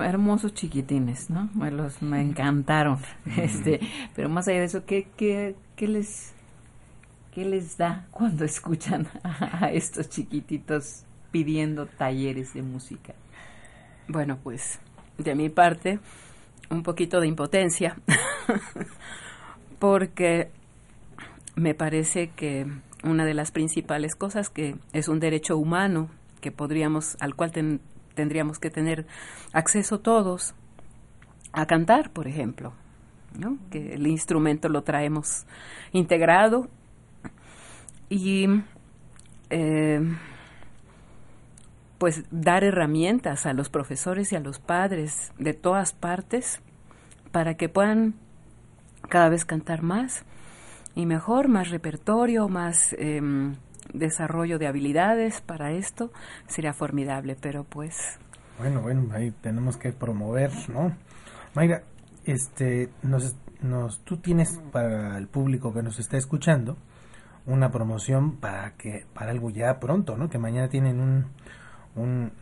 Hermosos 0.03 0.55
chiquitines, 0.55 1.31
¿no? 1.31 1.49
Me, 1.55 1.71
los, 1.71 2.03
me 2.03 2.21
encantaron. 2.21 2.99
Este, 3.37 3.81
pero 4.15 4.29
más 4.29 4.49
allá 4.49 4.61
de 4.61 4.65
eso, 4.67 4.85
¿qué, 4.85 5.09
qué, 5.17 5.57
qué 5.77 5.89
les, 5.89 6.33
qué 7.33 7.45
les 7.45 7.77
da 7.77 8.07
cuando 8.11 8.45
escuchan 8.45 9.09
a, 9.23 9.71
estos 9.73 10.09
chiquititos 10.09 11.05
pidiendo 11.31 11.87
talleres 11.87 12.55
de 12.55 12.63
música? 12.63 13.15
Bueno, 14.09 14.39
pues 14.43 14.81
de 15.19 15.35
mi 15.35 15.49
parte, 15.49 15.99
un 16.71 16.83
poquito 16.83 17.21
de 17.21 17.29
impotencia, 17.29 17.97
porque 19.79 20.51
me 21.57 21.75
parece 21.75 22.29
que 22.29 22.67
una 23.03 23.25
de 23.25 23.35
las 23.35 23.51
principales 23.53 24.15
cosas 24.15 24.51
que 24.51 24.77
es 24.93 25.09
un 25.09 25.21
derecho 25.21 25.57
humano 25.57 26.09
que 26.41 26.51
podríamos 26.51 27.17
al 27.21 27.35
cual 27.35 27.53
ten, 27.53 27.81
tendríamos 28.15 28.59
que 28.59 28.71
tener 28.71 29.07
acceso 29.53 30.01
todos 30.01 30.55
a 31.53 31.67
cantar, 31.67 32.11
por 32.11 32.27
ejemplo, 32.27 32.73
que 33.71 33.95
el 33.95 34.07
instrumento 34.07 34.69
lo 34.69 34.83
traemos 34.83 35.45
integrado. 35.93 36.69
Y 38.09 38.47
eh, 39.51 40.01
pues 41.99 42.25
dar 42.31 42.65
herramientas 42.65 43.47
a 43.47 43.53
los 43.53 43.71
profesores 43.71 44.33
y 44.33 44.37
a 44.37 44.41
los 44.41 44.59
padres 44.59 45.33
de 45.39 45.55
todas 45.55 45.93
partes 45.93 46.61
para 47.33 47.55
que 47.55 47.69
puedan 47.69 48.15
cada 49.09 49.29
vez 49.29 49.45
cantar 49.45 49.83
más 49.83 50.25
y 50.95 51.07
mejor, 51.07 51.49
más 51.49 51.71
repertorio, 51.71 52.49
más 52.49 52.95
em, 52.99 53.55
desarrollo 53.95 54.59
de 54.59 54.67
habilidades 54.67 55.41
para 55.41 55.73
esto 55.73 56.13
sería 56.47 56.73
formidable, 56.73 57.37
pero 57.41 57.65
pues... 57.65 58.19
Bueno, 58.59 58.83
bueno, 58.83 59.09
ahí 59.13 59.33
tenemos 59.41 59.77
que 59.77 59.93
promover, 59.93 60.51
¿no? 60.69 60.97
Mayra, 61.55 61.83
este, 62.25 62.91
nos, 63.03 63.35
nos, 63.63 64.01
tú 64.05 64.19
tienes 64.19 64.61
para 64.71 65.19
el 65.19 65.27
público 65.27 65.73
que 65.73 65.83
nos 65.83 65.99
está 65.99 66.17
escuchando 66.17 66.77
una 67.47 67.71
promoción 67.71 68.37
para 68.37 68.75
que 68.77 69.07
para 69.13 69.31
algo 69.31 69.51
ya 69.51 69.79
pronto, 69.81 70.17
¿no? 70.17 70.31
Que 70.31 70.39
mañana 70.39 70.69
tienen 70.69 71.01
un 71.01 71.27
un, 71.97 72.33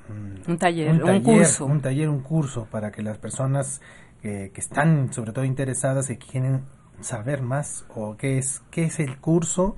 un, 0.47 0.59
taller, 0.59 0.91
un, 0.91 1.23
curso, 1.23 1.67
un 1.67 1.81
taller, 1.83 2.09
un 2.09 2.21
curso 2.21 2.67
para 2.71 2.91
que 2.91 3.03
las 3.03 3.19
personas 3.19 3.83
que, 4.23 4.51
que 4.51 4.61
están 4.61 5.13
sobre 5.13 5.33
todo 5.33 5.45
interesadas 5.45 6.09
y 6.09 6.17
quieren 6.17 6.63
saber 7.01 7.43
más 7.43 7.85
o 7.95 8.17
qué 8.17 8.39
es 8.39 8.63
qué 8.71 8.85
es 8.85 8.99
el 8.99 9.19
curso 9.19 9.77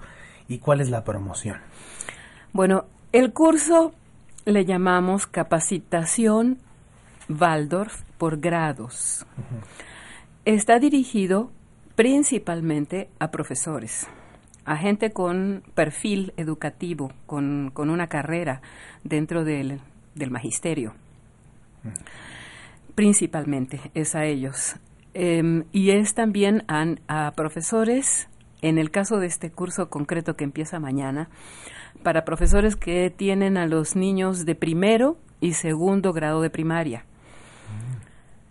y 0.48 0.58
cuál 0.58 0.80
es 0.80 0.90
la 0.90 1.04
promoción? 1.04 1.58
Bueno, 2.52 2.84
el 3.12 3.32
curso 3.32 3.94
le 4.44 4.64
llamamos 4.64 5.26
capacitación 5.26 6.58
Waldorf 7.28 8.02
por 8.18 8.38
grados. 8.38 9.26
Está 10.44 10.78
dirigido 10.78 11.50
principalmente 11.94 13.08
a 13.18 13.30
profesores, 13.30 14.06
a 14.64 14.76
gente 14.76 15.12
con 15.12 15.62
perfil 15.74 16.34
educativo, 16.36 17.12
con, 17.26 17.72
una 17.76 18.08
carrera 18.08 18.60
dentro 19.02 19.44
del, 19.44 19.80
magisterio. 20.30 20.94
Principalmente 22.94 23.80
es 23.94 24.14
a 24.14 24.24
ellos. 24.24 24.76
Em, 25.14 25.64
y 25.72 25.90
es 25.90 26.14
también 26.14 26.64
a 26.68 27.32
profesores 27.32 28.28
en 28.64 28.78
el 28.78 28.90
caso 28.90 29.18
de 29.18 29.26
este 29.26 29.50
curso 29.50 29.90
concreto 29.90 30.36
que 30.36 30.44
empieza 30.44 30.80
mañana, 30.80 31.28
para 32.02 32.24
profesores 32.24 32.76
que 32.76 33.10
tienen 33.10 33.58
a 33.58 33.66
los 33.66 33.94
niños 33.94 34.46
de 34.46 34.54
primero 34.54 35.18
y 35.38 35.52
segundo 35.52 36.14
grado 36.14 36.40
de 36.40 36.50
primaria. 36.50 37.04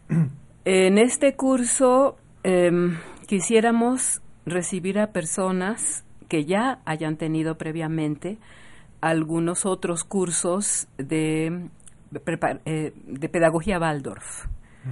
En 0.66 0.98
este 0.98 1.36
curso 1.36 2.16
em, 2.44 2.98
quisiéramos 3.28 4.22
recibir 4.46 4.98
a 4.98 5.08
personas 5.12 6.06
que 6.30 6.46
ya 6.46 6.80
hayan 6.86 7.18
tenido 7.18 7.58
previamente 7.58 8.38
algunos 9.02 9.66
otros 9.66 10.06
cursos 10.06 10.88
de, 10.98 11.68
eh, 12.64 12.94
de 12.96 13.30
pedagogía 13.30 13.78
Waldorf. 13.78 14.46
Mm. 14.86 14.90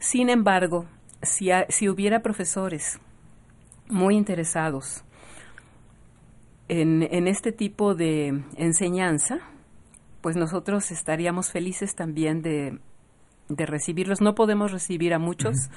Sin 0.00 0.28
embargo, 0.28 0.84
si, 1.22 1.48
si 1.70 1.88
hubiera 1.88 2.20
profesores 2.20 3.00
muy 3.90 4.16
interesados 4.16 5.04
en, 6.68 7.26
este 7.26 7.52
tipo 7.52 7.94
de 7.94 8.42
enseñanza, 8.56 9.38
pues 10.20 10.36
nosotros 10.36 10.90
estaríamos 10.90 11.50
felices 11.50 11.94
también 11.94 12.42
de, 12.42 12.78
recibirlos. 13.48 14.20
No 14.20 14.34
podemos 14.34 14.72
recibir 14.72 15.14
a 15.14 15.18
muchos, 15.18 15.70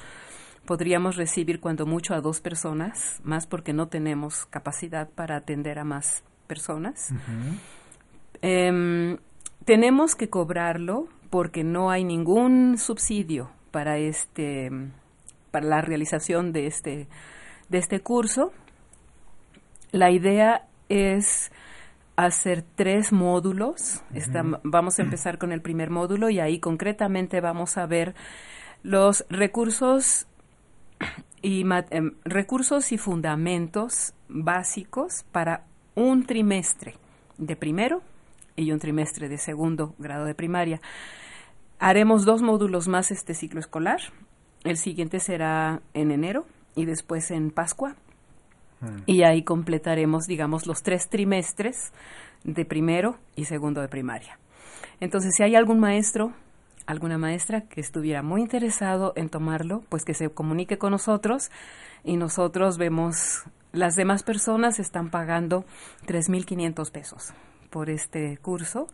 podríamos 0.66 1.16
recibir 1.16 1.60
cuando 1.60 1.86
mucho 1.86 2.14
a 2.14 2.20
dos 2.20 2.40
personas, 2.40 3.20
más 3.24 3.46
porque 3.46 3.72
no 3.72 3.88
tenemos 3.88 4.46
capacidad 4.46 5.08
para 5.08 5.36
atender 5.36 5.78
a 5.78 5.84
más 5.84 6.22
personas. 6.46 7.08
Em, 8.42 9.16
tenemos 9.64 10.14
que 10.14 10.28
cobrarlo 10.28 11.08
porque 11.30 11.64
no 11.64 11.90
hay 11.90 12.04
ningún 12.04 12.76
subsidio 12.76 13.50
para 13.70 13.96
este 13.96 14.70
para 15.50 15.66
la 15.66 15.80
realización 15.82 16.52
de 16.52 16.66
este 16.66 17.08
de 17.72 17.78
este 17.78 18.00
curso. 18.00 18.52
La 19.90 20.10
idea 20.10 20.68
es 20.88 21.50
hacer 22.14 22.62
tres 22.76 23.12
módulos. 23.12 24.02
vamos 24.62 24.98
a 24.98 25.02
empezar 25.02 25.38
con 25.38 25.50
el 25.50 25.62
primer 25.62 25.90
módulo 25.90 26.30
y 26.30 26.38
ahí 26.38 26.60
concretamente 26.60 27.40
vamos 27.40 27.78
a 27.78 27.86
ver 27.86 28.14
los 28.82 29.24
recursos 29.28 30.26
y 31.40 31.64
em, 31.90 32.12
recursos 32.24 32.92
y 32.92 32.98
fundamentos 32.98 34.14
básicos 34.28 35.24
para 35.32 35.64
un 35.94 36.26
trimestre 36.26 36.94
de 37.38 37.56
primero 37.56 38.02
y 38.54 38.70
un 38.70 38.78
trimestre 38.78 39.28
de 39.28 39.38
segundo 39.38 39.94
grado 39.98 40.26
de 40.26 40.34
primaria. 40.34 40.80
Haremos 41.78 42.24
dos 42.26 42.42
módulos 42.42 42.86
más 42.86 43.10
este 43.10 43.34
ciclo 43.34 43.60
escolar. 43.60 44.00
El 44.62 44.76
siguiente 44.76 45.18
será 45.20 45.80
en 45.94 46.12
enero 46.12 46.44
y 46.74 46.84
después 46.84 47.30
en 47.30 47.50
Pascua. 47.50 47.96
Mm. 48.80 49.02
Y 49.06 49.22
ahí 49.22 49.42
completaremos, 49.42 50.26
digamos, 50.26 50.66
los 50.66 50.82
tres 50.82 51.08
trimestres 51.08 51.92
de 52.44 52.64
primero 52.64 53.18
y 53.36 53.44
segundo 53.44 53.80
de 53.80 53.88
primaria. 53.88 54.38
Entonces, 55.00 55.34
si 55.36 55.42
hay 55.42 55.56
algún 55.56 55.80
maestro, 55.80 56.32
alguna 56.86 57.18
maestra 57.18 57.62
que 57.62 57.80
estuviera 57.80 58.22
muy 58.22 58.40
interesado 58.40 59.12
en 59.16 59.28
tomarlo, 59.28 59.82
pues 59.88 60.04
que 60.04 60.14
se 60.14 60.30
comunique 60.30 60.78
con 60.78 60.92
nosotros 60.92 61.50
y 62.04 62.16
nosotros 62.16 62.78
vemos, 62.78 63.44
las 63.72 63.94
demás 63.96 64.22
personas 64.22 64.78
están 64.78 65.10
pagando 65.10 65.64
3.500 66.06 66.90
pesos 66.90 67.32
por 67.70 67.88
este 67.88 68.36
curso, 68.38 68.88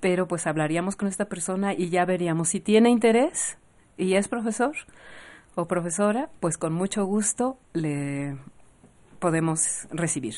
pero 0.00 0.26
pues 0.26 0.46
hablaríamos 0.46 0.96
con 0.96 1.08
esta 1.08 1.26
persona 1.26 1.74
y 1.74 1.90
ya 1.90 2.04
veríamos 2.04 2.48
si 2.48 2.60
tiene 2.60 2.90
interés 2.90 3.58
y 3.96 4.14
es 4.14 4.28
profesor, 4.28 4.74
o 5.56 5.66
profesora, 5.66 6.30
pues 6.38 6.56
con 6.56 6.72
mucho 6.72 7.04
gusto 7.04 7.58
le 7.72 8.36
podemos 9.18 9.88
recibir. 9.90 10.34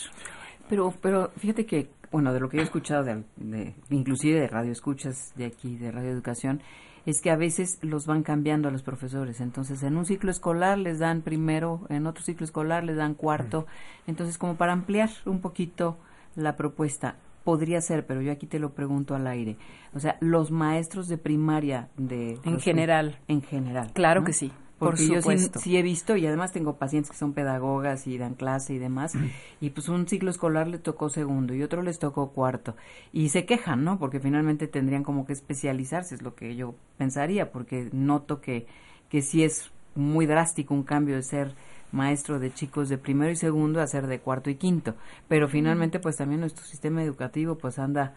Pero, 0.71 0.95
pero 1.03 1.31
fíjate 1.37 1.67
que 1.67 1.91
bueno, 2.11 2.33
de 2.33 2.41
lo 2.41 2.49
que 2.49 2.57
yo 2.57 2.63
he 2.63 2.65
escuchado, 2.65 3.05
de, 3.05 3.75
inclusive 3.91 4.41
de 4.41 4.49
radio 4.49 4.73
escuchas 4.73 5.33
de 5.37 5.47
aquí, 5.47 5.77
de 5.77 5.91
Radio 5.91 6.11
Educación, 6.11 6.63
es 7.07 7.21
que 7.21 7.31
a 7.31 7.37
veces 7.37 7.79
los 7.83 8.07
van 8.07 8.23
cambiando 8.23 8.69
a 8.69 8.71
los 8.71 8.83
profesores. 8.83 9.41
Entonces, 9.41 9.83
en 9.83 9.97
un 9.97 10.05
ciclo 10.05 10.31
escolar 10.31 10.79
les 10.79 10.99
dan 10.99 11.23
primero, 11.23 11.83
en 11.89 12.07
otro 12.07 12.23
ciclo 12.23 12.45
escolar 12.45 12.85
les 12.85 12.97
dan 12.97 13.15
cuarto. 13.15 13.67
Entonces, 14.07 14.39
como 14.39 14.57
para 14.57 14.73
ampliar 14.73 15.11
un 15.25 15.41
poquito 15.41 15.99
la 16.35 16.57
propuesta, 16.57 17.17
podría 17.45 17.81
ser, 17.81 18.07
pero 18.07 18.21
yo 18.21 18.33
aquí 18.33 18.47
te 18.47 18.59
lo 18.59 18.75
pregunto 18.75 19.15
al 19.15 19.27
aire. 19.27 19.57
O 19.95 20.01
sea, 20.01 20.17
los 20.21 20.51
maestros 20.51 21.09
de 21.09 21.17
primaria 21.19 21.89
de... 21.97 22.39
En 22.45 22.61
general. 22.61 23.19
En 23.27 23.43
general. 23.43 23.91
Claro 23.95 24.25
que 24.25 24.33
sí. 24.33 24.53
Porque 24.79 25.09
yo 25.09 25.21
sí, 25.57 25.77
he 25.77 25.83
visto 25.83 26.17
y 26.17 26.27
además 26.27 26.53
tengo 26.53 26.77
pacientes 26.77 27.11
que 27.11 27.17
son 27.17 27.33
pedagogas 27.33 28.07
y 28.07 28.17
dan 28.17 28.35
clase 28.35 28.75
y 28.75 28.79
demás. 28.79 29.15
Y 29.61 29.71
pues 29.71 29.89
un 29.89 30.07
ciclo 30.07 30.31
escolar 30.31 30.69
le 30.69 30.79
tocó 30.79 31.09
segundo 31.09 31.53
y 31.55 31.63
otro 31.63 31.83
les 31.83 31.99
tocó 31.99 32.31
cuarto. 32.31 32.77
Y 33.13 33.31
se 33.31 33.45
quejan, 33.45 33.83
¿no? 33.83 33.99
Porque 33.99 34.21
finalmente 34.21 34.69
tendrían 34.69 35.03
como 35.03 35.27
que 35.27 35.33
especializarse, 35.33 36.15
es 36.15 36.23
lo 36.23 36.35
que 36.35 36.55
yo 36.55 36.75
pensaría, 36.97 37.51
porque 37.51 37.89
noto 37.93 38.41
que, 38.41 38.67
que 39.09 39.23
sí 39.23 39.43
es 39.43 39.71
muy 39.97 40.27
drástico 40.27 40.75
un 40.75 40.85
cambio 40.85 41.17
de 41.17 41.23
ser 41.23 41.55
maestro 41.91 42.39
de 42.39 42.53
chicos 42.53 42.89
de 42.89 42.99
primero 42.99 43.33
y 43.33 43.37
segundo 43.37 43.81
a 43.81 43.87
ser 43.87 44.07
de 44.07 44.21
cuarto 44.21 44.51
y 44.51 44.55
quinto. 44.55 44.95
Pero 45.27 45.49
finalmente 45.49 45.99
pues 45.99 46.17
también 46.17 46.41
nuestro 46.41 46.65
sistema 46.65 47.03
educativo 47.03 47.57
pues 47.57 47.79
anda 47.79 48.15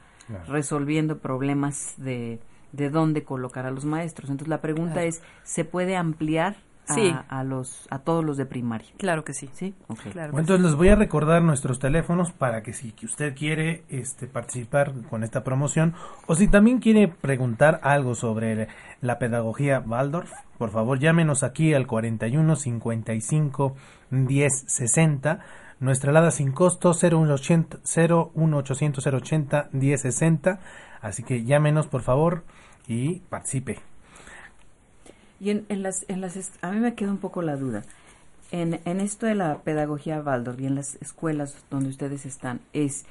resolviendo 0.47 1.18
problemas 1.18 1.95
de 1.97 2.39
de 2.72 2.89
dónde 2.89 3.24
colocar 3.24 3.65
a 3.65 3.72
los 3.72 3.86
maestros. 3.86 4.30
Entonces 4.30 4.49
la 4.49 4.61
pregunta 4.61 5.03
es, 5.03 5.22
¿se 5.43 5.65
puede 5.65 5.95
ampliar 5.95 6.55
a, 7.30 7.43
los 7.43 7.88
a 7.89 7.99
todos 7.99 8.24
los 8.24 8.38
de 8.38 8.45
primaria. 8.45 8.88
Claro 8.97 9.24
que 9.24 9.34
sí. 9.34 9.49
Sí. 9.53 9.74
entonces 10.13 10.61
les 10.61 10.76
voy 10.76 10.89
a 10.89 10.95
recordar 10.95 11.41
nuestros 11.41 11.80
teléfonos 11.80 12.32
para 12.32 12.63
que 12.63 12.74
si 12.74 12.93
usted 13.03 13.36
quiere 13.36 13.84
este 13.89 14.28
participar 14.28 14.93
con 15.09 15.24
esta 15.24 15.43
promoción 15.43 15.93
o 16.28 16.36
si 16.36 16.47
también 16.47 16.80
quiere 16.80 17.07
preguntar 17.07 17.80
algo 17.84 18.15
sobre 18.15 18.67
la 19.01 19.19
pedagogía 19.19 19.80
Waldorf, 19.80 20.32
por 20.57 20.72
favor 20.72 20.99
llámenos 20.99 21.43
aquí 21.43 21.74
al 21.74 21.88
41 21.88 22.55
55 22.55 23.76
10 24.11 24.63
60 24.67 25.39
nuestra 25.80 26.11
alada 26.11 26.32
sin 26.32 26.51
costo 26.51 26.93
01800 26.93 29.07
080 29.07 29.69
10 29.72 30.01
60 30.01 30.59
así 31.01 31.24
que 31.24 31.43
llámenos 31.43 31.88
por 31.88 32.01
favor 32.01 32.43
y 32.88 33.19
participe. 33.29 33.79
Y 35.39 35.49
en, 35.49 35.65
en, 35.69 35.82
las, 35.82 36.05
en 36.07 36.21
las, 36.21 36.51
a 36.61 36.71
mí 36.71 36.79
me 36.79 36.93
queda 36.93 37.11
un 37.11 37.17
poco 37.17 37.41
la 37.41 37.55
duda. 37.55 37.84
En, 38.51 38.79
en 38.86 38.99
esto 38.99 39.25
de 39.25 39.36
la 39.36 39.59
pedagogía 39.59 40.21
Waldorf 40.21 40.59
y 40.59 40.65
en 40.67 40.75
las 40.75 40.95
escuelas 40.95 41.55
donde 41.69 41.89
ustedes 41.89 42.25
están, 42.25 42.59
es 42.73 43.05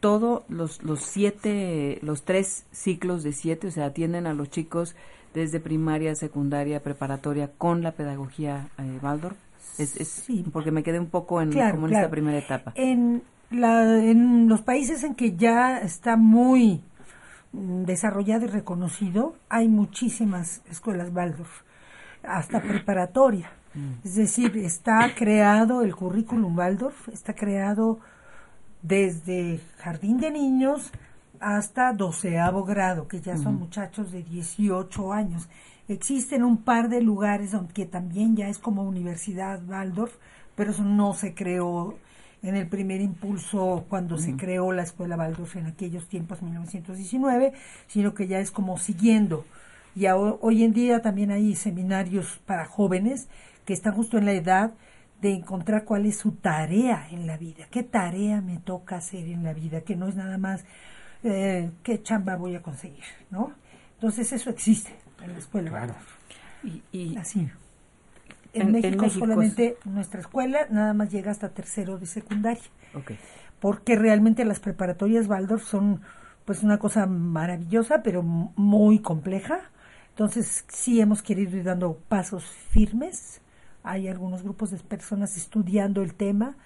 todos 0.00 0.42
los, 0.48 0.82
los 0.82 1.00
siete, 1.00 1.98
los 2.02 2.24
tres 2.24 2.66
ciclos 2.72 3.22
de 3.22 3.32
siete, 3.32 3.68
o 3.68 3.70
sea, 3.70 3.86
atienden 3.86 4.26
a 4.26 4.34
los 4.34 4.50
chicos 4.50 4.94
desde 5.32 5.60
primaria, 5.60 6.14
secundaria, 6.14 6.82
preparatoria 6.82 7.50
con 7.56 7.82
la 7.82 7.92
pedagogía 7.92 8.68
eh, 8.78 8.98
Waldorf. 9.02 9.36
Es, 9.78 9.90
sí. 9.90 10.44
porque 10.52 10.70
me 10.70 10.82
quedé 10.82 11.00
un 11.00 11.06
poco 11.06 11.40
en, 11.40 11.52
como 11.52 11.88
en 11.88 11.94
esta 11.94 12.10
primera 12.10 12.36
etapa. 12.36 12.72
En, 12.74 13.22
la, 13.50 13.98
en 13.98 14.48
los 14.48 14.60
países 14.60 15.02
en 15.04 15.14
que 15.14 15.34
ya 15.36 15.78
está 15.78 16.16
muy 16.16 16.82
desarrollado 17.52 18.46
y 18.46 18.48
reconocido, 18.48 19.34
hay 19.48 19.68
muchísimas 19.68 20.62
escuelas 20.70 21.10
Waldorf, 21.12 21.62
hasta 22.22 22.60
preparatoria. 22.62 23.50
Mm. 23.74 24.06
Es 24.06 24.14
decir, 24.16 24.56
está 24.58 25.14
creado 25.14 25.82
el 25.82 25.94
currículum 25.94 26.56
Waldorf, 26.56 27.08
está 27.08 27.34
creado 27.34 28.00
desde 28.82 29.60
jardín 29.78 30.18
de 30.18 30.30
niños 30.30 30.90
hasta 31.40 31.92
doceavo 31.92 32.64
grado, 32.64 33.08
que 33.08 33.20
ya 33.20 33.36
son 33.36 33.56
muchachos 33.56 34.12
de 34.12 34.22
18 34.22 35.12
años. 35.12 35.48
Existen 35.88 36.44
un 36.44 36.58
par 36.58 36.88
de 36.88 37.00
lugares 37.00 37.52
donde 37.52 37.86
también 37.86 38.36
ya 38.36 38.48
es 38.48 38.58
como 38.58 38.84
universidad 38.84 39.60
Waldorf, 39.68 40.14
pero 40.54 40.70
eso 40.70 40.84
no 40.84 41.14
se 41.14 41.34
creó 41.34 41.96
en 42.42 42.56
el 42.56 42.66
primer 42.66 43.00
impulso 43.00 43.86
cuando 43.88 44.18
se 44.18 44.36
creó 44.36 44.72
la 44.72 44.82
Escuela 44.82 45.16
Waldorf 45.16 45.56
en 45.56 45.66
aquellos 45.66 46.08
tiempos, 46.08 46.42
1919, 46.42 47.52
sino 47.86 48.14
que 48.14 48.26
ya 48.26 48.40
es 48.40 48.50
como 48.50 48.78
siguiendo. 48.78 49.44
Y 49.94 50.06
hoy 50.06 50.64
en 50.64 50.72
día 50.72 51.02
también 51.02 51.30
hay 51.30 51.54
seminarios 51.54 52.40
para 52.46 52.64
jóvenes 52.64 53.28
que 53.64 53.72
están 53.72 53.94
justo 53.94 54.18
en 54.18 54.24
la 54.24 54.32
edad 54.32 54.72
de 55.20 55.34
encontrar 55.34 55.84
cuál 55.84 56.06
es 56.06 56.16
su 56.16 56.32
tarea 56.32 57.06
en 57.12 57.28
la 57.28 57.36
vida, 57.36 57.66
qué 57.70 57.84
tarea 57.84 58.40
me 58.40 58.58
toca 58.58 58.96
hacer 58.96 59.26
en 59.26 59.44
la 59.44 59.52
vida, 59.52 59.82
que 59.82 59.94
no 59.94 60.08
es 60.08 60.16
nada 60.16 60.36
más 60.36 60.64
eh, 61.22 61.70
qué 61.84 62.02
chamba 62.02 62.34
voy 62.34 62.56
a 62.56 62.62
conseguir, 62.62 63.04
¿no? 63.30 63.52
Entonces 63.94 64.32
eso 64.32 64.50
existe 64.50 64.92
en 65.22 65.32
la 65.32 65.38
escuela. 65.38 65.70
Claro. 65.70 65.94
Y, 66.64 66.82
y, 66.90 67.16
Así 67.16 67.48
en, 68.52 68.72
México, 68.72 69.08
solamente 69.08 69.76
nuestra 69.84 70.20
escuela 70.20 70.66
nada 70.70 70.94
más 70.94 71.10
llega 71.10 71.30
hasta 71.30 71.50
tercero 71.50 71.98
de 71.98 72.06
secundaria. 72.06 72.62
Porque 73.60 73.96
realmente 73.96 74.44
las 74.44 74.60
preparatorias 74.60 75.28
Waldorf 75.28 75.64
son 75.64 76.00
pues 76.44 76.62
una 76.62 76.78
cosa 76.78 77.06
maravillosa, 77.06 78.02
pero 78.02 78.22
muy 78.22 78.98
compleja. 78.98 79.60
Entonces 80.10 80.64
sí 80.68 81.00
hemos 81.00 81.22
querido 81.22 81.56
ir 81.56 81.64
dando 81.64 81.96
pasos 82.08 82.44
firmes. 82.44 83.40
Hay 83.84 84.08
algunos 84.08 84.42
grupos 84.42 84.70
de 84.70 84.78
personas 84.78 85.36
estudiando 85.36 86.02
el 86.02 86.14
tema 86.14 86.56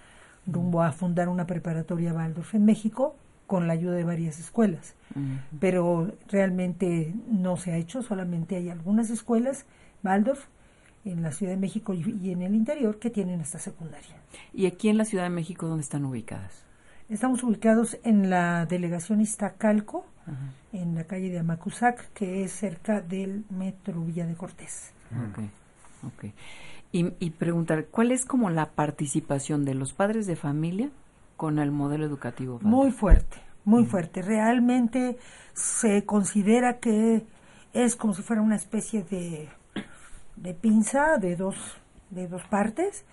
rumbo 0.47 0.83
a 0.83 0.93
fundar 0.93 1.29
una 1.29 1.47
preparatoria 1.47 2.13
Waldorf 2.13 2.55
en 2.55 2.65
México 2.65 3.17
con 3.47 3.67
la 3.67 3.75
ayuda 3.75 3.95
de 3.95 4.05
varias 4.05 4.39
escuelas. 4.39 4.95
Pero 5.61 6.13
realmente 6.29 7.15
no 7.31 7.57
se 7.57 7.73
ha 7.73 7.77
hecho, 7.77 8.03
solamente 8.03 8.57
hay 8.57 8.69
algunas 8.69 9.11
escuelas 9.11 9.65
Waldorf 10.03 10.47
en 11.07 11.23
la 11.23 11.33
Ciudad 11.33 11.53
de 11.53 11.59
México 11.59 11.95
y, 11.95 12.31
en 12.31 12.43
el 12.43 12.55
interior 12.55 12.99
que 12.99 13.11
tienen 13.11 13.41
esta 13.41 13.59
secundaria. 13.59 14.17
¿Y 14.53 14.67
aquí 14.67 14.89
en 14.89 14.99
la 14.99 15.05
Ciudad 15.05 15.25
de 15.25 15.31
México 15.31 15.67
dónde 15.67 15.83
están 15.83 16.05
ubicadas? 16.05 16.65
Estamos 17.09 17.43
ubicados 17.45 17.99
en 18.03 18.31
la 18.31 18.67
delegación 18.67 19.21
Iztacalco, 19.21 20.05
en 20.73 20.97
la 20.97 21.05
calle 21.05 21.31
de 21.31 21.39
Amacuzac, 21.39 22.13
que 22.13 22.43
es 22.43 22.53
cerca 22.53 23.01
del 23.01 23.45
metro 23.49 24.03
Villa 24.03 24.27
de 24.27 24.35
Cortés. 24.35 24.93
Ok, 25.31 25.39
ok. 26.05 26.33
Y, 26.91 27.13
y 27.21 27.31
preguntar, 27.31 27.87
¿cuál 27.87 28.11
es 28.11 28.25
como 28.25 28.51
la 28.51 28.71
participación 28.71 29.65
de 29.65 29.75
los 29.75 29.93
padres 29.93 30.27
de 30.27 30.35
familia 30.35 30.91
con 31.37 31.61
el 31.61 31.71
modelo 31.71 32.05
educativo? 32.05 32.59
Muy 32.63 32.91
fuerte, 32.91 33.37
muy 33.65 33.85
fuerte. 33.85 34.23
Realmente 34.23 35.17
se 35.55 36.05
considera 36.05 36.81
que 36.81 37.25
es 37.73 37.95
como 37.95 38.15
si 38.15 38.23
fuera 38.23 38.43
una 38.43 38.57
especie 38.57 39.05
de 39.05 39.49
de 40.37 40.55
pinza 40.55 41.19
de 41.19 41.37
dos, 41.37 41.57
de 42.11 42.29
dos 42.29 42.43
partes, 42.45 43.05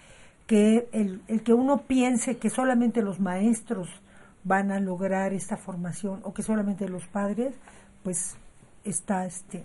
que 0.47 0.87
el, 0.91 1.21
el 1.27 1.43
que 1.43 1.53
uno 1.53 1.83
piense 1.83 2.37
que 2.37 2.49
solamente 2.49 3.01
los 3.01 3.19
maestros 3.19 3.89
van 4.43 4.71
a 4.71 4.79
lograr 4.79 5.33
esta 5.33 5.57
formación 5.57 6.19
o 6.23 6.33
que 6.33 6.43
solamente 6.43 6.89
los 6.89 7.07
padres, 7.07 7.55
pues 8.03 8.35
está 8.83 9.25
este 9.25 9.63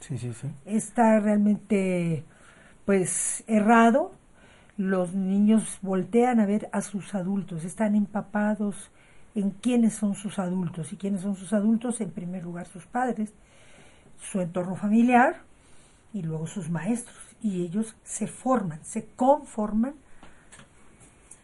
sí, 0.00 0.18
sí, 0.18 0.32
sí. 0.32 0.48
está 0.66 1.18
realmente 1.20 2.24
pues 2.84 3.44
errado. 3.46 4.12
Los 4.76 5.14
niños 5.14 5.78
voltean 5.82 6.40
a 6.40 6.46
ver 6.46 6.68
a 6.72 6.80
sus 6.80 7.14
adultos, 7.14 7.64
están 7.64 7.94
empapados 7.94 8.90
en 9.34 9.50
quiénes 9.50 9.94
son 9.94 10.14
sus 10.14 10.38
adultos 10.38 10.92
y 10.92 10.96
quiénes 10.96 11.20
son 11.20 11.36
sus 11.36 11.52
adultos, 11.52 12.00
en 12.00 12.10
primer 12.10 12.42
lugar 12.42 12.66
sus 12.66 12.86
padres, 12.86 13.32
su 14.18 14.40
entorno 14.40 14.74
familiar, 14.74 15.42
y 16.12 16.22
luego 16.22 16.46
sus 16.46 16.70
maestros. 16.70 17.16
Y 17.42 17.62
ellos 17.62 17.96
se 18.04 18.26
forman, 18.26 18.80
se 18.84 19.06
conforman 19.16 19.94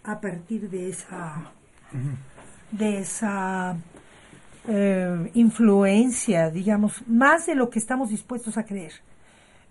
a 0.04 0.20
partir 0.20 0.70
de 0.70 0.88
esa, 0.88 1.50
de 2.70 2.98
esa 3.00 3.76
eh, 4.66 5.30
influencia, 5.34 6.50
digamos, 6.50 7.06
más 7.06 7.46
de 7.46 7.54
lo 7.54 7.70
que 7.70 7.78
estamos 7.78 8.10
dispuestos 8.10 8.56
a 8.56 8.64
creer. 8.64 8.92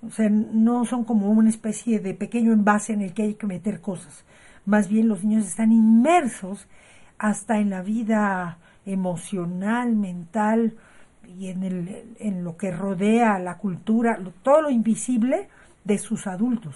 O 0.06 0.12
sea, 0.12 0.30
no 0.30 0.86
son 0.86 1.04
como 1.06 1.30
una 1.32 1.50
especie 1.50 2.00
de 2.00 2.14
pequeño 2.14 2.54
envase 2.54 2.94
en 2.94 3.02
el 3.02 3.14
que 3.14 3.24
hay 3.24 3.34
que 3.34 3.48
meter 3.48 3.82
cosas. 3.82 4.26
Más 4.66 4.90
bien 4.90 5.08
los 5.08 5.24
niños 5.24 5.46
están 5.46 5.72
inmersos 5.72 6.68
hasta 7.18 7.60
en 7.60 7.70
la 7.70 7.82
vida 7.82 8.60
emocional, 8.86 9.96
mental, 9.96 10.76
y 11.28 11.50
en, 11.50 11.64
el, 11.64 12.16
en 12.20 12.44
lo 12.44 12.58
que 12.58 12.72
rodea 12.72 13.40
la 13.40 13.58
cultura, 13.58 14.20
todo 14.44 14.62
lo 14.62 14.70
invisible 14.70 15.50
de 15.84 15.98
sus 15.98 16.28
adultos. 16.28 16.76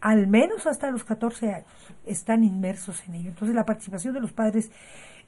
Al 0.00 0.26
menos 0.26 0.66
hasta 0.66 0.90
los 0.90 1.04
14 1.04 1.54
años 1.54 1.66
están 2.06 2.42
inmersos 2.44 3.02
en 3.06 3.14
ello. 3.14 3.28
Entonces 3.30 3.54
la 3.54 3.66
participación 3.66 4.14
de 4.14 4.20
los 4.20 4.32
padres 4.32 4.70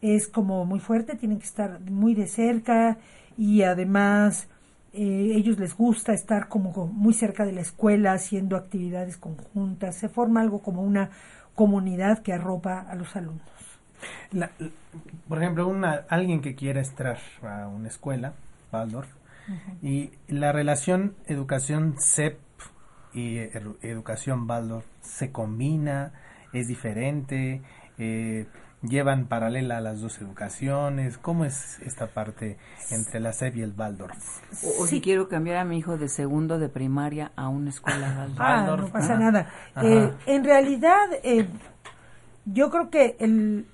es 0.00 0.28
como 0.28 0.64
muy 0.64 0.80
fuerte, 0.80 1.16
tienen 1.16 1.38
que 1.38 1.44
estar 1.44 1.80
muy 1.80 2.14
de 2.14 2.26
cerca 2.26 2.98
y 3.36 3.62
además 3.62 4.48
eh, 4.92 5.32
ellos 5.36 5.58
les 5.58 5.74
gusta 5.76 6.12
estar 6.12 6.48
como 6.48 6.86
muy 6.86 7.14
cerca 7.14 7.44
de 7.44 7.52
la 7.52 7.60
escuela 7.60 8.12
haciendo 8.12 8.56
actividades 8.56 9.16
conjuntas, 9.16 9.96
se 9.96 10.08
forma 10.08 10.40
algo 10.40 10.60
como 10.60 10.82
una 10.82 11.10
comunidad 11.54 12.18
que 12.18 12.32
arropa 12.32 12.80
a 12.80 12.94
los 12.94 13.14
alumnos. 13.14 13.51
Por 15.28 15.38
ejemplo, 15.38 15.66
una, 15.68 16.04
alguien 16.08 16.40
que 16.40 16.54
quiera 16.54 16.80
entrar 16.80 17.18
a 17.42 17.68
una 17.68 17.88
escuela, 17.88 18.34
Waldorf, 18.72 19.08
y 19.82 20.12
la 20.28 20.52
relación 20.52 21.14
educación 21.26 21.96
CEP 21.98 22.38
y 23.12 23.38
educación 23.82 24.48
Waldorf 24.48 24.86
se 25.00 25.32
combina, 25.32 26.12
es 26.52 26.68
diferente, 26.68 27.62
eh, 27.98 28.46
llevan 28.82 29.26
paralela 29.26 29.78
a 29.78 29.80
las 29.80 30.00
dos 30.00 30.20
educaciones. 30.20 31.18
¿Cómo 31.18 31.44
es 31.44 31.78
esta 31.80 32.08
parte 32.08 32.58
entre 32.90 33.20
la 33.20 33.32
SEP 33.32 33.56
y 33.56 33.62
el 33.62 33.74
Waldorf? 33.76 34.16
O, 34.78 34.86
si 34.86 35.00
quiero 35.00 35.28
cambiar 35.28 35.58
a 35.58 35.64
mi 35.64 35.78
hijo 35.78 35.98
de 35.98 36.08
segundo 36.08 36.58
de 36.58 36.68
primaria 36.68 37.32
a 37.36 37.48
una 37.48 37.70
escuela 37.70 38.14
Waldorf. 38.16 38.40
Ah, 38.40 38.76
no 38.76 38.88
pasa 38.88 39.16
nada. 39.16 39.48
Eh, 39.82 40.10
en 40.26 40.44
realidad, 40.44 41.08
eh, 41.22 41.46
yo 42.44 42.70
creo 42.70 42.90
que 42.90 43.16
el, 43.20 43.66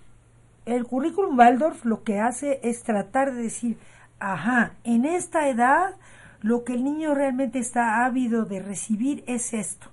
el 0.75 0.85
currículum 0.85 1.39
Waldorf 1.39 1.85
lo 1.85 2.03
que 2.03 2.21
hace 2.21 2.61
es 2.63 2.83
tratar 2.83 3.35
de 3.35 3.43
decir, 3.43 3.79
ajá, 4.21 4.73
en 4.85 5.05
esta 5.05 5.49
edad 5.49 5.97
lo 6.41 6.65
que 6.65 6.75
el 6.75 6.85
niño 6.85 7.15
realmente 7.15 7.59
está 7.59 8.05
ávido 8.05 8.45
de 8.45 8.61
recibir 8.61 9.25
es 9.27 9.53
esto 9.55 9.91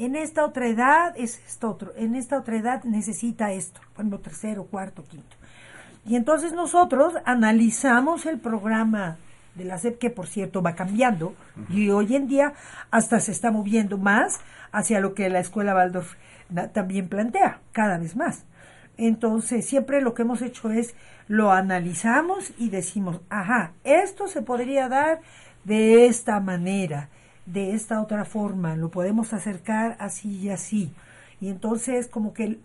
en 0.00 0.16
esta 0.16 0.46
otra 0.46 0.66
edad 0.66 1.12
es 1.18 1.42
esto 1.46 1.68
otro, 1.68 1.92
en 1.94 2.14
esta 2.14 2.38
otra 2.38 2.56
edad 2.56 2.84
necesita 2.84 3.52
esto, 3.52 3.82
por 3.92 4.00
ejemplo, 4.00 4.20
tercero, 4.20 4.64
cuarto, 4.64 5.04
quinto. 5.04 5.36
Y 6.06 6.16
entonces 6.16 6.54
nosotros 6.54 7.12
analizamos 7.26 8.24
el 8.24 8.38
programa 8.38 9.18
de 9.54 9.64
la 9.66 9.76
SEP, 9.76 9.98
que 9.98 10.08
por 10.08 10.26
cierto 10.26 10.62
va 10.62 10.74
cambiando, 10.74 11.34
y 11.68 11.90
hoy 11.90 12.16
en 12.16 12.28
día 12.28 12.54
hasta 12.90 13.20
se 13.20 13.30
está 13.30 13.50
moviendo 13.50 13.98
más 13.98 14.40
hacia 14.72 15.00
lo 15.00 15.12
que 15.12 15.28
la 15.28 15.40
escuela 15.40 15.74
Waldorf 15.74 16.14
también 16.72 17.10
plantea, 17.10 17.60
cada 17.72 17.98
vez 17.98 18.16
más. 18.16 18.46
Entonces, 19.00 19.64
siempre 19.64 20.00
lo 20.00 20.14
que 20.14 20.22
hemos 20.22 20.42
hecho 20.42 20.70
es 20.70 20.94
lo 21.26 21.52
analizamos 21.52 22.52
y 22.58 22.70
decimos, 22.70 23.20
ajá, 23.30 23.72
esto 23.82 24.28
se 24.28 24.42
podría 24.42 24.88
dar 24.88 25.20
de 25.64 26.06
esta 26.06 26.40
manera 26.40 27.08
de 27.46 27.74
esta 27.74 28.00
otra 28.00 28.24
forma, 28.24 28.76
lo 28.76 28.90
podemos 28.90 29.32
acercar 29.32 29.96
así 29.98 30.36
y 30.38 30.50
así. 30.50 30.92
Y 31.40 31.48
entonces 31.48 32.06
como 32.06 32.32
que 32.32 32.58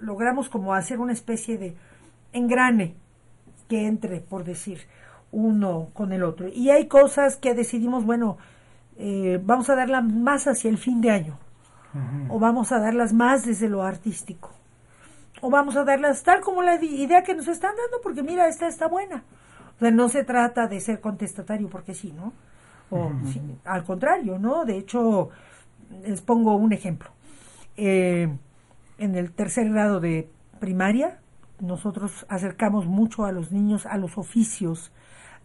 logramos 0.00 0.48
como 0.48 0.74
hacer 0.74 1.00
una 1.00 1.12
especie 1.12 1.58
de 1.58 1.76
engrane 2.32 2.94
que 3.68 3.86
entre, 3.86 4.20
por 4.20 4.44
decir, 4.44 4.82
uno 5.32 5.88
con 5.92 6.12
el 6.12 6.22
otro. 6.22 6.48
Y 6.48 6.70
hay 6.70 6.86
cosas 6.86 7.36
que 7.36 7.54
decidimos, 7.54 8.04
bueno, 8.04 8.38
eh, 8.96 9.40
vamos 9.44 9.68
a 9.70 9.76
darlas 9.76 10.04
más 10.04 10.46
hacia 10.46 10.70
el 10.70 10.78
fin 10.78 11.00
de 11.00 11.10
año, 11.10 11.38
o 12.28 12.38
vamos 12.38 12.70
a 12.70 12.78
darlas 12.78 13.12
más 13.12 13.44
desde 13.44 13.68
lo 13.68 13.82
artístico, 13.82 14.52
o 15.40 15.50
vamos 15.50 15.76
a 15.76 15.84
darlas 15.84 16.22
tal 16.22 16.40
como 16.40 16.62
la 16.62 16.82
idea 16.82 17.22
que 17.22 17.34
nos 17.34 17.48
están 17.48 17.74
dando, 17.76 18.00
porque 18.02 18.22
mira, 18.22 18.48
esta 18.48 18.68
está 18.68 18.88
buena. 18.88 19.24
O 19.76 19.78
sea, 19.78 19.90
no 19.90 20.08
se 20.08 20.24
trata 20.24 20.66
de 20.66 20.80
ser 20.80 21.00
contestatario 21.00 21.68
porque 21.68 21.94
sí, 21.94 22.12
¿no? 22.12 22.32
O, 22.90 23.10
al 23.64 23.84
contrario, 23.84 24.38
¿no? 24.38 24.64
De 24.64 24.76
hecho, 24.76 25.30
les 26.04 26.20
pongo 26.22 26.56
un 26.56 26.72
ejemplo. 26.72 27.10
Eh, 27.76 28.28
en 28.98 29.14
el 29.14 29.32
tercer 29.32 29.70
grado 29.70 30.00
de 30.00 30.28
primaria, 30.58 31.18
nosotros 31.60 32.26
acercamos 32.28 32.86
mucho 32.86 33.24
a 33.24 33.32
los 33.32 33.52
niños 33.52 33.86
a 33.86 33.96
los 33.96 34.18
oficios, 34.18 34.92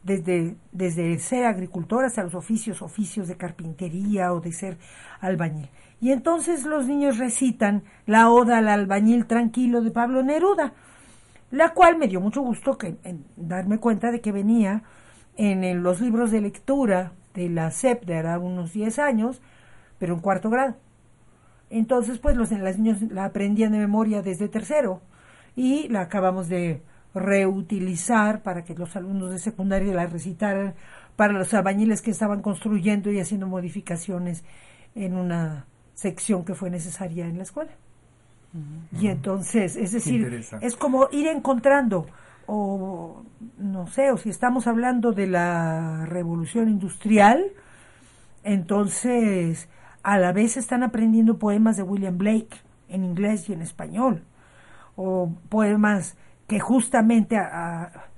desde, 0.06 0.56
desde 0.72 1.18
ser 1.18 1.46
agricultoras 1.46 2.18
a 2.18 2.24
los 2.24 2.36
oficios, 2.36 2.84
oficios 2.84 3.28
de 3.28 3.38
carpintería 3.38 4.32
o 4.34 4.40
de 4.40 4.54
ser 4.54 4.78
albañil. 5.20 5.70
Y 6.00 6.12
entonces 6.12 6.64
los 6.66 6.86
niños 6.86 7.18
recitan 7.18 7.84
la 8.06 8.30
oda 8.30 8.60
al 8.60 8.68
albañil 8.68 9.26
tranquilo 9.26 9.82
de 9.82 9.90
Pablo 9.90 10.22
Neruda, 10.22 10.74
la 11.50 11.74
cual 11.74 11.98
me 11.98 12.08
dio 12.08 12.22
mucho 12.22 12.42
gusto 12.42 12.78
que, 12.78 12.98
darme 13.36 13.80
cuenta 13.80 14.12
de 14.12 14.22
que 14.22 14.32
venía 14.32 14.84
en 15.38 15.82
los 15.82 16.00
libros 16.02 16.30
de 16.30 16.42
lectura 16.42 17.12
de 17.34 17.50
la 17.50 17.72
SEP 17.72 18.06
de 18.06 18.16
ahora 18.16 18.38
unos 18.38 18.74
10 18.74 19.00
años, 19.00 19.42
pero 19.98 20.14
en 20.14 20.20
cuarto 20.20 20.52
grado. 20.52 20.76
Entonces, 21.72 22.20
pues 22.20 22.38
los, 22.38 22.52
las 22.52 22.78
niños 22.78 23.02
la 23.10 23.26
aprendían 23.26 23.72
de 23.72 23.80
memoria 23.80 24.22
desde 24.22 24.48
tercero 24.50 25.02
y 25.56 25.88
la 25.88 26.02
acabamos 26.02 26.48
de 26.48 26.84
reutilizar 27.16 28.44
para 28.44 28.64
que 28.64 28.76
los 28.76 28.96
alumnos 28.96 29.32
de 29.32 29.40
secundaria 29.40 29.94
la 29.94 30.06
recitaran 30.06 30.76
para 31.16 31.34
los 31.34 31.54
albañiles 31.54 32.02
que 32.02 32.12
estaban 32.12 32.42
construyendo 32.42 33.12
y 33.12 33.20
haciendo 33.20 33.48
modificaciones 33.48 34.44
en 34.94 35.16
una 35.16 35.66
sección 35.94 36.44
que 36.44 36.54
fue 36.54 36.70
necesaria 36.70 37.26
en 37.26 37.38
la 37.38 37.44
escuela. 37.44 37.72
Y 39.00 39.08
entonces, 39.08 39.76
es 39.76 39.92
decir, 39.92 40.46
es 40.62 40.76
como 40.76 41.10
ir 41.12 41.28
encontrando 41.28 42.06
o 42.48 43.24
no 43.58 43.88
sé, 43.88 44.12
o 44.12 44.18
si 44.18 44.30
estamos 44.30 44.68
hablando 44.68 45.12
de 45.12 45.28
la 45.28 46.06
revolución 46.06 46.70
industrial, 46.70 47.44
entonces 48.44 49.68
a 50.04 50.18
la 50.20 50.32
vez 50.32 50.56
están 50.56 50.84
aprendiendo 50.84 51.38
poemas 51.38 51.78
de 51.78 51.84
William 51.84 52.18
Blake 52.18 52.58
en 52.88 53.04
inglés 53.04 53.50
y 53.50 53.54
en 53.54 53.62
español, 53.62 54.24
o 54.96 55.34
poemas 55.50 56.16
que 56.48 56.60
justamente 56.60 57.38
a, 57.38 58.10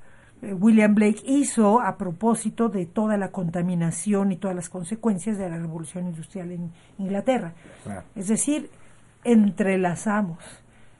William 0.42 0.94
Blake 0.94 1.24
hizo 1.26 1.82
a 1.82 1.98
propósito 1.98 2.70
de 2.70 2.86
toda 2.86 3.18
la 3.18 3.32
contaminación 3.32 4.32
y 4.32 4.38
todas 4.38 4.56
las 4.56 4.70
consecuencias 4.70 5.38
de 5.38 5.50
la 5.50 5.58
revolución 5.58 6.06
industrial 6.06 6.52
en 6.52 6.72
Inglaterra. 7.00 7.54
Es 8.16 8.28
decir, 8.28 8.70
entrelazamos 9.24 10.38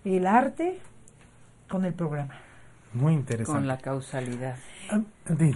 el 0.04 0.26
arte 0.26 0.80
con 1.70 1.86
el 1.86 1.94
programa. 1.94 2.34
Muy 2.94 3.14
interesante. 3.14 3.60
Con 3.60 3.68
la 3.68 3.78
causalidad. 3.78 4.56
Ah, 4.90 5.02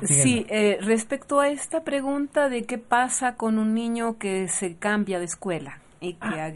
sí, 0.04 0.46
eh, 0.50 0.78
respecto 0.82 1.40
a 1.40 1.48
esta 1.48 1.84
pregunta 1.84 2.50
de 2.50 2.64
qué 2.64 2.78
pasa 2.78 3.36
con 3.36 3.58
un 3.58 3.74
niño 3.74 4.18
que 4.18 4.48
se 4.48 4.76
cambia 4.76 5.20
de 5.20 5.26
escuela 5.26 5.80
y 6.00 6.16
que, 6.16 6.28
ah. 6.28 6.52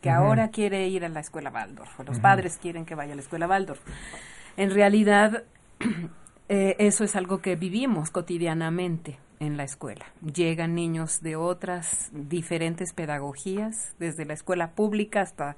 que, 0.00 0.10
ahora 0.10 0.48
quiere 0.48 0.88
ir 0.88 1.04
a 1.04 1.08
la 1.08 1.20
escuela 1.20 1.50
Waldorf, 1.50 2.00
o 2.00 2.04
los 2.04 2.18
padres 2.18 2.56
quieren 2.56 2.86
que 2.86 2.94
vaya 2.94 3.12
a 3.12 3.16
la 3.16 3.22
escuela 3.22 3.46
Waldorf. 3.46 3.80
En 4.58 4.72
realidad, 4.72 5.44
eh, 6.48 6.74
eso 6.80 7.04
es 7.04 7.14
algo 7.14 7.40
que 7.40 7.54
vivimos 7.54 8.10
cotidianamente 8.10 9.20
en 9.38 9.56
la 9.56 9.62
escuela. 9.62 10.06
Llegan 10.20 10.74
niños 10.74 11.20
de 11.22 11.36
otras 11.36 12.10
diferentes 12.10 12.92
pedagogías, 12.92 13.94
desde 14.00 14.24
la 14.24 14.34
escuela 14.34 14.72
pública 14.72 15.20
hasta 15.20 15.56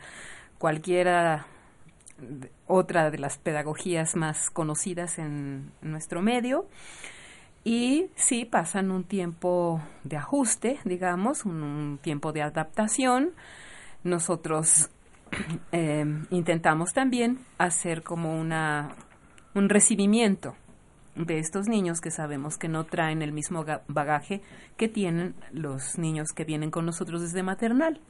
cualquiera 0.58 1.46
otra 2.66 3.10
de 3.10 3.16
las 3.16 3.38
pedagogías 3.38 4.16
más 4.16 4.50
conocidas 4.50 5.18
en 5.18 5.72
nuestro 5.80 6.20
medio. 6.20 6.66
Y 7.64 8.10
sí, 8.16 8.44
pasan 8.44 8.90
un 8.90 9.04
tiempo 9.04 9.80
de 10.04 10.18
ajuste, 10.18 10.78
digamos, 10.84 11.46
un, 11.46 11.98
tiempo 12.02 12.32
de 12.32 12.42
adaptación. 12.42 13.30
Nosotros 14.04 14.90
eh, 15.72 16.04
intentamos 16.30 16.92
también 16.92 17.38
hacer 17.58 18.02
como 18.02 18.38
una, 18.38 18.94
un 19.54 19.68
recibimiento 19.68 20.54
de 21.14 21.38
estos 21.38 21.68
niños 21.68 22.00
que 22.00 22.10
sabemos 22.10 22.56
que 22.56 22.68
no 22.68 22.84
traen 22.84 23.22
el 23.22 23.32
mismo 23.32 23.64
bagaje 23.88 24.42
que 24.76 24.88
tienen 24.88 25.34
los 25.52 25.98
niños 25.98 26.28
que 26.32 26.44
vienen 26.44 26.70
con 26.70 26.86
nosotros 26.86 27.20
desde 27.20 27.42
maternal. 27.42 28.00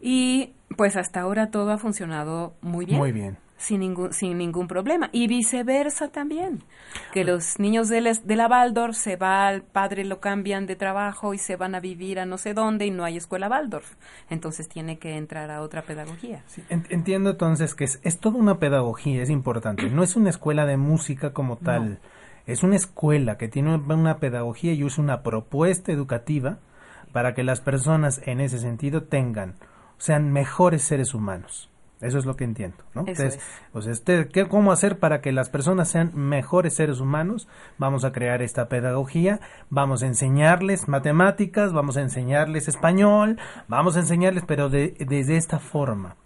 Y 0.00 0.54
pues 0.76 0.96
hasta 0.96 1.20
ahora 1.20 1.50
todo 1.50 1.72
ha 1.72 1.78
funcionado 1.78 2.54
muy 2.60 2.86
bien. 2.86 2.98
Muy 2.98 3.12
bien. 3.12 3.38
Sin 3.58 3.80
ningún, 3.80 4.12
sin 4.12 4.36
ningún 4.36 4.68
problema. 4.68 5.08
Y 5.12 5.28
viceversa 5.28 6.08
también. 6.08 6.62
Que 7.12 7.24
los 7.24 7.58
niños 7.58 7.88
de, 7.88 8.00
de 8.22 8.36
la 8.36 8.48
Waldorf 8.48 8.96
se 8.96 9.16
va, 9.16 9.48
al 9.48 9.62
padre 9.62 10.04
lo 10.04 10.20
cambian 10.20 10.66
de 10.66 10.76
trabajo 10.76 11.32
y 11.32 11.38
se 11.38 11.56
van 11.56 11.74
a 11.74 11.80
vivir 11.80 12.20
a 12.20 12.26
no 12.26 12.36
sé 12.36 12.52
dónde 12.52 12.86
y 12.86 12.90
no 12.90 13.04
hay 13.04 13.16
escuela 13.16 13.48
Waldorf. 13.48 13.94
Entonces 14.28 14.68
tiene 14.68 14.98
que 14.98 15.16
entrar 15.16 15.50
a 15.50 15.62
otra 15.62 15.82
pedagogía. 15.82 16.44
entiendo 16.68 17.30
entonces 17.30 17.74
que 17.74 17.84
es, 17.84 17.98
es 18.02 18.18
toda 18.18 18.38
una 18.38 18.58
pedagogía, 18.58 19.22
es 19.22 19.30
importante. 19.30 19.88
No 19.88 20.02
es 20.02 20.16
una 20.16 20.30
escuela 20.30 20.66
de 20.66 20.76
música 20.76 21.32
como 21.32 21.56
tal. 21.56 21.98
Es 22.46 22.62
una 22.62 22.76
escuela 22.76 23.38
que 23.38 23.48
tiene 23.48 23.74
una 23.74 24.18
pedagogía 24.18 24.72
y 24.72 24.84
usa 24.84 25.02
una 25.02 25.22
propuesta 25.22 25.92
educativa 25.92 26.58
para 27.12 27.34
que 27.34 27.42
las 27.42 27.60
personas 27.60 28.20
en 28.26 28.40
ese 28.40 28.58
sentido 28.58 29.02
tengan 29.04 29.54
sean 29.98 30.32
mejores 30.32 30.82
seres 30.82 31.14
humanos. 31.14 31.70
Eso 32.00 32.18
es 32.18 32.26
lo 32.26 32.36
que 32.36 32.44
entiendo, 32.44 32.76
¿no? 32.94 33.00
Entonces, 33.06 33.40
pues 33.72 33.86
este, 33.86 34.28
¿qué, 34.28 34.46
¿cómo 34.46 34.70
hacer 34.70 34.98
para 34.98 35.22
que 35.22 35.32
las 35.32 35.48
personas 35.48 35.88
sean 35.88 36.10
mejores 36.14 36.74
seres 36.74 37.00
humanos? 37.00 37.48
Vamos 37.78 38.04
a 38.04 38.12
crear 38.12 38.42
esta 38.42 38.68
pedagogía, 38.68 39.40
vamos 39.70 40.02
a 40.02 40.06
enseñarles 40.06 40.88
matemáticas, 40.88 41.72
vamos 41.72 41.96
a 41.96 42.02
enseñarles 42.02 42.68
español, 42.68 43.38
vamos 43.66 43.96
a 43.96 44.00
enseñarles, 44.00 44.44
pero 44.46 44.68
de, 44.68 44.94
desde 45.08 45.38
esta 45.38 45.58
forma. 45.58 46.16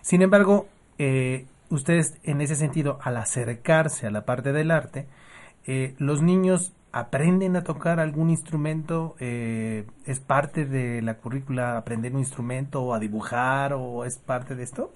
Sin 0.00 0.22
embargo, 0.22 0.68
eh, 0.96 1.44
ustedes 1.68 2.14
en 2.22 2.40
ese 2.40 2.56
sentido, 2.56 2.98
al 3.02 3.18
acercarse 3.18 4.06
a 4.06 4.10
la 4.10 4.24
parte 4.24 4.52
del 4.52 4.70
arte, 4.70 5.06
eh, 5.66 5.94
los 5.98 6.22
niños 6.22 6.72
aprenden 6.92 7.56
a 7.56 7.62
tocar 7.62 8.00
algún 8.00 8.30
instrumento? 8.30 9.16
Eh, 9.20 9.86
¿Es 10.06 10.20
parte 10.20 10.64
de 10.64 11.02
la 11.02 11.14
currícula 11.18 11.76
aprender 11.76 12.12
un 12.12 12.20
instrumento 12.20 12.82
o 12.82 12.94
a 12.94 12.98
dibujar 12.98 13.72
o 13.74 14.04
es 14.04 14.18
parte 14.18 14.54
de 14.54 14.64
esto? 14.64 14.92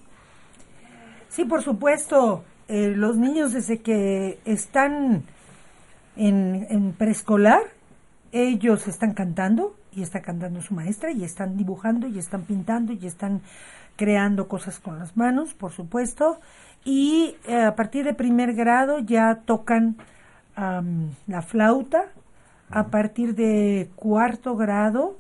Sí, 1.35 1.45
por 1.45 1.63
supuesto. 1.63 2.45
Eh, 2.69 2.93
los 2.95 3.17
niños 3.17 3.53
desde 3.53 3.81
que 3.81 4.39
están 4.45 5.25
en, 6.15 6.95
preescolar, 6.97 7.61
ellos 8.31 8.87
están 8.87 9.15
cantando 9.15 9.75
y 9.91 10.03
está 10.03 10.23
cantando 10.23 10.63
su 10.63 10.75
maestra 10.75 11.11
y 11.11 11.25
están 11.25 11.57
dibujando 11.57 12.07
y 12.07 12.21
están 12.21 12.43
pintando 12.43 12.93
y 12.93 13.05
están 13.05 13.41
creando 13.97 14.47
cosas 14.47 14.79
con 14.79 15.01
las 15.01 15.17
manos, 15.17 15.55
por 15.55 15.73
supuesto. 15.73 16.39
Y 16.85 17.35
eh, 17.49 17.65
a 17.65 17.75
partir 17.75 18.05
de 18.05 18.15
primer 18.15 18.55
grado 18.55 19.01
ya 19.01 19.41
tocan 19.45 19.97
la 20.55 21.43
flauta. 21.43 22.05
A 22.71 22.87
partir 22.87 23.35
de 23.35 23.91
cuarto 23.97 24.55
grado 24.55 25.19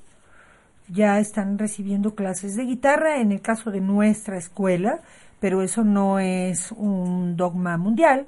ya 0.88 1.18
están 1.18 1.58
recibiendo 1.58 2.14
clases 2.14 2.54
de 2.54 2.64
guitarra 2.64 3.20
en 3.20 3.32
el 3.32 3.40
caso 3.40 3.70
de 3.70 3.80
nuestra 3.80 4.36
escuela, 4.36 5.00
pero 5.44 5.60
eso 5.60 5.84
no 5.84 6.18
es 6.20 6.72
un 6.72 7.36
dogma 7.36 7.76
mundial. 7.76 8.26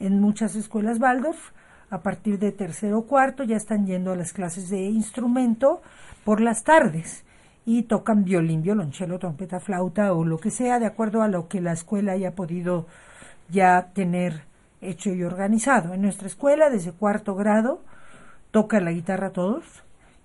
En 0.00 0.20
muchas 0.20 0.54
escuelas 0.54 1.00
Waldorf, 1.00 1.52
a 1.88 2.02
partir 2.02 2.38
de 2.38 2.52
tercero 2.52 2.98
o 2.98 3.06
cuarto, 3.06 3.42
ya 3.42 3.56
están 3.56 3.86
yendo 3.86 4.12
a 4.12 4.16
las 4.16 4.34
clases 4.34 4.68
de 4.68 4.82
instrumento 4.82 5.80
por 6.26 6.42
las 6.42 6.64
tardes 6.64 7.24
y 7.64 7.84
tocan 7.84 8.22
violín, 8.22 8.60
violonchelo, 8.60 9.18
trompeta, 9.18 9.60
flauta 9.60 10.12
o 10.12 10.26
lo 10.26 10.36
que 10.36 10.50
sea, 10.50 10.78
de 10.78 10.84
acuerdo 10.84 11.22
a 11.22 11.28
lo 11.28 11.48
que 11.48 11.62
la 11.62 11.72
escuela 11.72 12.12
haya 12.12 12.34
podido 12.34 12.86
ya 13.48 13.88
tener 13.94 14.42
hecho 14.82 15.10
y 15.10 15.22
organizado. 15.22 15.94
En 15.94 16.02
nuestra 16.02 16.26
escuela, 16.26 16.68
desde 16.68 16.92
cuarto 16.92 17.34
grado, 17.34 17.80
tocan 18.50 18.84
la 18.84 18.92
guitarra 18.92 19.30
todos 19.30 19.64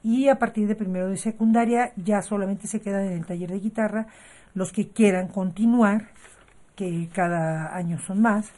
y 0.03 0.27
a 0.27 0.39
partir 0.39 0.67
de 0.67 0.75
primero 0.75 1.07
de 1.07 1.15
secundaria 1.15 1.93
ya 1.95 2.21
solamente 2.21 2.67
se 2.67 2.81
quedan 2.81 3.05
en 3.05 3.13
el 3.13 3.25
taller 3.25 3.49
de 3.49 3.59
guitarra 3.61 4.07
los 4.53 4.71
que 4.71 4.89
quieran 4.89 5.29
continuar, 5.29 6.09
que 6.75 7.09
cada 7.13 7.75
año 7.75 7.99
son 7.99 8.21
más. 8.21 8.51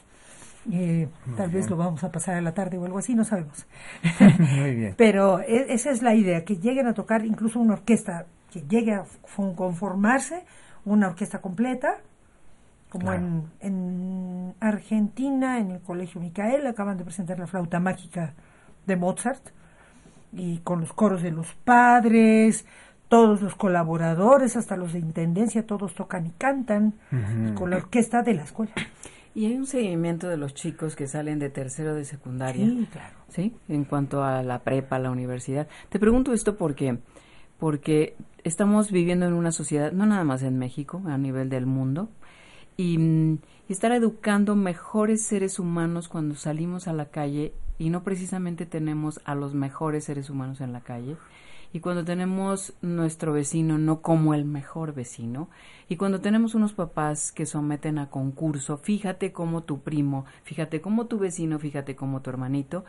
Eh, 0.72 1.08
tal 1.36 1.50
vez 1.50 1.70
lo 1.70 1.76
vamos 1.76 2.02
a 2.02 2.10
pasar 2.10 2.34
a 2.36 2.40
la 2.40 2.52
tarde 2.52 2.76
o 2.76 2.84
algo 2.84 2.98
así, 2.98 3.14
no 3.14 3.24
sabemos. 3.24 3.66
Muy 4.38 4.74
bien. 4.74 4.94
Pero 4.96 5.40
e, 5.40 5.72
esa 5.72 5.90
es 5.90 6.02
la 6.02 6.14
idea, 6.14 6.44
que 6.44 6.56
lleguen 6.56 6.86
a 6.86 6.94
tocar 6.94 7.24
incluso 7.24 7.60
una 7.60 7.74
orquesta, 7.74 8.26
que 8.50 8.62
llegue 8.62 8.94
a 8.94 9.04
conformarse 9.56 10.44
una 10.84 11.08
orquesta 11.08 11.40
completa, 11.40 11.98
como 12.88 13.12
en, 13.12 13.44
en 13.60 14.54
Argentina, 14.60 15.58
en 15.58 15.72
el 15.72 15.80
Colegio 15.80 16.20
Micael, 16.20 16.66
acaban 16.66 16.96
de 16.96 17.04
presentar 17.04 17.38
la 17.38 17.46
flauta 17.46 17.78
mágica 17.78 18.34
de 18.86 18.96
Mozart, 18.96 19.50
y 20.32 20.58
con 20.58 20.80
los 20.80 20.92
coros 20.92 21.22
de 21.22 21.30
los 21.30 21.52
padres, 21.64 22.64
todos 23.08 23.40
los 23.40 23.54
colaboradores, 23.54 24.56
hasta 24.56 24.76
los 24.76 24.92
de 24.92 24.98
intendencia, 24.98 25.66
todos 25.66 25.94
tocan 25.94 26.26
y 26.26 26.30
cantan, 26.30 26.94
con 27.54 27.70
la 27.70 27.76
orquesta 27.76 28.22
de 28.22 28.34
la 28.34 28.42
escuela. 28.42 28.72
Y 29.34 29.46
hay 29.46 29.54
un 29.54 29.66
seguimiento 29.66 30.28
de 30.28 30.38
los 30.38 30.54
chicos 30.54 30.96
que 30.96 31.06
salen 31.06 31.38
de 31.38 31.50
tercero 31.50 31.94
de 31.94 32.04
secundaria. 32.04 32.64
Sí, 32.64 32.88
claro. 32.90 33.14
¿Sí? 33.28 33.54
En 33.68 33.84
cuanto 33.84 34.24
a 34.24 34.42
la 34.42 34.60
prepa, 34.60 34.98
la 34.98 35.10
universidad. 35.10 35.68
Te 35.90 35.98
pregunto 35.98 36.32
esto 36.32 36.56
porque, 36.56 36.98
porque 37.58 38.16
estamos 38.44 38.90
viviendo 38.90 39.26
en 39.26 39.34
una 39.34 39.52
sociedad, 39.52 39.92
no 39.92 40.06
nada 40.06 40.24
más 40.24 40.42
en 40.42 40.58
México, 40.58 41.02
a 41.06 41.18
nivel 41.18 41.50
del 41.50 41.66
mundo, 41.66 42.08
y, 42.78 42.98
y 42.98 43.72
estar 43.72 43.92
educando 43.92 44.56
mejores 44.56 45.22
seres 45.22 45.58
humanos 45.58 46.08
cuando 46.08 46.34
salimos 46.34 46.88
a 46.88 46.92
la 46.92 47.06
calle 47.06 47.52
y 47.78 47.90
no 47.90 48.02
precisamente 48.02 48.64
tenemos 48.64 49.20
a 49.24 49.34
los 49.34 49.54
mejores 49.54 50.04
seres 50.04 50.30
humanos 50.30 50.60
en 50.60 50.72
la 50.72 50.80
calle 50.80 51.16
y 51.72 51.80
cuando 51.80 52.04
tenemos 52.04 52.74
nuestro 52.82 53.32
vecino 53.32 53.78
no 53.78 54.00
como 54.02 54.34
el 54.34 54.44
mejor 54.44 54.94
vecino, 54.94 55.48
y 55.88 55.96
cuando 55.96 56.20
tenemos 56.20 56.54
unos 56.54 56.72
papás 56.72 57.30
que 57.30 57.46
someten 57.46 57.98
a 57.98 58.10
concurso, 58.10 58.76
fíjate 58.76 59.32
como 59.32 59.62
tu 59.62 59.80
primo, 59.80 60.24
fíjate 60.42 60.80
como 60.80 61.06
tu 61.06 61.18
vecino, 61.18 61.58
fíjate 61.58 61.94
como 61.94 62.22
tu 62.22 62.30
hermanito. 62.30 62.84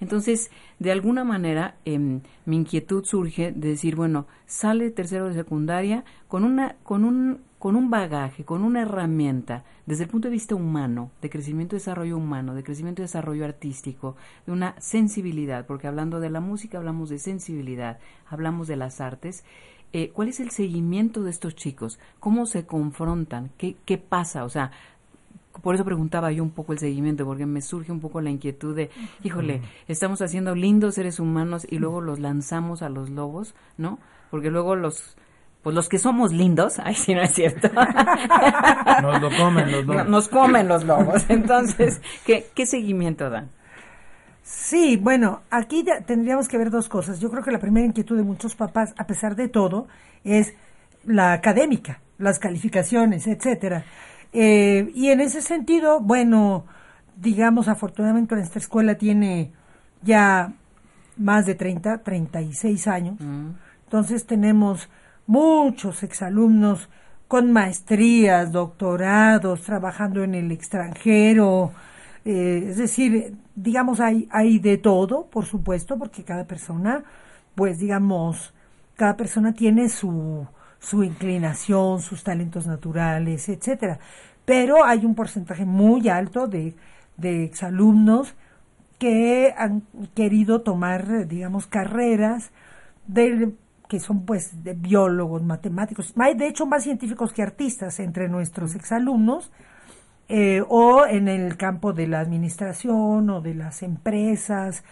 Entonces, 0.00 0.50
de 0.78 0.92
alguna 0.92 1.24
manera, 1.24 1.76
em, 1.86 2.20
mi 2.44 2.56
inquietud 2.56 3.04
surge 3.04 3.52
de 3.52 3.68
decir, 3.68 3.96
bueno, 3.96 4.26
sale 4.46 4.90
tercero 4.90 5.28
de 5.28 5.34
secundaria 5.34 6.04
con 6.28 6.44
una, 6.44 6.76
con 6.82 7.04
un, 7.04 7.40
con 7.62 7.76
un 7.76 7.90
bagaje, 7.90 8.44
con 8.44 8.64
una 8.64 8.82
herramienta, 8.82 9.62
desde 9.86 10.02
el 10.02 10.10
punto 10.10 10.26
de 10.26 10.32
vista 10.32 10.56
humano, 10.56 11.12
de 11.22 11.30
crecimiento 11.30 11.76
y 11.76 11.78
desarrollo 11.78 12.16
humano, 12.16 12.56
de 12.56 12.64
crecimiento 12.64 13.02
y 13.02 13.04
desarrollo 13.04 13.44
artístico, 13.44 14.16
de 14.46 14.52
una 14.52 14.74
sensibilidad, 14.80 15.64
porque 15.64 15.86
hablando 15.86 16.18
de 16.18 16.28
la 16.28 16.40
música 16.40 16.78
hablamos 16.78 17.08
de 17.08 17.20
sensibilidad, 17.20 18.00
hablamos 18.28 18.66
de 18.66 18.74
las 18.74 19.00
artes, 19.00 19.44
eh, 19.92 20.10
¿cuál 20.12 20.26
es 20.26 20.40
el 20.40 20.50
seguimiento 20.50 21.22
de 21.22 21.30
estos 21.30 21.54
chicos? 21.54 22.00
¿Cómo 22.18 22.46
se 22.46 22.66
confrontan? 22.66 23.50
¿Qué, 23.58 23.76
¿Qué 23.84 23.96
pasa? 23.96 24.42
O 24.42 24.48
sea, 24.48 24.72
por 25.62 25.76
eso 25.76 25.84
preguntaba 25.84 26.32
yo 26.32 26.42
un 26.42 26.50
poco 26.50 26.72
el 26.72 26.80
seguimiento, 26.80 27.24
porque 27.24 27.46
me 27.46 27.60
surge 27.60 27.92
un 27.92 28.00
poco 28.00 28.20
la 28.20 28.30
inquietud 28.30 28.74
de, 28.74 28.90
híjole, 29.22 29.62
estamos 29.86 30.20
haciendo 30.20 30.56
lindos 30.56 30.96
seres 30.96 31.20
humanos 31.20 31.64
y 31.70 31.78
luego 31.78 32.00
los 32.00 32.18
lanzamos 32.18 32.82
a 32.82 32.88
los 32.88 33.08
lobos, 33.08 33.54
¿no? 33.78 34.00
Porque 34.32 34.50
luego 34.50 34.74
los 34.74 35.16
pues 35.62 35.74
los 35.74 35.88
que 35.88 35.98
somos 35.98 36.32
lindos, 36.32 36.78
ay, 36.84 36.94
sí, 36.94 37.14
no 37.14 37.22
es 37.22 37.32
cierto. 37.32 37.68
Nos 39.02 39.20
lo 39.20 39.30
comen 39.36 39.72
los 39.72 39.86
lobos. 39.86 40.08
Nos 40.08 40.28
comen 40.28 40.68
los 40.68 40.84
lobos. 40.84 41.24
Entonces, 41.28 42.00
¿qué, 42.26 42.46
qué 42.54 42.66
seguimiento 42.66 43.30
dan? 43.30 43.50
Sí, 44.42 44.96
bueno, 44.96 45.42
aquí 45.50 45.84
tendríamos 46.06 46.48
que 46.48 46.58
ver 46.58 46.70
dos 46.70 46.88
cosas. 46.88 47.20
Yo 47.20 47.30
creo 47.30 47.42
que 47.42 47.52
la 47.52 47.60
primera 47.60 47.86
inquietud 47.86 48.16
de 48.16 48.24
muchos 48.24 48.56
papás, 48.56 48.92
a 48.98 49.06
pesar 49.06 49.36
de 49.36 49.48
todo, 49.48 49.86
es 50.24 50.54
la 51.04 51.32
académica, 51.32 52.00
las 52.18 52.38
calificaciones, 52.38 53.26
etcétera. 53.26 53.84
Eh, 54.32 54.90
y 54.94 55.10
en 55.10 55.20
ese 55.20 55.42
sentido, 55.42 56.00
bueno, 56.00 56.64
digamos, 57.16 57.68
afortunadamente 57.68 58.34
nuestra 58.34 58.60
escuela 58.60 58.96
tiene 58.96 59.52
ya 60.02 60.52
más 61.16 61.46
de 61.46 61.54
30, 61.54 62.02
36 62.02 62.88
años. 62.88 63.20
Mm. 63.20 63.50
Entonces 63.84 64.26
tenemos 64.26 64.88
muchos 65.26 66.02
exalumnos 66.02 66.88
con 67.28 67.52
maestrías, 67.52 68.52
doctorados, 68.52 69.62
trabajando 69.62 70.22
en 70.22 70.34
el 70.34 70.52
extranjero. 70.52 71.72
Eh, 72.24 72.66
es 72.68 72.76
decir, 72.76 73.34
digamos, 73.54 74.00
hay, 74.00 74.28
hay 74.30 74.58
de 74.58 74.76
todo, 74.78 75.26
por 75.26 75.46
supuesto, 75.46 75.98
porque 75.98 76.24
cada 76.24 76.44
persona, 76.46 77.04
pues 77.54 77.78
digamos, 77.78 78.52
cada 78.96 79.16
persona 79.16 79.54
tiene 79.54 79.88
su, 79.88 80.46
su 80.78 81.04
inclinación, 81.04 82.00
sus 82.02 82.22
talentos 82.22 82.66
naturales, 82.66 83.48
etcétera. 83.48 83.98
Pero 84.44 84.84
hay 84.84 85.06
un 85.06 85.14
porcentaje 85.14 85.64
muy 85.64 86.08
alto 86.08 86.48
de, 86.48 86.74
de 87.16 87.44
exalumnos 87.44 88.34
que 88.98 89.54
han 89.56 89.82
querido 90.14 90.60
tomar, 90.60 91.26
digamos, 91.26 91.66
carreras 91.66 92.50
de 93.06 93.52
que 93.92 94.00
son 94.00 94.24
pues 94.24 94.64
de 94.64 94.72
biólogos, 94.72 95.42
matemáticos, 95.42 96.14
hay 96.16 96.34
de 96.34 96.46
hecho 96.46 96.64
más 96.64 96.82
científicos 96.82 97.34
que 97.34 97.42
artistas 97.42 98.00
entre 98.00 98.26
nuestros 98.26 98.74
exalumnos, 98.74 99.52
eh, 100.30 100.62
o 100.66 101.04
en 101.04 101.28
el 101.28 101.58
campo 101.58 101.92
de 101.92 102.06
la 102.06 102.20
administración 102.20 103.28
o 103.28 103.42
de 103.42 103.54
las 103.54 103.82
empresas, 103.82 104.82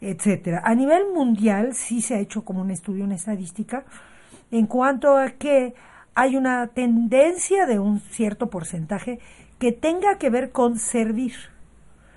etcétera. 0.00 0.62
A 0.64 0.74
nivel 0.74 1.12
mundial 1.14 1.74
sí 1.74 2.00
se 2.00 2.16
ha 2.16 2.18
hecho 2.18 2.44
como 2.44 2.62
un 2.62 2.72
estudio, 2.72 3.04
una 3.04 3.14
estadística, 3.14 3.84
en 4.50 4.66
cuanto 4.66 5.16
a 5.16 5.30
que 5.30 5.74
hay 6.16 6.34
una 6.34 6.66
tendencia 6.66 7.66
de 7.66 7.78
un 7.78 8.00
cierto 8.00 8.50
porcentaje 8.50 9.20
que 9.60 9.70
tenga 9.70 10.18
que 10.18 10.28
ver 10.28 10.50
con 10.50 10.76
servir, 10.76 11.34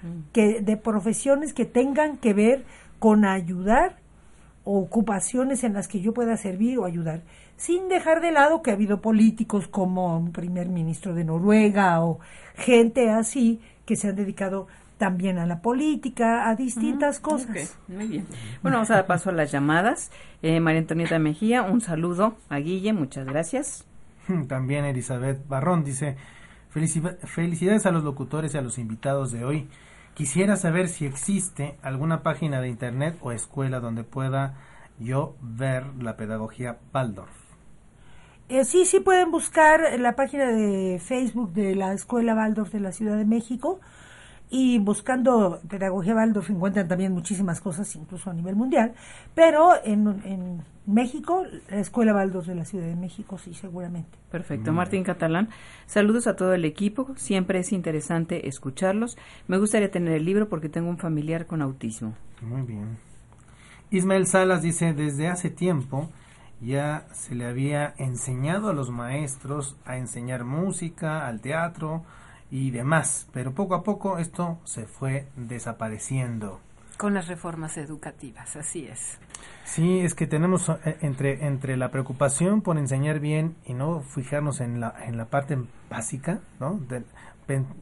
mm. 0.02 0.32
que 0.34 0.62
de 0.62 0.78
profesiones 0.78 1.54
que 1.54 1.66
tengan 1.66 2.18
que 2.18 2.34
ver 2.34 2.66
con 2.98 3.24
ayudar 3.24 3.98
ocupaciones 4.66 5.64
en 5.64 5.74
las 5.74 5.88
que 5.88 6.00
yo 6.02 6.14
pueda 6.14 6.38
servir 6.38 6.80
o 6.80 6.86
ayudar, 6.86 7.22
sin 7.58 7.90
dejar 7.90 8.22
de 8.22 8.32
lado 8.32 8.62
que 8.62 8.72
ha 8.72 8.74
habido 8.74 9.02
políticos 9.02 9.68
como 9.68 10.18
un 10.18 10.32
primer 10.32 10.68
ministro 10.68 11.14
de 11.14 11.24
Noruega 11.24 12.04
o 12.04 12.20
gente 12.56 13.10
así 13.10 13.62
que 13.86 13.96
se 13.96 14.10
han 14.10 14.16
dedicado 14.16 14.68
también 14.98 15.38
a 15.38 15.46
la 15.46 15.62
política, 15.62 16.50
a 16.50 16.56
distintas 16.56 17.20
cosas. 17.20 17.78
muy 17.88 18.08
bien. 18.08 18.26
Bueno, 18.62 18.78
vamos 18.78 18.92
a 18.92 18.96
dar 18.96 19.06
paso 19.06 19.32
a 19.32 19.34
las 19.34 19.52
llamadas. 19.52 20.12
Eh, 20.42 20.60
María 20.60 20.80
Antonieta 20.80 21.20
Mejía, 21.20 21.64
un 21.64 21.82
saludo 21.82 22.38
a 22.48 22.58
Guille, 22.60 22.94
muchas 22.94 23.26
gracias. 23.26 23.86
También 24.48 24.86
Elizabeth 24.86 25.46
Barrón 25.48 25.84
dice, 25.84 26.16
felicidades 26.70 27.86
a 27.86 27.92
los 27.92 28.04
locutores 28.04 28.54
y 28.54 28.58
a 28.58 28.62
los 28.62 28.78
invitados 28.78 29.32
de 29.32 29.44
hoy. 29.44 29.68
Quisiera 30.14 30.58
saber 30.58 30.90
si 30.90 31.06
existe 31.06 31.76
alguna 31.82 32.22
página 32.22 32.62
de 32.62 32.70
internet 32.70 33.18
o 33.22 33.32
escuela 33.32 33.80
donde 33.80 34.04
pueda 34.04 34.56
yo 35.00 35.36
ver 35.42 35.86
la 36.00 36.16
pedagogía 36.18 36.78
Waldorf. 36.94 37.32
Eh, 38.50 38.66
sí, 38.66 38.86
sí 38.86 39.00
pueden 39.00 39.32
buscar 39.32 40.00
la 40.00 40.16
página 40.16 40.46
de 40.46 41.02
Facebook 41.04 41.54
de 41.54 41.76
la 41.76 41.94
Escuela 41.94 42.36
Waldorf 42.36 42.72
de 42.72 42.80
la 42.80 42.92
Ciudad 42.92 43.18
de 43.18 43.26
México. 43.26 43.80
Y 44.50 44.80
buscando 44.80 45.60
pedagogía 45.68 46.16
Waldorf 46.16 46.50
encuentran 46.50 46.88
también 46.88 47.12
muchísimas 47.12 47.60
cosas, 47.60 47.96
incluso 47.96 48.30
a 48.30 48.34
nivel 48.34 48.56
mundial, 48.56 48.94
pero 49.34 49.74
en, 49.84 50.08
en 50.26 50.62
México, 50.86 51.46
la 51.70 51.80
Escuela 51.80 52.14
Waldorf 52.14 52.48
de 52.48 52.56
la 52.56 52.66
Ciudad 52.66 52.86
de 52.86 52.96
México, 52.96 53.38
sí, 53.38 53.54
seguramente. 53.54 54.18
Perfecto. 54.30 54.74
Martín 54.74 55.04
Catalán, 55.04 55.50
saludos 55.86 56.28
a 56.28 56.36
todo 56.36 56.54
el 56.54 56.66
equipo, 56.66 57.14
siempre 57.16 57.60
es 57.60 57.72
interesante 57.72 58.48
escucharlos. 58.48 59.18
Me 59.48 59.58
gustaría 59.58 59.90
tener 59.92 60.14
el 60.14 60.26
libro 60.26 60.50
porque 60.50 60.70
tengo 60.70 60.90
un 60.90 60.98
familiar 60.98 61.46
con 61.46 61.62
autismo. 61.62 62.14
Muy 62.42 62.62
bien. 62.64 62.98
Ismael 63.92 64.28
Salas 64.28 64.62
dice, 64.62 64.94
desde 64.94 65.28
hace 65.28 65.50
tiempo 65.50 66.10
ya 66.60 67.06
se 67.12 67.36
le 67.36 67.46
había 67.46 67.94
enseñado 67.98 68.70
a 68.70 68.74
los 68.74 68.90
maestros 68.90 69.78
a 69.86 69.98
enseñar 69.98 70.46
música, 70.46 71.28
al 71.28 71.42
teatro, 71.42 72.04
y 72.54 72.70
demás. 72.70 73.28
Pero 73.34 73.54
poco 73.54 73.74
a 73.74 73.84
poco 73.84 74.20
esto 74.20 74.60
se 74.64 74.86
fue 74.86 75.26
desapareciendo. 75.36 76.60
Con 76.98 77.16
las 77.16 77.28
reformas 77.28 77.78
educativas, 77.78 78.56
así 78.56 78.86
es. 78.86 79.18
Sí, 79.66 80.02
es 80.02 80.14
que 80.14 80.28
tenemos 80.28 80.70
eh, 80.70 80.98
entre, 81.02 81.48
entre 81.48 81.76
la 81.78 81.90
preocupación 81.90 82.62
por 82.62 82.78
enseñar 82.78 83.20
bien 83.20 83.56
y 83.66 83.74
no 83.74 84.02
fijarnos 84.02 84.62
en 84.62 84.80
la, 84.80 84.94
en 85.04 85.18
la 85.18 85.26
parte 85.26 85.58
básica, 85.90 86.40
¿no? 86.60 86.80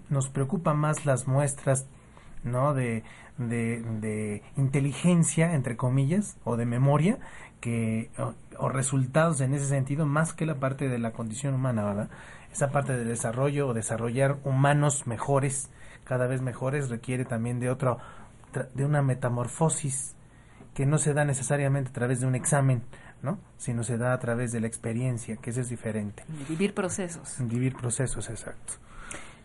nos 0.09 0.29
preocupa 0.29 0.73
más 0.73 1.05
las 1.05 1.27
muestras, 1.27 1.85
¿no? 2.43 2.73
De, 2.73 3.03
de, 3.37 3.81
de, 4.01 4.41
inteligencia, 4.57 5.53
entre 5.53 5.77
comillas, 5.77 6.37
o 6.45 6.57
de 6.57 6.65
memoria, 6.65 7.19
que, 7.59 8.09
o, 8.17 8.33
o, 8.57 8.69
resultados 8.69 9.39
en 9.39 9.53
ese 9.53 9.67
sentido, 9.67 10.07
más 10.07 10.33
que 10.33 10.47
la 10.47 10.55
parte 10.55 10.89
de 10.89 10.97
la 10.97 11.11
condición 11.11 11.53
humana, 11.53 11.83
¿verdad? 11.83 12.09
Esa 12.51 12.71
parte 12.71 12.97
del 12.97 13.07
desarrollo 13.07 13.67
o 13.67 13.73
desarrollar 13.73 14.37
humanos 14.43 15.07
mejores, 15.07 15.69
cada 16.03 16.27
vez 16.27 16.41
mejores, 16.41 16.89
requiere 16.89 17.25
también 17.25 17.59
de 17.59 17.69
otro, 17.69 17.99
de 18.73 18.85
una 18.85 19.01
metamorfosis 19.01 20.15
que 20.73 20.85
no 20.85 20.97
se 20.97 21.13
da 21.13 21.25
necesariamente 21.25 21.89
a 21.89 21.93
través 21.93 22.21
de 22.21 22.27
un 22.27 22.35
examen, 22.35 22.81
¿no? 23.21 23.39
Sino 23.57 23.83
se 23.83 23.97
da 23.97 24.13
a 24.13 24.19
través 24.19 24.51
de 24.51 24.61
la 24.61 24.67
experiencia, 24.67 25.37
que 25.37 25.49
eso 25.51 25.61
es 25.61 25.69
diferente. 25.69 26.23
Vivir 26.49 26.73
procesos. 26.73 27.37
Vivir 27.39 27.75
procesos, 27.75 28.29
exacto. 28.29 28.73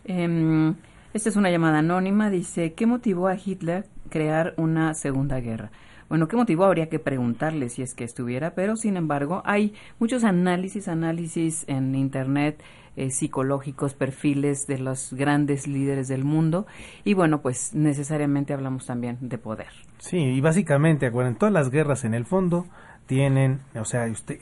Eh, 0.05 0.73
esta 1.13 1.29
es 1.29 1.35
una 1.35 1.49
llamada 1.49 1.79
anónima, 1.79 2.29
dice, 2.29 2.73
¿qué 2.73 2.85
motivó 2.85 3.27
a 3.27 3.35
Hitler 3.35 3.85
crear 4.09 4.53
una 4.57 4.93
segunda 4.93 5.39
guerra? 5.39 5.71
Bueno, 6.09 6.27
¿qué 6.27 6.35
motivo 6.35 6.63
habría 6.63 6.89
que 6.89 6.99
preguntarle 6.99 7.69
si 7.69 7.81
es 7.81 7.93
que 7.93 8.03
estuviera? 8.03 8.55
Pero, 8.55 8.75
sin 8.75 8.97
embargo, 8.97 9.41
hay 9.45 9.73
muchos 9.99 10.23
análisis, 10.23 10.87
análisis 10.87 11.65
en 11.67 11.95
Internet 11.95 12.61
eh, 12.97 13.11
psicológicos, 13.11 13.93
perfiles 13.93 14.67
de 14.67 14.79
los 14.79 15.13
grandes 15.13 15.67
líderes 15.67 16.07
del 16.07 16.25
mundo. 16.25 16.67
Y 17.03 17.13
bueno, 17.13 17.41
pues 17.41 17.73
necesariamente 17.73 18.53
hablamos 18.53 18.85
también 18.85 19.17
de 19.21 19.37
poder. 19.37 19.67
Sí, 19.99 20.17
y 20.17 20.41
básicamente, 20.41 21.05
acuerden, 21.05 21.35
todas 21.35 21.53
las 21.53 21.69
guerras 21.69 22.03
en 22.03 22.13
el 22.13 22.25
fondo 22.25 22.65
tienen, 23.05 23.61
o 23.79 23.85
sea, 23.85 24.07
usted, 24.07 24.37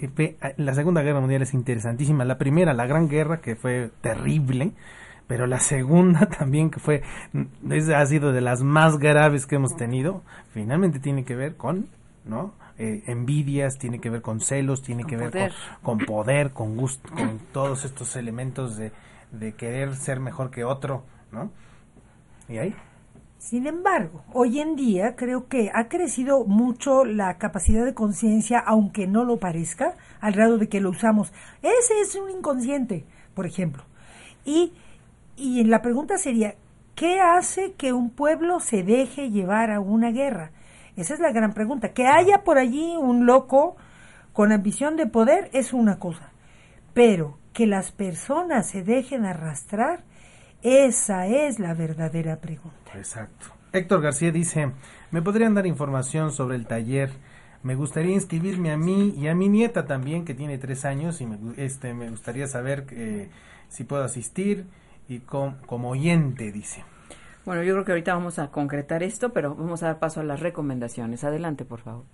la 0.58 0.74
Segunda 0.74 1.04
Guerra 1.04 1.20
Mundial 1.20 1.42
es 1.42 1.54
interesantísima. 1.54 2.26
La 2.26 2.38
primera, 2.38 2.74
la 2.74 2.88
Gran 2.88 3.10
Guerra, 3.10 3.42
que 3.42 3.56
fue 3.56 3.92
terrible, 4.02 4.72
pero 5.28 5.48
la 5.48 5.60
segunda 5.60 6.26
también 6.38 6.70
que 6.70 6.80
fue 6.80 7.04
es, 7.70 7.90
ha 7.90 8.06
sido 8.06 8.32
de 8.32 8.42
las 8.42 8.64
más 8.64 8.98
graves 8.98 9.46
que 9.46 9.56
hemos 9.56 9.76
tenido 9.76 10.22
finalmente 10.52 11.00
tiene 11.00 11.26
que 11.26 11.36
ver 11.36 11.56
con 11.56 11.88
no 12.26 12.54
eh, 12.78 13.04
envidias 13.08 13.78
tiene 13.78 14.00
que 14.00 14.10
ver 14.10 14.22
con 14.22 14.42
celos 14.42 14.82
tiene 14.82 15.04
que 15.06 15.18
ver 15.18 15.54
con, 15.82 16.00
poder 16.00 16.52
con 16.52 16.76
gusto 16.76 17.10
con 17.14 17.40
todos 17.52 17.86
estos 17.86 18.16
elementos 18.16 18.78
de, 18.78 18.92
de 19.32 19.54
querer 19.54 19.96
ser 19.96 20.20
mejor 20.20 20.52
que 20.52 20.64
otro 20.64 21.04
no 21.32 21.52
y 22.50 22.58
ahí 22.58 22.76
sin 23.38 23.68
embargo, 23.68 24.24
hoy 24.34 24.60
en 24.60 24.76
día 24.76 25.16
creo 25.16 25.48
que 25.48 25.70
ha 25.72 25.88
crecido 25.88 26.46
mucho 26.46 27.06
la 27.06 27.38
capacidad 27.38 27.86
de 27.86 27.94
conciencia, 27.94 28.58
aunque 28.58 29.06
no 29.06 29.24
lo 29.24 29.38
parezca, 29.38 29.94
al 30.20 30.34
grado 30.34 30.58
de 30.58 30.68
que 30.68 30.82
lo 30.82 30.90
usamos. 30.90 31.32
Ese 31.62 32.02
es 32.02 32.16
un 32.16 32.32
inconsciente, 32.32 33.06
por 33.36 33.46
ejemplo. 33.46 33.84
Y 34.46 34.74
y 35.38 35.64
la 35.66 35.82
pregunta 35.82 36.18
sería, 36.18 36.56
¿qué 36.96 37.20
hace 37.20 37.74
que 37.74 37.92
un 37.92 38.10
pueblo 38.10 38.60
se 38.60 38.84
deje 38.84 39.32
llevar 39.32 39.70
a 39.70 39.80
una 39.80 40.12
guerra? 40.12 40.52
Esa 40.96 41.14
es 41.14 41.20
la 41.20 41.32
gran 41.32 41.54
pregunta. 41.54 41.94
Que 41.94 42.08
haya 42.08 42.44
por 42.44 42.58
allí 42.58 42.96
un 42.96 43.26
loco 43.26 43.76
con 44.34 44.52
ambición 44.52 44.98
de 44.98 45.08
poder 45.08 45.50
es 45.54 45.74
una 45.74 45.98
cosa, 45.98 46.32
pero 46.94 47.38
que 47.54 47.66
las 47.66 47.92
personas 47.92 48.70
se 48.70 48.84
dejen 48.84 49.26
arrastrar, 49.26 50.04
esa 50.62 51.28
es 51.28 51.58
la 51.60 51.74
verdadera 51.74 52.38
pregunta. 52.38 52.92
Exacto. 52.96 53.48
Héctor 53.72 54.02
García 54.02 54.32
dice, 54.32 54.72
¿me 55.12 55.22
podrían 55.22 55.54
dar 55.54 55.66
información 55.66 56.32
sobre 56.32 56.58
el 56.58 56.68
taller? 56.68 57.12
Me 57.64 57.76
gustaría 57.76 58.14
inscribirme 58.14 58.72
a 58.72 58.78
mí 58.78 59.14
y 59.18 59.28
a 59.28 59.36
mi 59.36 59.48
nieta 59.48 59.86
también, 59.86 60.26
que 60.26 60.34
tiene 60.34 60.58
tres 60.58 60.86
años, 60.86 61.22
y 61.22 61.26
me, 61.26 61.38
este, 61.58 61.94
me 61.94 62.10
gustaría 62.10 62.48
saber 62.48 62.86
eh, 62.92 63.30
si 63.70 63.86
puedo 63.86 64.04
asistir 64.04 64.66
y 65.08 65.20
como 65.20 65.90
oyente, 65.90 66.52
dice. 66.52 66.84
Bueno, 67.46 67.62
yo 67.62 67.74
creo 67.74 67.86
que 67.86 67.92
ahorita 67.92 68.16
vamos 68.16 68.40
a 68.40 68.50
concretar 68.50 69.04
esto, 69.04 69.32
pero 69.32 69.54
vamos 69.54 69.84
a 69.84 69.88
dar 69.88 70.00
paso 70.00 70.20
a 70.20 70.24
las 70.24 70.40
recomendaciones. 70.40 71.24
Adelante, 71.24 71.64
por 71.64 71.82
favor. 71.82 72.06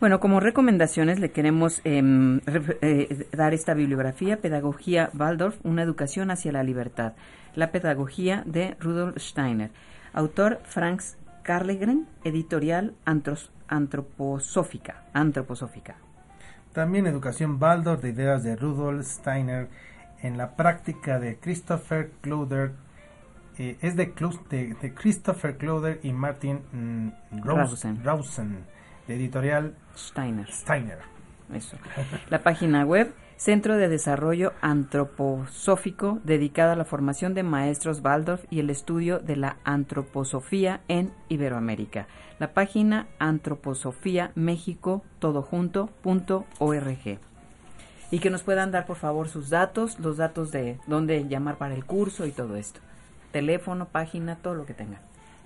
Bueno, 0.00 0.20
como 0.20 0.38
recomendaciones 0.38 1.18
le 1.18 1.30
queremos 1.32 1.80
em, 1.84 2.40
eh, 2.82 3.26
dar 3.32 3.52
esta 3.52 3.74
bibliografía, 3.74 4.40
Pedagogía 4.40 5.10
Waldorf, 5.12 5.56
una 5.64 5.82
educación 5.82 6.30
hacia 6.30 6.52
la 6.52 6.62
libertad, 6.62 7.14
la 7.54 7.72
pedagogía 7.72 8.42
de 8.46 8.76
Rudolf 8.78 9.16
Steiner. 9.18 9.70
Autor 10.12 10.60
Franz 10.64 11.16
Carlegren, 11.48 12.06
editorial 12.24 12.92
antroposófica, 13.68 15.04
antroposófica. 15.14 15.96
También 16.74 17.06
Educación 17.06 17.58
Baldor 17.58 18.02
de 18.02 18.10
ideas 18.10 18.42
de 18.42 18.54
Rudolf 18.54 19.06
Steiner 19.06 19.70
en 20.20 20.36
la 20.36 20.56
práctica 20.56 21.18
de 21.18 21.38
Christopher 21.38 22.10
Cloder 22.20 22.72
eh, 23.56 23.78
es 23.80 23.96
de, 23.96 24.12
de, 24.50 24.94
Christopher 24.94 25.56
Cloder 25.56 26.00
y 26.02 26.12
Martin 26.12 26.60
mm, 26.70 27.42
Rausen, 27.42 28.66
de 29.06 29.14
editorial 29.14 29.74
Steiner. 29.96 30.52
Steiner. 30.52 30.98
Eso. 31.54 31.78
La 32.28 32.42
página 32.42 32.84
web 32.84 33.14
Centro 33.38 33.76
de 33.76 33.88
Desarrollo 33.88 34.52
Antroposófico 34.60 36.18
dedicado 36.24 36.72
a 36.72 36.76
la 36.76 36.84
formación 36.84 37.34
de 37.34 37.44
maestros 37.44 38.00
Waldorf 38.02 38.44
y 38.50 38.58
el 38.58 38.68
estudio 38.68 39.20
de 39.20 39.36
la 39.36 39.58
antroposofía 39.62 40.80
en 40.88 41.12
Iberoamérica. 41.28 42.08
La 42.40 42.52
página 42.52 43.06
antroposofía 43.20 44.32
México 44.34 45.04
Y 48.10 48.18
que 48.18 48.30
nos 48.30 48.42
puedan 48.42 48.72
dar 48.72 48.86
por 48.86 48.96
favor 48.96 49.28
sus 49.28 49.50
datos, 49.50 50.00
los 50.00 50.16
datos 50.16 50.50
de 50.50 50.80
dónde 50.88 51.28
llamar 51.28 51.58
para 51.58 51.76
el 51.76 51.84
curso 51.84 52.26
y 52.26 52.32
todo 52.32 52.56
esto. 52.56 52.80
Teléfono, 53.30 53.86
página, 53.86 54.34
todo 54.34 54.56
lo 54.56 54.66
que 54.66 54.74
tengan. 54.74 55.00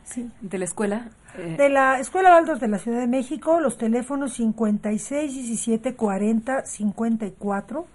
Sí. 0.04 0.30
¿De 0.40 0.56
la 0.56 0.64
escuela? 0.64 1.10
Eh, 1.38 1.56
de 1.56 1.68
la 1.68 1.98
Escuela 1.98 2.30
Baldos 2.30 2.60
de 2.60 2.68
la 2.68 2.78
Ciudad 2.78 3.00
de 3.00 3.06
México, 3.06 3.60
los 3.60 3.78
teléfonos 3.78 4.34
56 4.34 5.34
17 5.34 5.94
40 5.94 6.66
54. 6.66 7.86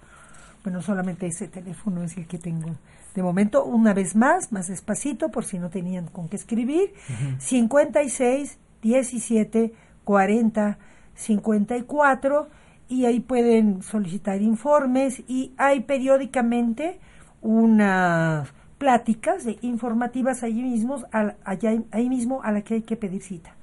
Bueno, 0.64 0.82
solamente 0.82 1.26
ese 1.26 1.48
teléfono 1.48 2.02
es 2.02 2.16
el 2.16 2.26
que 2.26 2.38
tengo. 2.38 2.70
De 3.14 3.22
momento, 3.22 3.64
una 3.64 3.94
vez 3.94 4.16
más, 4.16 4.52
más 4.52 4.68
despacito, 4.68 5.30
por 5.30 5.44
si 5.44 5.58
no 5.58 5.70
tenían 5.70 6.06
con 6.06 6.28
qué 6.28 6.36
escribir. 6.36 6.92
56 7.38 8.58
17 8.82 9.72
40 10.04 10.78
54. 11.14 12.48
Y 12.88 13.04
ahí 13.04 13.20
pueden 13.20 13.82
solicitar 13.82 14.40
informes 14.40 15.22
y 15.28 15.52
hay 15.58 15.80
periódicamente 15.80 16.98
una 17.42 18.46
pláticas 18.78 19.44
de 19.44 19.58
informativas 19.60 20.42
allí 20.42 20.62
mismos, 20.62 21.04
allá, 21.12 21.82
ahí 21.90 22.08
mismo 22.08 22.42
a 22.42 22.52
la 22.52 22.62
que 22.62 22.74
hay 22.74 22.82
que 22.82 22.96
pedir 22.96 23.22
cita. 23.22 23.54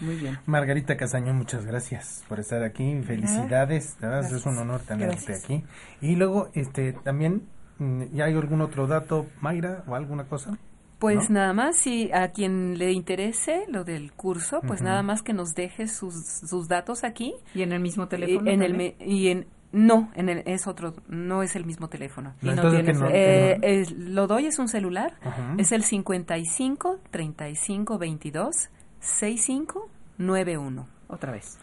muy 0.00 0.16
bien. 0.16 0.38
Margarita 0.46 0.96
Casañón, 0.96 1.36
muchas 1.36 1.66
gracias 1.66 2.24
por 2.28 2.40
estar 2.40 2.62
aquí. 2.62 3.02
Felicidades, 3.02 3.96
es 4.00 4.46
un 4.46 4.56
honor 4.58 4.80
tenerte 4.80 5.34
aquí. 5.34 5.64
Y 6.00 6.16
luego, 6.16 6.48
este, 6.54 6.92
también, 6.92 7.42
mm, 7.78 8.04
¿ya 8.12 8.24
hay 8.24 8.34
algún 8.34 8.60
otro 8.62 8.86
dato, 8.86 9.26
Mayra, 9.40 9.84
o 9.86 9.94
alguna 9.94 10.24
cosa? 10.24 10.56
Pues 10.98 11.28
nada 11.28 11.52
más, 11.52 11.76
si 11.76 12.10
a 12.12 12.28
quien 12.28 12.78
le 12.78 12.92
interese 12.92 13.66
lo 13.68 13.84
del 13.84 14.12
curso, 14.12 14.62
pues 14.66 14.80
nada 14.80 15.02
más 15.02 15.20
que 15.22 15.34
nos 15.34 15.54
deje 15.54 15.86
sus, 15.86 16.14
sus 16.24 16.66
datos 16.66 17.04
aquí. 17.04 17.34
¿Y 17.54 17.60
en 17.60 17.72
el 17.72 17.80
mismo 17.80 18.08
teléfono? 18.08 18.50
en 18.50 18.62
el, 18.62 18.94
y 19.00 19.28
en, 19.28 19.46
no, 19.74 20.10
en 20.14 20.28
el, 20.28 20.42
es 20.46 20.66
otro, 20.66 20.94
no 21.08 21.42
es 21.42 21.56
el 21.56 21.64
mismo 21.64 21.88
teléfono. 21.88 22.34
y 22.40 22.48
no 22.48 22.70
tiene, 22.70 22.94
eh, 23.10 23.86
lo 23.96 24.26
doy 24.26 24.46
es 24.46 24.58
un 24.58 24.68
celular, 24.68 25.14
es 25.58 25.72
el 25.72 25.82
55 25.82 27.00
35 27.10 27.98
22 27.98 28.70
65 29.00 29.90
6591. 30.18 30.86
Otra 31.08 31.32
vez. 31.32 31.58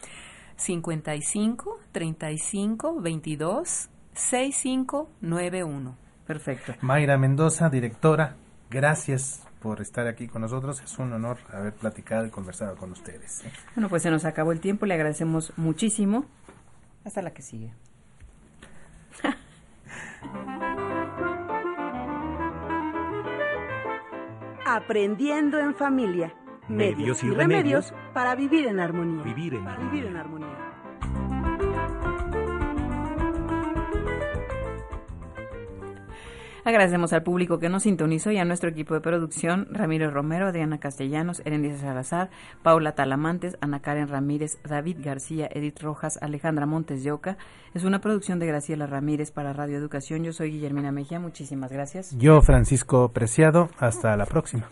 55 0.56 1.80
35 1.92 3.02
22 3.02 3.90
6591. 4.14 5.96
Perfecto. 6.28 6.74
Mayra 6.82 7.18
Mendoza, 7.18 7.70
directora, 7.70 8.36
gracias 8.70 9.44
por 9.60 9.82
estar 9.82 10.08
aquí 10.08 10.28
con 10.28 10.42
nosotros. 10.42 10.82
Es 10.82 10.98
un 11.00 11.14
honor 11.14 11.38
haber 11.52 11.74
platicado 11.74 12.26
y 12.26 12.30
conversado 12.30 12.76
con 12.76 12.92
ustedes. 12.92 13.44
¿eh? 13.46 13.52
Bueno, 13.76 13.90
pues 13.90 14.04
se 14.04 14.12
nos 14.12 14.26
acabó 14.26 14.52
el 14.52 14.60
tiempo, 14.60 14.86
le 14.86 14.94
agradecemos 14.94 15.54
muchísimo. 15.58 16.26
Hasta 17.04 17.22
la 17.22 17.32
que 17.32 17.42
sigue. 17.42 17.74
Aprendiendo 24.66 25.60
en 25.60 25.76
familia. 25.76 26.34
Medios 26.70 27.24
y 27.24 27.30
remedios 27.30 27.94
para 28.14 28.36
vivir 28.36 28.68
en 28.68 28.80
armonía. 28.80 29.24
Vivir 29.24 29.56
en 29.56 29.68
armonía. 29.68 29.92
Vivir 29.92 30.06
en 30.06 30.18
armonía. 30.18 30.71
Agradecemos 36.64 37.14
al 37.14 37.24
público 37.24 37.60
que 37.60 37.70
nos 37.70 37.84
sintonizó 37.84 38.32
y 38.32 38.38
a 38.38 38.46
nuestro 38.46 38.70
equipo 38.70 38.94
de 38.94 39.02
producción, 39.02 39.68
Ramiro 39.72 40.12
Romero, 40.12 40.48
Adriana 40.48 40.80
Castellanos, 40.80 41.42
Erendis 41.46 41.80
Salazar, 41.80 42.30
Paula 42.64 42.94
Talamantes, 42.94 43.58
Ana 43.62 43.82
Karen 43.82 44.08
Ramírez, 44.08 44.60
David 44.64 44.98
García, 45.04 45.50
Edith 45.52 45.82
Rojas, 45.82 46.20
Alejandra 46.22 46.66
Montes 46.66 47.04
de 47.04 47.12
Oca. 47.12 47.38
Es 47.74 47.84
una 47.84 48.00
producción 48.00 48.40
de 48.40 48.48
Graciela 48.48 48.86
Ramírez 48.86 49.32
para 49.32 49.54
Radio 49.54 49.78
Educación. 49.78 50.24
Yo 50.24 50.34
soy 50.34 50.52
Guillermina 50.52 50.92
Mejía. 50.92 51.20
Muchísimas 51.20 51.72
gracias. 51.72 52.16
Yo, 52.18 52.42
Francisco 52.42 53.10
Preciado. 53.10 53.70
Hasta 53.80 54.16
la 54.16 54.26
próxima. 54.26 54.70